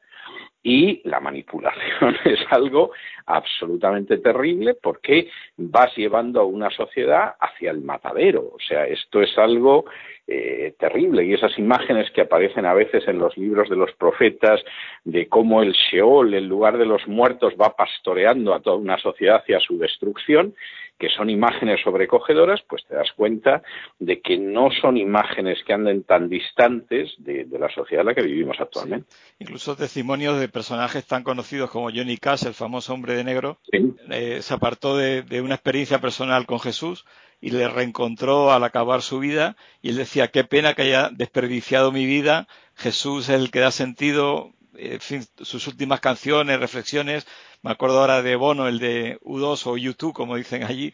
y 0.65 1.03
la 1.05 1.21
manipulación 1.21 2.17
es 2.25 2.41
algo 2.51 2.91
absolutamente 3.27 4.19
terrible 4.19 4.75
porque 4.75 5.29
vas 5.57 5.95
llevando 5.97 6.41
a 6.41 6.45
una 6.45 6.71
sociedad 6.71 7.35
hacia 7.39 7.71
el 7.71 7.83
matadero. 7.83 8.41
O 8.53 8.59
sea, 8.59 8.87
esto 8.87 9.21
es 9.21 9.37
algo 9.39 9.85
eh, 10.27 10.75
terrible. 10.79 11.25
Y 11.25 11.35
esas 11.35 11.59
imágenes 11.59 12.11
que 12.13 12.23
aparecen 12.23 12.65
a 12.67 12.75
veces 12.75 13.07
en 13.07 13.19
los 13.19 13.37
libros 13.37 13.69
de 13.69 13.77
los 13.77 13.93
profetas 13.93 14.61
de 15.05 15.29
cómo 15.29 15.63
el 15.63 15.73
Sheol, 15.73 16.35
el 16.35 16.47
lugar 16.47 16.79
de 16.79 16.87
los 16.87 17.07
muertos, 17.07 17.55
va 17.61 17.77
pastoreando 17.77 18.55
a 18.55 18.61
toda 18.61 18.77
una 18.77 18.99
sociedad 18.99 19.37
hacia 19.37 19.61
su 19.61 19.79
destrucción, 19.79 20.55
que 20.99 21.09
son 21.11 21.29
imágenes 21.29 21.81
sobrecogedoras, 21.83 22.63
pues 22.69 22.85
te 22.87 22.95
das 22.95 23.11
cuenta 23.17 23.63
de 23.99 24.21
que 24.21 24.39
no 24.39 24.71
son 24.81 24.97
imágenes 24.97 25.59
que 25.67 25.73
anden 25.73 26.05
tan 26.05 26.29
distantes 26.29 27.13
de, 27.19 27.47
la 27.59 27.69
sociedad 27.69 28.03
en 28.03 28.07
la 28.07 28.15
que 28.15 28.23
vivimos 28.23 28.57
actualmente. 28.61 29.09
Incluso 29.39 29.77
testimonios 29.77 30.39
de 30.39 30.49
personajes 30.49 31.05
tan 31.07 31.25
conocidos 31.25 31.71
como 31.71 31.91
Johnny 31.91 32.17
Cash, 32.17 32.47
el 32.47 32.55
famoso 32.55 32.95
hombre 32.95 33.15
de 33.15 33.25
negro, 33.25 33.59
eh, 34.11 34.39
se 34.41 34.55
apartó 34.55 34.97
de, 34.97 35.25
una 35.41 35.57
experiencia 35.57 36.01
personal 36.01 36.47
con 36.47 36.61
Jesús 36.61 37.05
y 37.41 37.51
le 37.51 37.69
reencontró 37.69 38.53
al 38.53 38.65
acabar 38.65 39.03
su 39.03 39.19
vida 39.19 39.57
y 39.83 39.91
él 39.91 39.97
decía, 39.97 40.29
qué 40.29 40.45
pena 40.45 40.75
que 40.75 40.83
haya 40.83 41.11
desperdiciado 41.11 41.93
mi 41.93 42.07
vida, 42.07 42.49
Jesús 42.75 43.29
es 43.29 43.37
el 43.37 43.51
que 43.51 43.61
da 43.61 43.71
sentido, 43.71 44.53
en 44.77 45.01
fin, 45.01 45.25
sus 45.41 45.67
últimas 45.67 46.01
canciones, 46.01 46.59
reflexiones, 46.59 47.27
me 47.65 47.71
acuerdo 47.71 48.01
ahora 48.01 48.21
de 48.21 48.37
Bono, 48.37 48.69
el 48.69 48.79
de 48.79 49.19
U2 49.23 49.67
o 49.67 49.77
U2, 49.79 50.13
como 50.13 50.37
dicen 50.37 50.65
allí, 50.65 50.93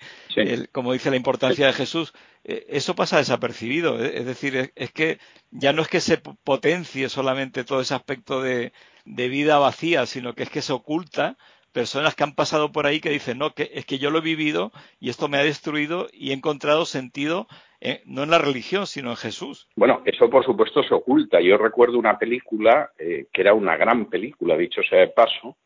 como 0.71 0.93
dice 0.93 1.11
la 1.11 1.17
importancia 1.17 1.67
de 1.67 1.73
Jesús, 1.73 2.13
eh, 2.45 2.67
eso 2.69 2.95
pasa 2.95 3.19
desapercibido. 3.19 4.03
Es 4.03 4.25
decir, 4.25 4.73
es, 4.77 4.93
que 4.93 5.19
ya 5.51 5.73
no 5.73 5.83
es 5.83 5.89
que 5.89 6.01
se 6.01 6.19
potencie 6.19 7.09
solamente 7.09 7.65
todo 7.65 7.81
ese 7.81 7.95
aspecto 7.95 8.41
de, 8.41 8.73
vida 9.05 9.59
vacía, 9.59 10.07
sino 10.07 10.35
que 10.35 10.45
es 10.45 10.51
que 10.51 10.63
se 10.63 10.73
oculta 10.73 11.37
personas 11.73 12.15
que 12.15 12.25
han 12.25 12.35
pasado 12.35 12.73
por 12.73 12.87
ahí 12.87 13.01
que 13.01 13.11
dicen, 13.11 13.39
no, 13.39 13.55
que 13.55 13.71
es 13.75 13.87
que 13.87 13.99
yo 13.99 14.11
lo 14.11 14.19
he 14.19 14.23
vivido 14.23 14.73
y 14.99 15.11
esto 15.11 15.29
me 15.29 15.39
ha 15.39 15.45
destruido 15.45 16.09
y 16.13 16.31
he 16.31 16.35
encontrado 16.35 16.85
sentido 16.85 17.47
eh, 17.81 18.03
no 18.05 18.23
en 18.23 18.31
la 18.31 18.39
religión, 18.39 18.87
sino 18.87 19.11
en 19.11 19.17
Jesús. 19.17 19.69
Bueno, 19.77 20.03
eso 20.05 20.29
por 20.29 20.45
supuesto 20.45 20.83
se 20.83 20.95
oculta. 20.95 21.41
Yo 21.41 21.57
recuerdo 21.57 21.99
una 21.99 22.19
película, 22.19 22.91
que 22.99 23.27
era 23.41 23.55
una 23.55 23.77
gran 23.77 24.07
película, 24.07 24.57
dicho 24.57 24.83
sea 24.83 25.01
de 25.01 25.09
paso, 25.09 25.57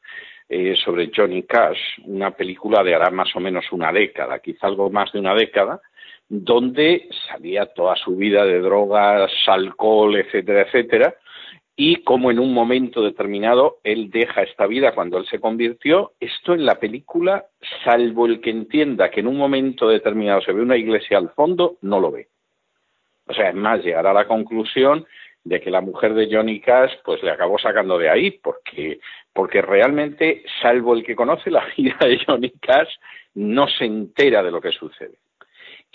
eh, 0.47 0.77
sobre 0.77 1.11
Johnny 1.15 1.45
Cash, 1.45 1.79
una 2.05 2.31
película 2.33 2.83
de 2.85 2.95
hará 2.95 3.11
más 3.11 3.35
o 3.35 3.41
menos 3.41 3.65
una 3.73 3.91
década, 3.91 4.41
quizá 4.41 4.67
algo 4.67 4.91
más 4.91 5.11
de 5.13 5.19
una 5.19 5.35
década, 5.35 5.81
donde 6.29 7.09
salía 7.27 7.65
toda 7.67 7.97
su 7.97 8.15
vida 8.15 8.45
de 8.45 8.61
drogas, 8.61 9.33
alcohol, 9.47 10.17
etcétera, 10.17 10.63
etcétera, 10.63 11.15
y 11.77 11.97
como 11.97 12.31
en 12.31 12.39
un 12.39 12.55
momento 12.55 13.03
determinado 13.03 13.79
él 13.83 14.11
deja 14.11 14.43
esta 14.43 14.67
vida 14.67 14.95
cuando 14.95 15.19
él 15.19 15.27
se 15.27 15.41
convirtió, 15.41 16.13
esto 16.21 16.55
en 16.55 16.65
la 16.65 16.77
película, 16.77 17.47
salvo 17.85 18.27
el 18.27 18.41
que 18.41 18.51
entienda 18.51 19.11
que 19.11 19.21
en 19.21 19.27
un 19.27 19.37
momento 19.37 19.89
determinado 19.89 20.41
se 20.43 20.53
ve 20.53 20.63
una 20.63 20.77
iglesia 20.77 21.19
al 21.19 21.31
fondo, 21.31 21.77
no 21.83 21.99
lo 21.99 22.13
ve. 22.13 22.29
O 23.27 23.35
sea, 23.35 23.49
es 23.49 23.55
más, 23.55 23.83
llegará 23.83 24.11
a 24.11 24.15
la 24.15 24.29
conclusión 24.29 25.07
de 25.43 25.61
que 25.61 25.71
la 25.71 25.81
mujer 25.81 26.15
de 26.15 26.29
Johnny 26.31 26.61
Cash 26.61 26.93
pues 27.05 27.23
le 27.23 27.31
acabó 27.31 27.59
sacando 27.59 27.99
de 27.99 28.09
ahí 28.09 28.31
porque 28.31 29.01
porque 29.33 29.61
realmente 29.61 30.45
salvo 30.63 30.95
el 30.95 31.05
que 31.05 31.17
conoce 31.17 31.51
la 31.51 31.67
vida 31.77 31.97
de 32.01 32.19
Johnny 32.25 32.51
Cash 32.61 32.95
no 33.35 33.67
se 33.69 33.85
entera 33.85 34.43
de 34.43 34.51
lo 34.51 34.61
que 34.61 34.71
sucede 34.71 35.19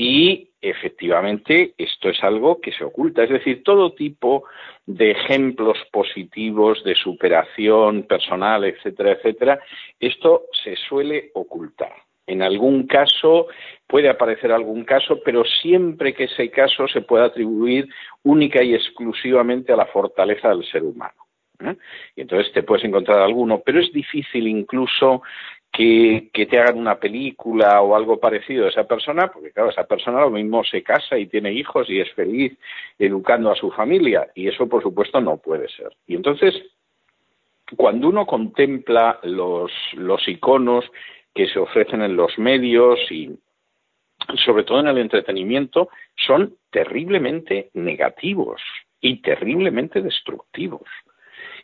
y 0.01 0.47
efectivamente 0.61 1.73
esto 1.77 2.07
es 2.07 2.23
algo 2.23 2.61
que 2.61 2.71
se 2.71 2.85
oculta 2.85 3.23
es 3.23 3.29
decir 3.29 3.63
todo 3.63 3.93
tipo 3.93 4.45
de 4.85 5.11
ejemplos 5.11 5.77
positivos 5.91 6.81
de 6.85 6.95
superación 6.95 8.03
personal 8.03 8.63
etcétera 8.63 9.11
etcétera 9.11 9.59
esto 9.99 10.45
se 10.63 10.77
suele 10.77 11.31
ocultar 11.33 11.91
en 12.27 12.41
algún 12.41 12.87
caso 12.87 13.47
puede 13.87 14.07
aparecer 14.07 14.51
algún 14.51 14.85
caso, 14.85 15.19
pero 15.25 15.43
siempre 15.43 16.13
que 16.13 16.25
ese 16.25 16.51
caso 16.51 16.87
se 16.87 17.01
pueda 17.01 17.25
atribuir 17.25 17.89
única 18.21 18.63
y 18.63 18.75
exclusivamente 18.75 19.73
a 19.73 19.75
la 19.75 19.87
fortaleza 19.87 20.49
del 20.49 20.63
ser 20.63 20.83
humano. 20.83 21.25
¿eh? 21.59 21.75
Y 22.15 22.21
entonces 22.21 22.53
te 22.53 22.61
puedes 22.61 22.85
encontrar 22.85 23.19
alguno, 23.19 23.63
pero 23.65 23.79
es 23.79 23.91
difícil 23.91 24.47
incluso 24.47 25.23
que, 25.71 26.29
te 26.49 26.59
hagan 26.59 26.77
una 26.77 26.99
película 26.99 27.81
o 27.81 27.95
algo 27.95 28.19
parecido 28.19 28.63
de 28.63 28.69
esa 28.69 28.85
persona, 28.85 29.27
porque 29.27 29.51
claro, 29.51 29.69
esa 29.69 29.85
persona 29.85 30.21
lo 30.21 30.31
mismo 30.31 30.63
se 30.63 30.83
casa 30.83 31.17
y 31.17 31.27
tiene 31.27 31.53
hijos 31.53 31.89
y 31.89 31.99
es 31.99 32.11
feliz 32.13 32.57
educando 32.97 33.51
a 33.51 33.55
su 33.55 33.71
familia, 33.71 34.27
y 34.35 34.47
eso 34.47 34.67
por 34.67 34.81
supuesto 34.81 35.21
no 35.21 35.37
puede 35.37 35.69
ser. 35.69 35.89
Y 36.07 36.15
entonces, 36.15 36.55
cuando 37.75 38.09
uno 38.09 38.25
contempla 38.25 39.19
los, 39.23 39.71
los 39.93 40.27
iconos 40.27 40.85
que 41.33 41.47
se 41.47 41.59
ofrecen 41.59 42.01
en 42.01 42.15
los 42.15 42.37
medios 42.37 42.99
y 43.11 43.37
sobre 44.45 44.63
todo 44.63 44.79
en 44.79 44.87
el 44.87 44.97
entretenimiento 44.97 45.89
son 46.15 46.55
terriblemente 46.71 47.69
negativos 47.73 48.61
y 49.01 49.21
terriblemente 49.21 50.01
destructivos. 50.01 50.87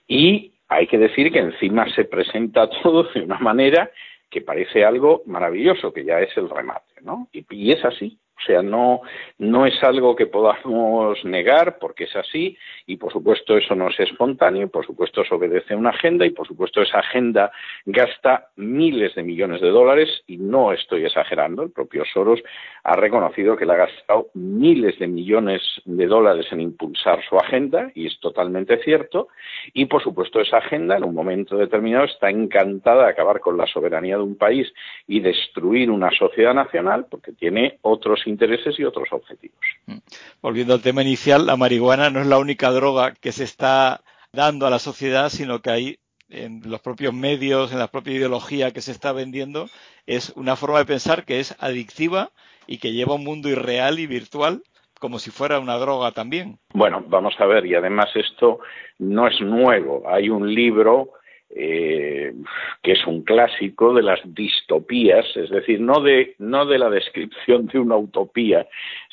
Y 0.08 0.55
hay 0.68 0.88
que 0.88 0.98
decir 0.98 1.32
que 1.32 1.40
encima 1.40 1.88
se 1.94 2.06
presenta 2.06 2.70
todo 2.84 3.04
de 3.14 3.22
una 3.22 3.40
manera 3.40 3.92
que 4.30 4.42
parece 4.42 4.84
algo 4.84 5.22
maravilloso, 5.26 5.94
que 5.94 6.04
ya 6.04 6.20
es 6.20 6.36
el 6.38 6.50
remate, 6.50 7.02
¿no? 7.02 7.30
Y, 7.32 7.46
y 7.50 7.72
es 7.72 7.84
así. 7.86 8.20
O 8.38 8.46
sea, 8.46 8.62
no, 8.62 9.02
no 9.38 9.66
es 9.66 9.82
algo 9.84 10.16
que 10.16 10.28
podamos 10.28 11.24
negar 11.24 11.78
porque 11.80 12.04
es 12.04 12.16
así 12.16 12.58
y 12.86 12.98
por 12.98 13.12
supuesto 13.12 13.58
eso 13.58 13.76
no 13.76 13.90
es 13.90 14.00
espontáneo, 14.00 14.68
por 14.68 14.86
supuesto 14.86 15.22
eso 15.22 15.36
obedece 15.36 15.74
a 15.74 15.78
una 15.78 15.92
agenda 15.92 16.26
y 16.26 16.32
por 16.32 16.46
supuesto 16.46 16.82
esa 16.82 17.00
agenda 17.00 17.52
gasta 17.86 18.50
miles 18.58 19.16
de 19.16 19.24
millones 19.24 19.62
de 19.62 19.70
dólares 19.70 20.24
y 20.28 20.38
no 20.38 20.74
estoy 20.74 21.06
exagerando, 21.06 21.64
el 21.64 21.72
propio 21.72 22.04
Soros 22.06 22.42
ha 22.84 22.96
reconocido 22.96 23.56
que 23.56 23.66
le 23.66 23.74
ha 23.74 23.78
gastado 23.78 24.28
miles 24.34 25.00
de 25.00 25.08
millones 25.08 25.62
de 25.86 26.06
dólares 26.06 26.46
en 26.52 26.60
impulsar 26.62 27.24
su 27.28 27.38
agenda 27.38 27.90
y 27.96 28.08
es 28.08 28.20
totalmente 28.20 28.78
cierto 28.84 29.30
y 29.74 29.86
por 29.86 30.04
supuesto 30.04 30.42
esa 30.42 30.58
agenda 30.58 30.98
en 30.98 31.06
un 31.06 31.16
momento 31.16 31.56
determinado 31.58 32.06
está 32.06 32.30
encantada 32.30 33.06
de 33.06 33.12
acabar 33.12 33.40
con 33.40 33.58
la 33.58 33.66
soberanía 33.66 34.18
de 34.18 34.24
un 34.24 34.36
país 34.36 34.72
y 35.08 35.22
destruir 35.22 35.90
una 35.90 36.12
sociedad 36.12 36.54
nacional 36.54 37.08
porque 37.10 37.32
tiene 37.32 37.80
otros 37.82 38.25
intereses 38.28 38.80
y 38.80 38.84
otros 38.84 39.08
objetivos. 39.12 39.60
Mm. 39.86 39.98
Volviendo 40.42 40.74
al 40.74 40.82
tema 40.82 41.02
inicial, 41.02 41.46
la 41.46 41.58
marihuana 41.58 42.10
no 42.10 42.22
es 42.22 42.28
la 42.28 42.38
única 42.38 42.72
droga 42.72 43.14
que 43.14 43.32
se 43.32 43.44
está 43.44 44.02
dando 44.32 44.68
a 44.68 44.70
la 44.70 44.80
sociedad, 44.80 45.30
sino 45.30 45.62
que 45.62 45.70
hay 45.70 46.00
en 46.30 46.62
los 46.66 46.82
propios 46.82 47.14
medios, 47.14 47.72
en 47.72 47.80
la 47.80 47.88
propia 47.88 48.14
ideología 48.14 48.72
que 48.72 48.82
se 48.82 48.92
está 48.92 49.12
vendiendo, 49.12 49.68
es 50.06 50.34
una 50.36 50.56
forma 50.56 50.80
de 50.80 50.86
pensar 50.86 51.24
que 51.24 51.40
es 51.40 51.56
adictiva 51.60 52.32
y 52.68 52.80
que 52.80 52.94
lleva 52.94 53.16
un 53.16 53.24
mundo 53.24 53.50
irreal 53.50 54.00
y 54.00 54.08
virtual 54.08 54.64
como 55.00 55.20
si 55.20 55.30
fuera 55.30 55.60
una 55.60 55.76
droga 55.76 56.12
también. 56.12 56.58
Bueno, 56.74 57.04
vamos 57.08 57.36
a 57.40 57.46
ver, 57.46 57.66
y 57.66 57.76
además 57.76 58.08
esto 58.16 58.60
no 58.98 59.28
es 59.28 59.40
nuevo. 59.42 60.04
Hay 60.08 60.30
un 60.30 60.54
libro 60.54 61.12
eh, 61.50 62.34
que 62.82 62.92
es 62.94 63.06
un 63.08 63.24
clásico 63.24 63.94
de 63.94 64.02
las 64.02 64.20
distopías, 64.26 65.26
es 65.36 65.50
decir, 65.50 65.80
no 65.80 66.02
de, 66.02 66.36
no 66.40 66.66
de 66.66 66.80
la 66.80 66.90
descripción 66.90 67.68
de 67.68 67.80
una 67.80 67.98
utopía, 67.98 68.68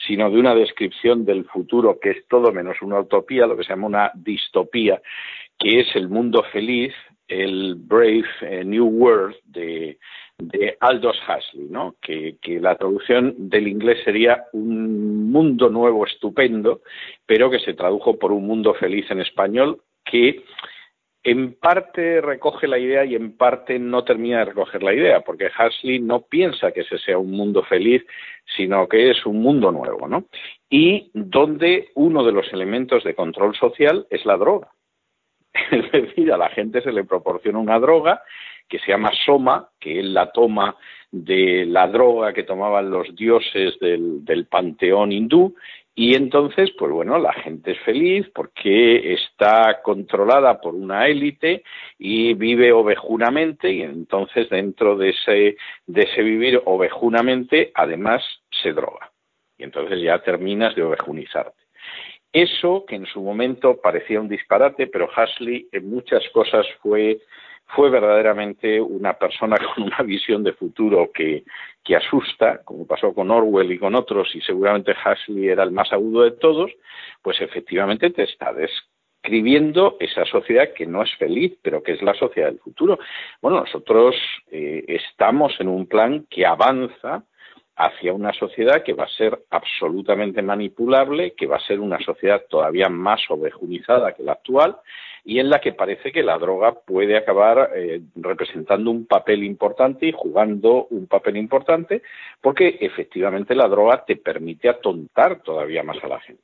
sino 0.06 0.30
de 0.30 0.38
una 0.38 0.54
descripción 0.54 1.24
del 1.24 1.44
futuro 1.44 1.98
que 2.00 2.10
es 2.10 2.26
todo 2.28 2.52
menos 2.52 2.80
una 2.82 3.00
utopía, 3.00 3.46
lo 3.46 3.56
que 3.56 3.64
se 3.64 3.70
llama 3.70 3.86
una 3.86 4.10
distopía, 4.14 5.00
que 5.58 5.80
es 5.80 5.94
el 5.94 6.08
mundo 6.08 6.42
feliz, 6.52 6.92
el 7.28 7.76
Brave 7.76 8.24
eh, 8.42 8.64
New 8.64 8.86
World 8.86 9.36
de, 9.44 9.98
de 10.38 10.76
Aldous 10.80 11.18
Huxley, 11.28 11.68
¿no? 11.70 11.94
que, 12.02 12.36
que, 12.42 12.60
la 12.60 12.76
traducción 12.76 13.34
del 13.38 13.68
inglés 13.68 14.00
sería 14.04 14.44
un 14.52 15.30
mundo 15.30 15.68
nuevo 15.68 16.06
estupendo, 16.06 16.80
pero 17.26 17.50
que 17.50 17.60
se 17.60 17.74
tradujo 17.74 18.18
por 18.18 18.32
un 18.32 18.46
mundo 18.46 18.74
feliz 18.74 19.10
en 19.10 19.20
español, 19.20 19.80
que 20.04 20.42
en 21.24 21.54
parte 21.54 22.20
recoge 22.20 22.66
la 22.66 22.78
idea 22.78 23.04
y 23.04 23.14
en 23.14 23.36
parte 23.36 23.78
no 23.78 24.02
termina 24.02 24.40
de 24.40 24.46
recoger 24.46 24.82
la 24.82 24.92
idea, 24.92 25.20
porque 25.20 25.46
Huxley 25.56 26.00
no 26.00 26.22
piensa 26.22 26.72
que 26.72 26.80
ese 26.80 26.98
sea 26.98 27.18
un 27.18 27.30
mundo 27.30 27.62
feliz, 27.62 28.04
sino 28.56 28.88
que 28.88 29.10
es 29.10 29.24
un 29.24 29.40
mundo 29.40 29.70
nuevo, 29.70 30.08
¿no? 30.08 30.24
Y 30.68 31.10
donde 31.14 31.90
uno 31.94 32.24
de 32.24 32.32
los 32.32 32.52
elementos 32.52 33.04
de 33.04 33.14
control 33.14 33.54
social 33.54 34.06
es 34.10 34.24
la 34.26 34.36
droga. 34.36 34.68
Es 35.70 35.92
decir, 35.92 36.32
a 36.32 36.38
la 36.38 36.48
gente 36.48 36.80
se 36.80 36.92
le 36.92 37.04
proporciona 37.04 37.58
una 37.58 37.78
droga 37.78 38.22
que 38.68 38.78
se 38.78 38.90
llama 38.90 39.12
soma, 39.24 39.68
que 39.78 40.00
es 40.00 40.06
la 40.06 40.32
toma 40.32 40.76
de 41.10 41.66
la 41.66 41.86
droga 41.88 42.32
que 42.32 42.42
tomaban 42.42 42.90
los 42.90 43.14
dioses 43.14 43.78
del, 43.80 44.24
del 44.24 44.46
panteón 44.46 45.12
hindú, 45.12 45.54
y 45.94 46.14
entonces, 46.14 46.70
pues 46.78 46.90
bueno, 46.90 47.18
la 47.18 47.34
gente 47.34 47.72
es 47.72 47.80
feliz 47.80 48.26
porque 48.34 49.12
está 49.12 49.82
controlada 49.82 50.58
por 50.58 50.74
una 50.74 51.06
élite 51.06 51.64
y 51.98 52.32
vive 52.32 52.72
ovejunamente 52.72 53.70
y 53.70 53.82
entonces 53.82 54.48
dentro 54.48 54.96
de 54.96 55.10
ese, 55.10 55.56
de 55.86 56.02
ese 56.02 56.22
vivir 56.22 56.62
ovejunamente 56.64 57.72
además 57.74 58.22
se 58.62 58.72
droga. 58.72 59.12
Y 59.58 59.64
entonces 59.64 60.00
ya 60.00 60.22
terminas 60.22 60.74
de 60.74 60.82
ovejunizarte. 60.82 61.62
Eso 62.32 62.86
que 62.86 62.96
en 62.96 63.04
su 63.04 63.20
momento 63.20 63.78
parecía 63.78 64.18
un 64.18 64.28
disparate, 64.28 64.86
pero 64.86 65.10
Hasley 65.14 65.68
en 65.72 65.90
muchas 65.90 66.26
cosas 66.30 66.66
fue 66.80 67.20
fue 67.74 67.90
verdaderamente 67.90 68.80
una 68.80 69.14
persona 69.14 69.56
con 69.74 69.84
una 69.84 70.02
visión 70.02 70.42
de 70.42 70.52
futuro 70.52 71.10
que, 71.12 71.44
asusta, 71.94 72.62
como 72.64 72.86
pasó 72.86 73.12
con 73.12 73.30
Orwell 73.30 73.72
y 73.72 73.78
con 73.78 73.94
otros, 73.94 74.34
y 74.34 74.40
seguramente 74.40 74.92
Huxley 74.92 75.48
era 75.48 75.62
el 75.62 75.72
más 75.72 75.92
agudo 75.92 76.22
de 76.22 76.32
todos, 76.32 76.70
pues 77.22 77.40
efectivamente 77.40 78.10
te 78.10 78.22
está 78.22 78.52
describiendo 78.52 79.96
esa 80.00 80.24
sociedad 80.24 80.72
que 80.74 80.86
no 80.86 81.02
es 81.02 81.14
feliz, 81.16 81.58
pero 81.62 81.82
que 81.82 81.92
es 81.92 82.02
la 82.02 82.14
sociedad 82.14 82.48
del 82.48 82.60
futuro. 82.60 82.98
Bueno, 83.40 83.60
nosotros 83.60 84.16
eh, 84.50 84.84
estamos 84.88 85.52
en 85.60 85.68
un 85.68 85.86
plan 85.86 86.26
que 86.30 86.46
avanza 86.46 87.24
hacia 87.76 88.12
una 88.12 88.32
sociedad 88.32 88.82
que 88.82 88.92
va 88.92 89.04
a 89.04 89.16
ser 89.16 89.38
absolutamente 89.50 90.42
manipulable, 90.42 91.32
que 91.32 91.46
va 91.46 91.56
a 91.56 91.66
ser 91.66 91.80
una 91.80 91.98
sociedad 92.00 92.42
todavía 92.48 92.88
más 92.88 93.22
ovejunizada 93.30 94.12
que 94.12 94.22
la 94.22 94.32
actual 94.32 94.76
y 95.24 95.38
en 95.38 95.48
la 95.48 95.60
que 95.60 95.72
parece 95.72 96.12
que 96.12 96.22
la 96.22 96.38
droga 96.38 96.72
puede 96.72 97.16
acabar 97.16 97.70
eh, 97.74 98.00
representando 98.16 98.90
un 98.90 99.06
papel 99.06 99.44
importante 99.44 100.06
y 100.06 100.12
jugando 100.12 100.86
un 100.90 101.06
papel 101.06 101.36
importante 101.36 102.02
porque 102.40 102.78
efectivamente 102.80 103.54
la 103.54 103.68
droga 103.68 104.04
te 104.04 104.16
permite 104.16 104.68
atontar 104.68 105.40
todavía 105.42 105.82
más 105.82 106.02
a 106.02 106.08
la 106.08 106.20
gente. 106.20 106.42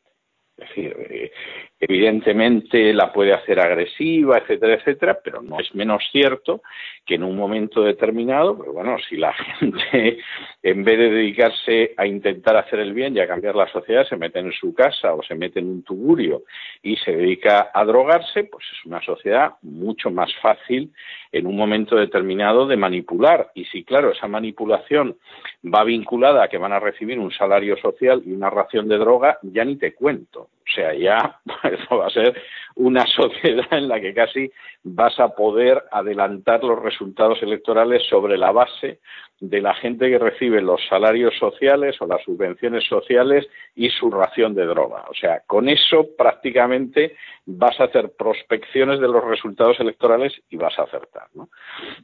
Es 0.57 0.68
decir, 0.68 0.97
eh, 1.11 1.33
evidentemente 1.81 2.93
la 2.93 3.12
puede 3.12 3.33
hacer 3.33 3.61
agresiva, 3.61 4.39
etcétera, 4.39 4.74
etcétera, 4.74 5.18
pero 5.22 5.43
no 5.43 5.61
es 5.61 5.74
menos 5.74 6.03
cierto 6.11 6.62
que 7.07 7.14
en 7.14 7.22
un 7.22 7.37
momento 7.37 7.83
determinado, 7.83 8.59
pero 8.59 8.72
bueno, 8.72 8.97
si 9.09 9.16
la 9.16 9.33
gente 9.59 10.18
en 10.62 10.85
vez 10.85 10.99
de 10.99 11.11
dedicarse 11.11 11.95
a 11.97 12.07
intentar 12.07 12.57
hacer 12.57 12.81
el 12.81 12.93
bien 12.93 13.16
y 13.16 13.20
a 13.20 13.29
cambiar 13.29 13.55
la 13.55 13.68
sociedad, 13.68 14.07
se 14.07 14.16
mete 14.16 14.41
en 14.41 14.53
su 14.53 14.74
casa 14.74 15.14
o 15.14 15.22
se 15.22 15.35
mete 15.35 15.61
en 15.61 15.68
un 15.68 15.83
tuburio 15.83 16.43
y 16.83 16.97
se 16.97 17.12
dedica 17.12 17.70
a 17.72 17.85
drogarse, 17.85 18.45
pues 18.45 18.64
es 18.72 18.85
una 18.85 19.01
sociedad 19.03 19.53
mucho 19.62 20.11
más 20.11 20.35
fácil 20.43 20.93
en 21.33 21.47
un 21.47 21.57
momento 21.57 21.97
determinado 21.97 22.66
de 22.66 22.76
manipular. 22.76 23.51
Y 23.55 23.64
si, 23.66 23.85
claro, 23.85 24.12
esa 24.12 24.29
manipulación 24.29 25.16
va 25.64 25.85
vinculada 25.85 26.45
a 26.45 26.49
que 26.49 26.59
van 26.59 26.72
a 26.72 26.81
recibir 26.81 27.18
un 27.18 27.31
salario 27.31 27.76
social 27.76 28.22
y 28.24 28.33
una 28.33 28.51
ración 28.51 28.89
de 28.89 28.99
droga, 28.99 29.39
ya 29.43 29.64
ni 29.64 29.76
te 29.76 29.95
cuento. 29.95 30.41
O 30.68 30.70
sea, 30.74 30.95
ya 30.95 31.41
eso 31.75 31.99
va 31.99 32.07
a 32.07 32.11
ser 32.11 32.41
una 32.75 33.07
sociedad 33.07 33.73
en 33.73 33.89
la 33.89 34.01
que 34.01 34.14
casi 34.14 34.51
vas 34.83 35.19
a 35.19 35.29
poder 35.29 35.83
adelantar 35.91 36.62
los 36.62 36.81
resultados 36.81 37.43
electorales 37.43 38.03
sobre 38.09 38.39
la 38.39 38.53
base 38.53 39.01
de 39.41 39.61
la 39.61 39.75
gente 39.75 40.09
que 40.09 40.19
recibe 40.19 40.61
los 40.61 40.81
salarios 40.89 41.35
sociales 41.39 41.97
o 42.01 42.07
las 42.07 42.23
subvenciones 42.25 42.85
sociales 42.85 43.47
y 43.75 43.91
su 43.91 44.11
ración 44.11 44.55
de 44.55 44.66
droga. 44.66 45.05
O 45.09 45.14
sea, 45.14 45.43
con 45.47 45.69
eso 45.69 46.07
prácticamente 46.16 47.16
vas 47.47 47.79
a 47.81 47.85
hacer 47.85 48.12
prospecciones 48.19 49.01
de 49.01 49.09
los 49.09 49.25
resultados 49.25 49.79
electorales 49.81 50.33
y 50.51 50.57
vas 50.57 50.79
a 50.79 50.83
acertar. 50.83 51.29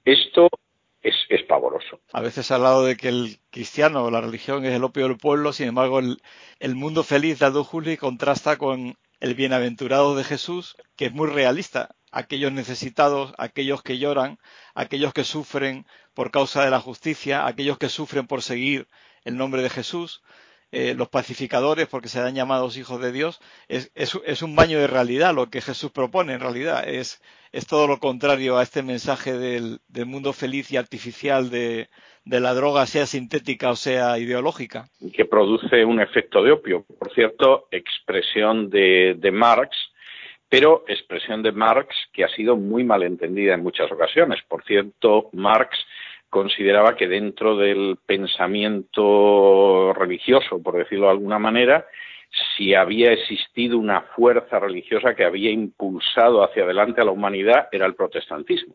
Esto 0.05 0.49
es, 1.03 1.15
es, 1.29 1.43
pavoroso. 1.43 2.01
A 2.13 2.23
veces 2.23 2.51
ha 2.51 2.55
hablado 2.55 2.85
de 2.85 2.97
que 2.97 3.09
el 3.09 3.37
cristiano 3.51 4.05
o 4.05 4.11
la 4.11 4.23
religión 4.23 4.65
es 4.65 4.73
el 4.73 4.85
opio 4.85 5.07
del 5.07 5.19
pueblo, 5.19 5.53
sin 5.53 5.69
embargo, 5.69 6.01
el, 6.01 6.75
mundo 6.75 7.03
feliz 7.05 7.39
de 7.39 7.47
Aldo 7.47 7.63
Juli 7.63 7.97
contrasta 7.97 8.57
con 8.57 8.95
el 9.25 9.35
bienaventurado 9.35 10.15
de 10.15 10.23
Jesús, 10.23 10.77
que 10.97 11.07
es 11.07 11.13
muy 11.15 11.31
realista. 11.31 11.97
Aquellos 12.13 12.53
necesitados, 12.53 13.33
aquellos 13.39 13.83
que 13.83 13.97
lloran, 13.97 14.39
aquellos 14.75 15.15
que 15.15 15.25
sufren 15.25 15.87
por 16.13 16.31
causa 16.31 16.63
de 16.63 16.71
la 16.71 16.79
justicia, 16.79 17.47
aquellos 17.47 17.79
que 17.79 17.89
sufren 17.89 18.27
por 18.27 18.43
seguir 18.43 18.87
el 19.25 19.39
nombre 19.39 19.63
de 19.63 19.71
Jesús, 19.71 20.23
eh, 20.75 20.95
los 20.97 21.09
pacificadores, 21.09 21.87
porque 21.87 22.09
se 22.09 22.21
dan 22.21 22.35
llamados 22.35 22.77
hijos 22.77 23.01
de 23.01 23.13
Dios, 23.13 23.41
es, 23.69 23.93
es, 23.95 24.43
un 24.43 24.57
baño 24.57 24.81
de 24.81 24.89
realidad 24.89 25.33
lo 25.33 25.49
que 25.49 25.61
Jesús 25.61 25.93
propone 25.93 26.33
en 26.33 26.41
realidad. 26.41 26.89
Es, 26.89 27.23
es 27.53 27.69
todo 27.69 27.87
lo 27.87 28.01
contrario 28.01 28.59
a 28.59 28.65
este 28.65 28.83
mensaje 28.83 29.35
del, 29.35 29.79
del 29.87 30.07
mundo 30.07 30.33
feliz 30.33 30.73
y 30.73 30.77
artificial 30.77 31.49
de, 31.49 31.89
de, 32.25 32.41
la 32.41 32.55
droga, 32.55 32.87
sea 32.87 33.07
sintética 33.07 33.71
o 33.71 33.77
sea 33.77 34.19
ideológica. 34.19 34.89
Que 35.15 35.25
produce 35.27 35.85
un 35.85 36.01
efecto 36.01 36.43
de 36.43 36.51
opio. 36.51 36.85
Por 36.99 37.15
cierto, 37.15 37.69
expresión 37.71 38.69
de, 38.69 39.15
de 39.17 39.31
Marx, 39.31 39.77
pero 40.49 40.85
expresión 40.89 41.45
de 41.45 41.53
Marx 41.53 41.95
que 42.13 42.25
ha 42.25 42.29
sido 42.31 42.57
muy 42.57 42.83
mal 42.83 43.05
entendida 43.05 43.55
en 43.55 43.63
muchas 43.63 43.93
ocasiones. 43.93 44.41
Por 44.49 44.65
cierto, 44.65 45.31
Marx 45.33 45.79
consideraba 46.35 46.97
que 46.97 47.07
dentro 47.07 47.57
del 47.57 47.97
pensamiento 48.05 49.93
religioso, 49.93 50.61
por 50.61 50.77
decirlo 50.77 51.07
de 51.07 51.13
alguna 51.13 51.39
manera, 51.39 51.87
si 52.57 52.75
había 52.75 53.13
existido 53.13 53.79
una 53.79 54.01
fuerza 54.17 54.59
religiosa 54.59 55.15
que 55.15 55.25
había 55.25 55.53
impulsado 55.53 56.43
hacia 56.43 56.65
adelante 56.65 57.01
a 57.01 57.05
la 57.05 57.13
humanidad, 57.13 57.69
era 57.71 57.87
el 57.87 57.95
protestantismo 57.95 58.75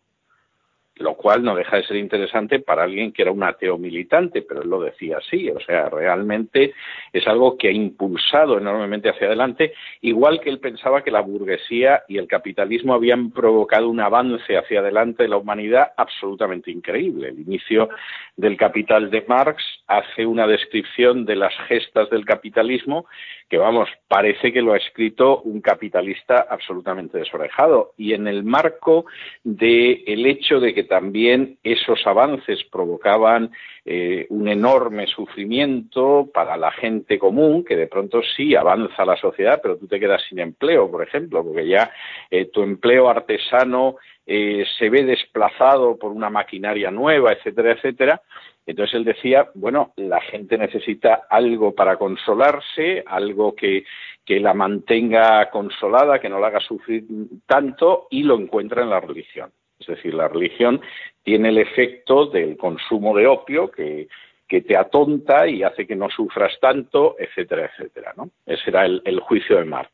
lo 1.00 1.16
cual 1.16 1.44
no 1.44 1.56
deja 1.56 1.78
de 1.78 1.84
ser 1.84 1.98
interesante 1.98 2.60
para 2.60 2.84
alguien 2.84 3.12
que 3.12 3.22
era 3.22 3.32
un 3.32 3.44
ateo 3.44 3.78
militante, 3.78 4.42
pero 4.42 4.62
él 4.62 4.70
lo 4.70 4.82
decía 4.82 5.18
así, 5.18 5.50
o 5.50 5.60
sea, 5.60 5.90
realmente 5.90 6.74
es 7.14 7.28
algo 7.28 7.58
que 7.58 7.70
ha 7.70 7.72
impulsado 7.72 8.58
enormemente 8.58 9.10
hacia 9.10 9.28
adelante, 9.28 9.74
igual 10.02 10.40
que 10.42 10.50
él 10.50 10.60
pensaba 10.60 11.04
que 11.04 11.12
la 11.12 11.22
burguesía 11.22 12.04
y 12.08 12.18
el 12.18 12.28
capitalismo 12.28 12.94
habían 12.94 13.32
provocado 13.32 13.90
un 13.90 14.00
avance 14.00 14.58
hacia 14.58 14.80
adelante 14.80 15.24
de 15.24 15.30
la 15.30 15.38
humanidad 15.38 15.92
absolutamente 15.98 16.72
increíble. 16.72 17.30
El 17.30 17.40
inicio 17.40 17.90
del 18.36 18.58
capital 18.58 19.10
de 19.10 19.24
Marx 19.28 19.64
hace 19.88 20.26
una 20.26 20.48
descripción 20.48 21.26
de 21.26 21.36
las 21.36 21.54
gestas 21.68 22.10
del 22.10 22.26
capitalismo 22.26 23.06
que, 23.50 23.58
vamos, 23.58 23.90
parece 24.08 24.54
que 24.54 24.62
lo 24.62 24.74
ha 24.74 24.78
escrito 24.78 25.42
un 25.42 25.62
capitalista 25.62 26.46
absolutamente 26.50 27.18
desorejado. 27.18 27.94
Y 27.98 28.14
en 28.14 28.28
el 28.28 28.44
marco 28.44 29.06
del 29.44 30.04
el 30.06 30.26
hecho 30.28 30.60
de 30.60 30.74
que 30.74 30.84
también 30.90 31.58
esos 31.64 32.06
avances 32.06 32.66
provocaban 32.70 33.52
eh, 33.86 34.26
un 34.30 34.50
enorme 34.50 35.08
sufrimiento 35.08 36.30
para 36.34 36.58
la 36.58 36.72
gente 36.72 37.18
común, 37.18 37.64
que 37.64 37.78
de 37.78 37.88
pronto 37.88 38.22
sí 38.36 38.56
avanza 38.56 39.06
la 39.06 39.16
sociedad, 39.16 39.62
pero 39.64 39.78
tú 39.78 39.88
te 39.88 40.00
quedas 40.00 40.22
sin 40.28 40.40
empleo, 40.40 40.92
por 40.92 41.02
ejemplo, 41.02 41.44
porque 41.46 41.68
ya 41.68 41.92
eh, 42.30 42.46
tu 42.46 42.64
empleo 42.64 43.08
artesano 43.08 43.96
eh, 44.26 44.66
se 44.78 44.90
ve 44.90 45.04
desplazado 45.06 45.98
por 45.98 46.12
una 46.12 46.30
maquinaria 46.30 46.92
nueva, 46.92 47.32
etcétera, 47.32 47.72
etcétera. 47.72 48.22
Entonces 48.66 48.96
él 48.96 49.06
decía, 49.06 49.50
bueno, 49.56 49.94
la 49.96 50.22
gente 50.22 50.58
necesita 50.58 51.28
algo 51.30 51.74
para 51.74 51.98
consolarse, 51.98 53.04
algo 53.08 53.56
que, 53.56 53.84
que 54.26 54.40
la 54.40 54.54
mantenga 54.54 55.50
consolada, 55.50 56.20
que 56.20 56.30
no 56.30 56.40
la 56.40 56.48
haga 56.48 56.60
sufrir 56.60 57.06
tanto, 57.48 58.08
y 58.12 58.24
lo 58.24 58.38
encuentra 58.38 58.84
en 58.84 58.90
la 58.90 59.00
religión. 59.00 59.52
Es 59.80 59.88
decir, 59.88 60.14
la 60.14 60.28
religión 60.28 60.82
tiene 61.24 61.50
el 61.50 61.58
efecto 61.58 62.26
del 62.26 62.58
consumo 62.58 63.16
de 63.16 63.28
opio 63.28 63.72
que, 63.72 64.08
que 64.48 64.62
te 64.62 64.76
atonta 64.76 65.48
y 65.48 65.64
hace 65.64 65.86
que 65.86 65.96
no 65.96 66.10
sufras 66.10 66.60
tanto, 66.60 67.16
etcétera, 67.20 67.72
etcétera, 67.72 68.14
¿no? 68.18 68.30
Ese 68.46 68.72
era 68.72 68.86
el, 68.86 69.02
el, 69.06 69.20
juicio 69.20 69.58
de 69.58 69.66
Marx. 69.66 69.92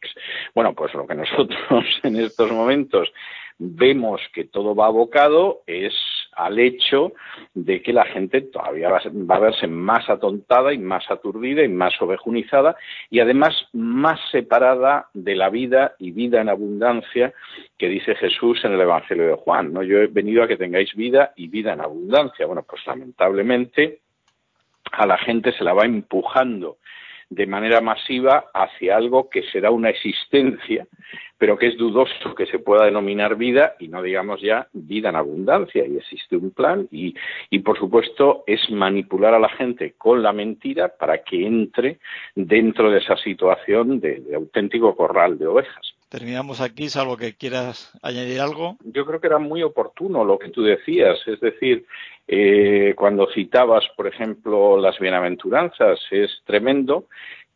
Bueno, 0.56 0.74
pues 0.74 0.94
lo 0.94 1.06
que 1.06 1.14
nosotros 1.14 1.86
en 2.04 2.16
estos 2.16 2.52
momentos 2.52 3.12
vemos 3.58 4.22
que 4.34 4.46
todo 4.46 4.74
va 4.74 4.88
abocado 4.88 5.62
es 5.68 5.94
al 6.36 6.60
hecho 6.60 7.14
de 7.54 7.82
que 7.82 7.94
la 7.94 8.06
gente 8.06 8.42
todavía 8.42 8.90
va 8.90 9.00
a 9.36 9.40
verse 9.40 9.68
más 9.68 10.10
atontada 10.10 10.74
y 10.74 10.78
más 10.78 11.10
aturdida 11.10 11.64
y 11.64 11.70
más 11.70 11.94
ovejunizada 12.02 12.76
y 13.10 13.20
además 13.20 13.56
más 13.74 14.20
separada 14.32 15.08
de 15.14 15.36
la 15.36 15.50
vida 15.50 15.96
y 16.00 16.12
vida 16.12 16.42
en 16.42 16.50
abundancia 16.50 17.34
que 17.78 17.88
dice 17.88 18.16
Jesús 18.16 18.64
en 18.66 18.74
el 18.74 18.82
Evangelio 18.82 19.28
de 19.28 19.36
Juan. 19.36 19.74
¿no? 19.74 19.84
Yo 19.84 20.00
he 20.00 20.08
venido 20.08 20.44
a 20.44 20.48
que 20.48 20.58
tengáis 20.58 20.94
vida 20.96 21.34
y 21.36 21.48
vida 21.48 21.74
en 21.74 21.82
abundancia. 21.82 22.46
Bueno, 22.46 22.66
pues 22.68 22.86
lamentablemente 22.86 24.00
a 24.92 25.06
la 25.06 25.18
gente 25.18 25.52
se 25.54 25.64
la 25.64 25.74
va 25.74 25.86
empujando 25.86 26.78
de 27.36 27.48
manera 27.48 27.82
masiva 27.82 28.46
hacia 28.54 28.96
algo 28.96 29.30
que 29.30 29.44
será 29.52 29.70
una 29.70 29.90
existencia, 29.90 30.88
pero 31.38 31.58
que 31.58 31.68
es 31.68 31.78
dudoso 31.78 32.34
que 32.34 32.46
se 32.46 32.60
pueda 32.60 32.86
denominar 32.86 33.36
vida 33.36 33.76
y 33.78 33.90
no 33.90 34.02
digamos 34.02 34.42
ya 34.42 34.68
vida 34.72 35.10
en 35.10 35.18
abundancia. 35.18 35.86
Y 35.86 35.98
existe 35.98 36.38
un 36.38 36.52
plan 36.52 36.88
y, 36.92 37.14
y 37.50 37.60
por 37.60 37.78
supuesto 37.78 38.46
es 38.48 38.70
manipular 38.72 39.34
a 39.34 39.40
la 39.40 39.50
gente 39.50 39.96
con 39.98 40.24
la 40.24 40.32
mentira 40.32 40.88
para 40.98 41.24
que 41.24 41.46
entre 41.46 42.00
dentro 42.36 42.90
de 42.90 43.00
esa 43.00 43.18
situación 43.18 44.00
de, 44.00 44.22
de 44.22 44.36
auténtico 44.36 44.96
corral 44.96 45.38
de 45.38 45.48
ovejas. 45.48 45.95
Terminamos 46.16 46.62
aquí, 46.62 46.88
salvo 46.88 47.18
que 47.18 47.36
quieras 47.36 47.92
añadir 48.02 48.40
algo. 48.40 48.78
Yo 48.86 49.06
creo 49.06 49.20
que 49.20 49.28
era 49.28 49.38
muy 49.38 49.64
oportuno 49.64 50.24
lo 50.24 50.40
que 50.40 50.48
tú 50.48 50.64
decías, 50.64 51.20
es 51.28 51.42
decir, 51.42 51.86
eh, 52.26 52.94
cuando 52.96 53.28
citabas, 53.34 53.84
por 53.98 54.08
ejemplo, 54.08 54.80
las 54.80 54.98
bienaventuranzas, 54.98 56.00
es 56.12 56.32
tremendo 56.46 57.08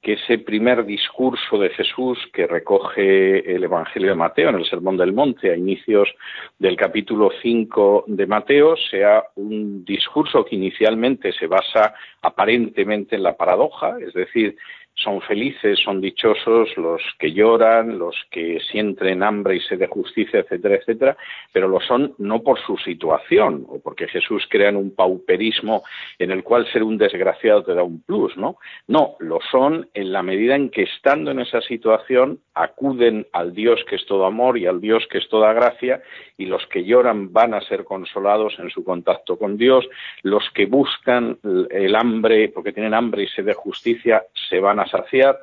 que 0.02 0.14
ese 0.14 0.40
primer 0.40 0.86
discurso 0.86 1.58
de 1.58 1.70
Jesús 1.70 2.18
que 2.34 2.48
recoge 2.48 3.56
el 3.56 3.64
Evangelio 3.64 4.10
de 4.10 4.16
Mateo 4.16 4.50
en 4.50 4.56
el 4.56 4.70
Sermón 4.70 4.98
del 4.98 5.14
Monte 5.14 5.52
a 5.52 5.58
inicios 5.58 6.10
del 6.58 6.76
capítulo 6.76 7.32
5 7.42 8.06
de 8.08 8.28
Mateo 8.28 8.76
sea 8.92 9.24
un 9.36 9.86
discurso 9.86 10.44
que 10.44 10.56
inicialmente 10.58 11.32
se 11.32 11.48
basa 11.48 11.94
aparentemente 12.22 13.16
en 13.16 13.24
la 13.24 13.38
paradoja, 13.38 13.98
es 14.00 14.14
decir, 14.14 14.58
son 15.04 15.22
felices, 15.22 15.80
son 15.80 16.02
dichosos 16.02 16.70
los 16.78 17.02
que 17.18 17.32
lloran, 17.32 17.98
los 17.98 18.16
que 18.30 18.60
sienten 18.72 19.24
hambre 19.24 19.56
y 19.56 19.60
sed 19.62 19.80
de 19.80 19.88
justicia, 19.88 20.40
etcétera, 20.42 20.76
etcétera, 20.76 21.18
pero 21.52 21.68
lo 21.68 21.80
son 21.80 22.14
no 22.18 22.42
por 22.42 22.60
su 22.60 22.78
situación 22.78 23.66
o 23.68 23.80
porque 23.80 24.08
Jesús 24.08 24.46
crea 24.50 24.70
un 24.70 24.94
pauperismo 24.94 25.84
en 26.18 26.32
el 26.32 26.44
cual 26.44 26.68
ser 26.72 26.84
un 26.84 26.98
desgraciado 26.98 27.64
te 27.64 27.74
da 27.74 27.84
un 27.84 28.02
plus, 28.02 28.36
¿no? 28.38 28.58
No, 28.88 29.16
lo 29.20 29.40
son 29.52 29.88
en 29.94 30.12
la 30.12 30.22
medida 30.22 30.56
en 30.56 30.70
que 30.70 30.84
estando 30.84 31.32
en 31.32 31.40
esa 31.40 31.62
situación 31.62 32.40
acuden 32.54 33.26
al 33.32 33.54
Dios 33.54 33.80
que 33.88 33.96
es 33.96 34.06
todo 34.06 34.26
amor 34.26 34.58
y 34.58 34.66
al 34.66 34.82
Dios 34.82 35.08
que 35.10 35.20
es 35.20 35.30
toda 35.30 35.54
gracia 35.54 36.02
y 36.38 36.46
los 36.46 36.66
que 36.68 36.84
lloran 36.84 37.32
van 37.32 37.54
a 37.54 37.62
ser 37.62 37.86
consolados 37.86 38.58
en 38.60 38.70
su 38.70 38.84
contacto 38.84 39.38
con 39.38 39.58
Dios, 39.58 39.88
los 40.24 40.44
que 40.54 40.66
buscan 40.66 41.38
el 41.70 41.96
hambre 41.96 42.50
porque 42.50 42.74
tienen 42.74 42.94
hambre 42.94 43.24
y 43.24 43.28
sed 43.28 43.46
de 43.46 43.54
justicia 43.54 44.24
se 44.50 44.60
van 44.60 44.80
a 44.80 44.88
saciar, 44.90 45.38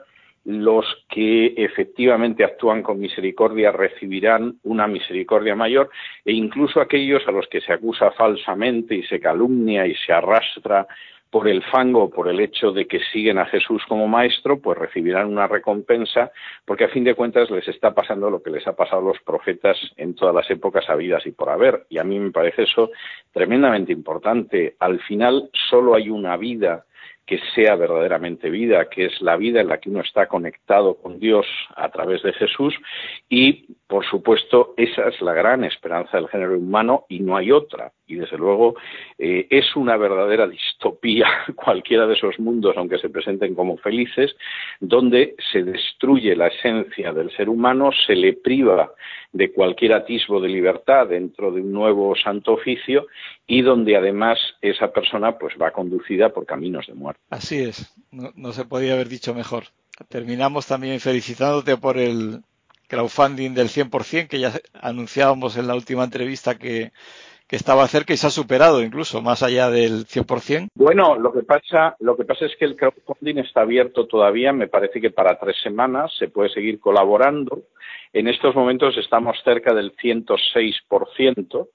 los 0.45 0.87
que 1.09 1.55
efectivamente 1.57 2.45
actúan 2.45 2.83
con 2.83 3.01
misericordia 3.01 3.73
recibirán 3.73 4.55
una 4.63 4.87
misericordia 4.87 5.57
mayor 5.57 5.91
e 6.25 6.33
incluso 6.33 6.81
aquellos 6.81 7.27
a 7.27 7.33
los 7.33 7.49
que 7.49 7.61
se 7.61 7.73
acusa 7.73 8.13
falsamente 8.13 8.95
y 8.95 9.03
se 9.03 9.19
calumnia 9.19 9.87
y 9.87 9.95
se 9.97 10.13
arrastra 10.13 10.87
por 11.31 11.49
el 11.49 11.63
fango, 11.65 12.09
por 12.09 12.29
el 12.29 12.39
hecho 12.39 12.71
de 12.71 12.87
que 12.87 13.01
siguen 13.13 13.39
a 13.39 13.47
Jesús 13.47 13.83
como 13.89 14.07
maestro, 14.07 14.61
pues 14.61 14.79
recibirán 14.79 15.27
una 15.27 15.49
recompensa, 15.49 16.31
porque 16.65 16.85
a 16.85 16.89
fin 16.89 17.05
de 17.05 17.15
cuentas 17.15 17.51
les 17.51 17.67
está 17.67 17.93
pasando 17.93 18.31
lo 18.31 18.43
que 18.43 18.51
les 18.51 18.67
ha 18.67 18.77
pasado 18.77 19.03
a 19.03 19.13
los 19.13 19.21
profetas 19.23 19.77
en 19.97 20.15
todas 20.15 20.35
las 20.35 20.49
épocas 20.51 20.89
habidas 20.89 21.27
y 21.27 21.33
por 21.33 21.51
haber. 21.51 21.87
Y 21.91 21.99
a 21.99 22.05
mí 22.05 22.19
me 22.19 22.31
parece 22.31 22.63
eso 22.63 22.91
tremendamente 23.33 23.93
importante. 23.93 24.77
Al 24.79 25.01
final 25.01 25.51
solo 25.69 25.95
hay 25.97 26.09
una 26.09 26.37
vida 26.37 26.85
que 27.27 27.41
sea 27.55 27.75
verdaderamente 27.75 28.51
vida, 28.51 28.89
que 28.89 29.07
es 29.07 29.21
la 29.21 29.37
vida 29.37 29.61
en 29.61 29.69
la 29.69 29.79
que 29.79 29.91
uno 29.91 30.01
está 30.01 30.29
conectado 30.29 30.95
con 30.95 31.19
Dios 31.19 31.47
a 31.75 31.91
través 31.91 32.23
de 32.23 32.33
Jesús 32.33 32.75
y, 33.29 33.75
por 33.89 34.07
supuesto, 34.07 34.75
esa 34.77 35.09
es 35.09 35.21
la 35.21 35.35
gran 35.35 35.65
esperanza 35.65 36.17
del 36.17 36.29
género 36.29 36.57
humano 36.57 37.05
y 37.09 37.21
no 37.21 37.37
hay 37.37 37.51
otra. 37.51 37.93
Y, 38.07 38.17
desde 38.17 38.39
luego, 38.39 38.77
eh, 39.19 39.47
es 39.51 39.75
una 39.77 39.97
verdadera 39.97 40.47
distopía 40.47 41.27
cualquiera 41.57 42.07
de 42.07 42.15
esos 42.15 42.39
mundos, 42.39 42.77
aunque 42.77 42.99
se 42.99 43.09
presenten 43.09 43.55
como 43.55 43.77
felices, 43.79 44.35
donde 44.81 45.35
se 45.53 45.63
destruye 45.63 46.37
la 46.37 46.49
esencia 46.49 47.13
del 47.13 47.31
ser 47.37 47.49
humano, 47.49 47.91
se 48.07 48.15
le 48.15 48.35
priva 48.35 48.93
de 49.33 49.53
cualquier 49.53 49.93
atisbo 49.93 50.41
de 50.41 50.49
libertad 50.49 51.09
dentro 51.09 51.53
de 51.53 51.61
un 51.61 51.73
nuevo 51.73 52.15
santo 52.17 52.55
oficio 52.55 53.07
y 53.47 53.63
donde 53.63 53.97
además 53.97 54.39
esa 54.63 54.93
persona 54.93 55.39
pues 55.39 55.55
va 55.61 55.73
conducida 55.73 56.31
por 56.31 56.47
caminos 56.47 56.87
de 56.87 56.95
muerte. 56.95 57.21
Así 57.31 57.59
es, 57.59 57.95
no, 58.11 58.53
se 58.53 58.65
podía 58.65 58.95
haber 58.95 59.09
dicho 59.09 59.35
mejor. 59.35 59.65
Terminamos 60.09 60.67
también 60.67 61.01
felicitándote 61.01 61.77
por 61.77 61.99
el 61.99 62.43
crowdfunding 62.89 63.53
del 63.53 63.69
100% 63.69 64.29
que 64.29 64.41
ya 64.41 64.53
anunciábamos 64.75 65.57
en 65.57 65.67
la 65.67 65.75
última 65.75 66.05
entrevista 66.05 66.57
que, 66.57 66.93
que 67.49 67.57
estaba 67.57 67.87
cerca 67.87 68.13
y 68.13 68.17
se 68.17 68.27
ha 68.27 68.31
superado 68.31 68.83
incluso 68.83 69.23
más 69.23 69.43
allá 69.43 69.71
del 69.71 70.07
100%. 70.07 70.69
Bueno, 70.75 71.17
lo 71.17 71.33
que 71.33 71.43
pasa, 71.43 71.97
lo 72.01 72.17
que 72.17 72.25
pasa 72.25 72.47
es 72.47 72.57
que 72.57 72.65
el 72.65 72.77
crowdfunding 72.77 73.39
está 73.39 73.61
abierto 73.61 74.07
todavía, 74.07 74.53
me 74.53 74.69
parece 74.69 75.01
que 75.01 75.11
para 75.11 75.39
tres 75.39 75.57
semanas 75.63 76.13
se 76.19 76.29
puede 76.29 76.51
seguir 76.51 76.81
colaborando. 76.81 77.63
En 78.13 78.29
estos 78.29 78.55
momentos 78.55 78.97
estamos 78.97 79.37
cerca 79.45 79.75
del 79.75 79.95
106%, 79.97 81.69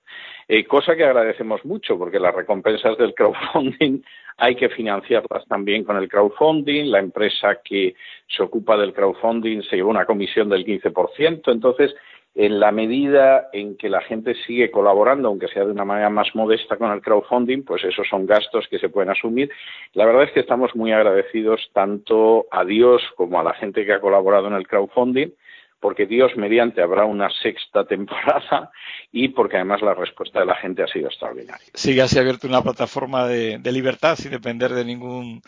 eh, 0.48 0.66
cosa 0.66 0.96
que 0.96 1.06
agradecemos 1.06 1.64
mucho 1.64 1.98
porque 1.98 2.20
las 2.20 2.36
recompensas 2.36 2.98
del 2.98 3.14
crowdfunding 3.14 4.02
hay 4.38 4.56
que 4.56 4.68
financiarlas 4.70 5.46
también 5.48 5.84
con 5.86 5.96
el 5.96 6.10
crowdfunding. 6.10 6.92
La 6.92 7.00
empresa 7.00 7.60
que 7.64 7.96
se 8.28 8.44
ocupa 8.44 8.76
del 8.76 8.94
crowdfunding 8.94 9.62
se 9.62 9.78
lleva 9.78 9.90
una 9.90 10.06
comisión 10.06 10.50
del 10.50 10.66
15%. 10.66 11.44
Entonces, 11.52 11.96
en 12.34 12.60
la 12.60 12.72
medida 12.72 13.50
en 13.52 13.76
que 13.76 13.90
la 13.90 14.02
gente 14.02 14.36
sigue 14.46 14.72
colaborando, 14.72 15.28
aunque 15.28 15.50
sea 15.50 15.66
de 15.66 15.72
una 15.72 15.84
manera 15.84 16.10
más 16.10 16.34
modesta 16.34 16.78
con 16.78 16.92
el 16.92 17.02
crowdfunding, 17.02 17.64
pues 17.64 17.84
esos 17.84 18.08
son 18.08 18.26
gastos 18.26 18.68
que 18.70 18.80
se 18.80 18.90
pueden 18.90 19.10
asumir. 19.10 19.52
La 19.94 20.06
verdad 20.06 20.24
es 20.24 20.32
que 20.32 20.40
estamos 20.40 20.74
muy 20.76 20.94
agradecidos 20.94 21.70
tanto 21.74 22.48
a 22.50 22.64
Dios 22.64 23.02
como 23.18 23.40
a 23.40 23.44
la 23.44 23.54
gente 23.54 23.86
que 23.86 23.94
ha 23.94 24.00
colaborado 24.00 24.48
en 24.48 24.54
el 24.54 24.68
crowdfunding, 24.68 25.34
porque 25.82 26.06
Dios 26.06 26.32
mediante 26.38 26.82
habrá 26.82 27.04
una 27.04 27.30
sexta 27.30 27.84
temporada 27.88 28.72
y 29.12 29.30
porque 29.30 29.58
además 29.58 29.82
la 29.82 29.94
respuesta 29.94 30.40
de 30.40 30.46
la 30.46 30.56
gente 30.56 30.84
ha 30.84 30.88
sido 30.88 31.08
extraordinaria. 31.08 31.68
Sigue 31.74 32.02
así 32.02 32.18
abierto 32.18 32.48
una 32.48 32.62
plataforma 32.62 33.28
de 33.28 33.72
libertad 33.72 34.16
sin 34.16 34.32
depender 34.32 34.72
de 34.72 34.86
ningún 34.86 35.42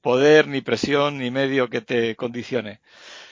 poder, 0.00 0.48
ni 0.48 0.60
presión, 0.60 1.18
ni 1.18 1.30
medio 1.30 1.68
que 1.68 1.80
te 1.80 2.16
condicione. 2.16 2.80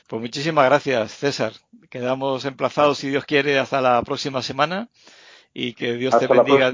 Pues 0.08 0.22
muchísimas 0.22 0.64
gracias, 0.64 1.12
César. 1.12 1.52
Quedamos 1.90 2.46
emplazados, 2.46 2.96
si 2.96 3.10
Dios 3.10 3.26
quiere, 3.26 3.58
hasta 3.58 3.82
la 3.82 4.02
próxima 4.02 4.40
semana 4.40 4.88
y 5.52 5.74
que 5.74 5.94
Dios 5.94 6.18
te 6.18 6.26
bendiga. 6.26 6.72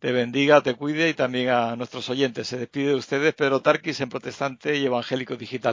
Te 0.00 0.12
bendiga, 0.12 0.60
te 0.60 0.74
cuide 0.74 1.10
y 1.10 1.14
también 1.14 1.50
a 1.50 1.76
nuestros 1.76 2.10
oyentes. 2.10 2.48
Se 2.48 2.58
despide 2.58 2.88
de 2.88 2.94
ustedes 2.96 3.32
Pedro 3.34 3.60
Tarquis 3.60 4.00
en 4.00 4.08
Protestante 4.08 4.76
y 4.76 4.86
Evangélico 4.86 5.36
Digital. 5.36 5.68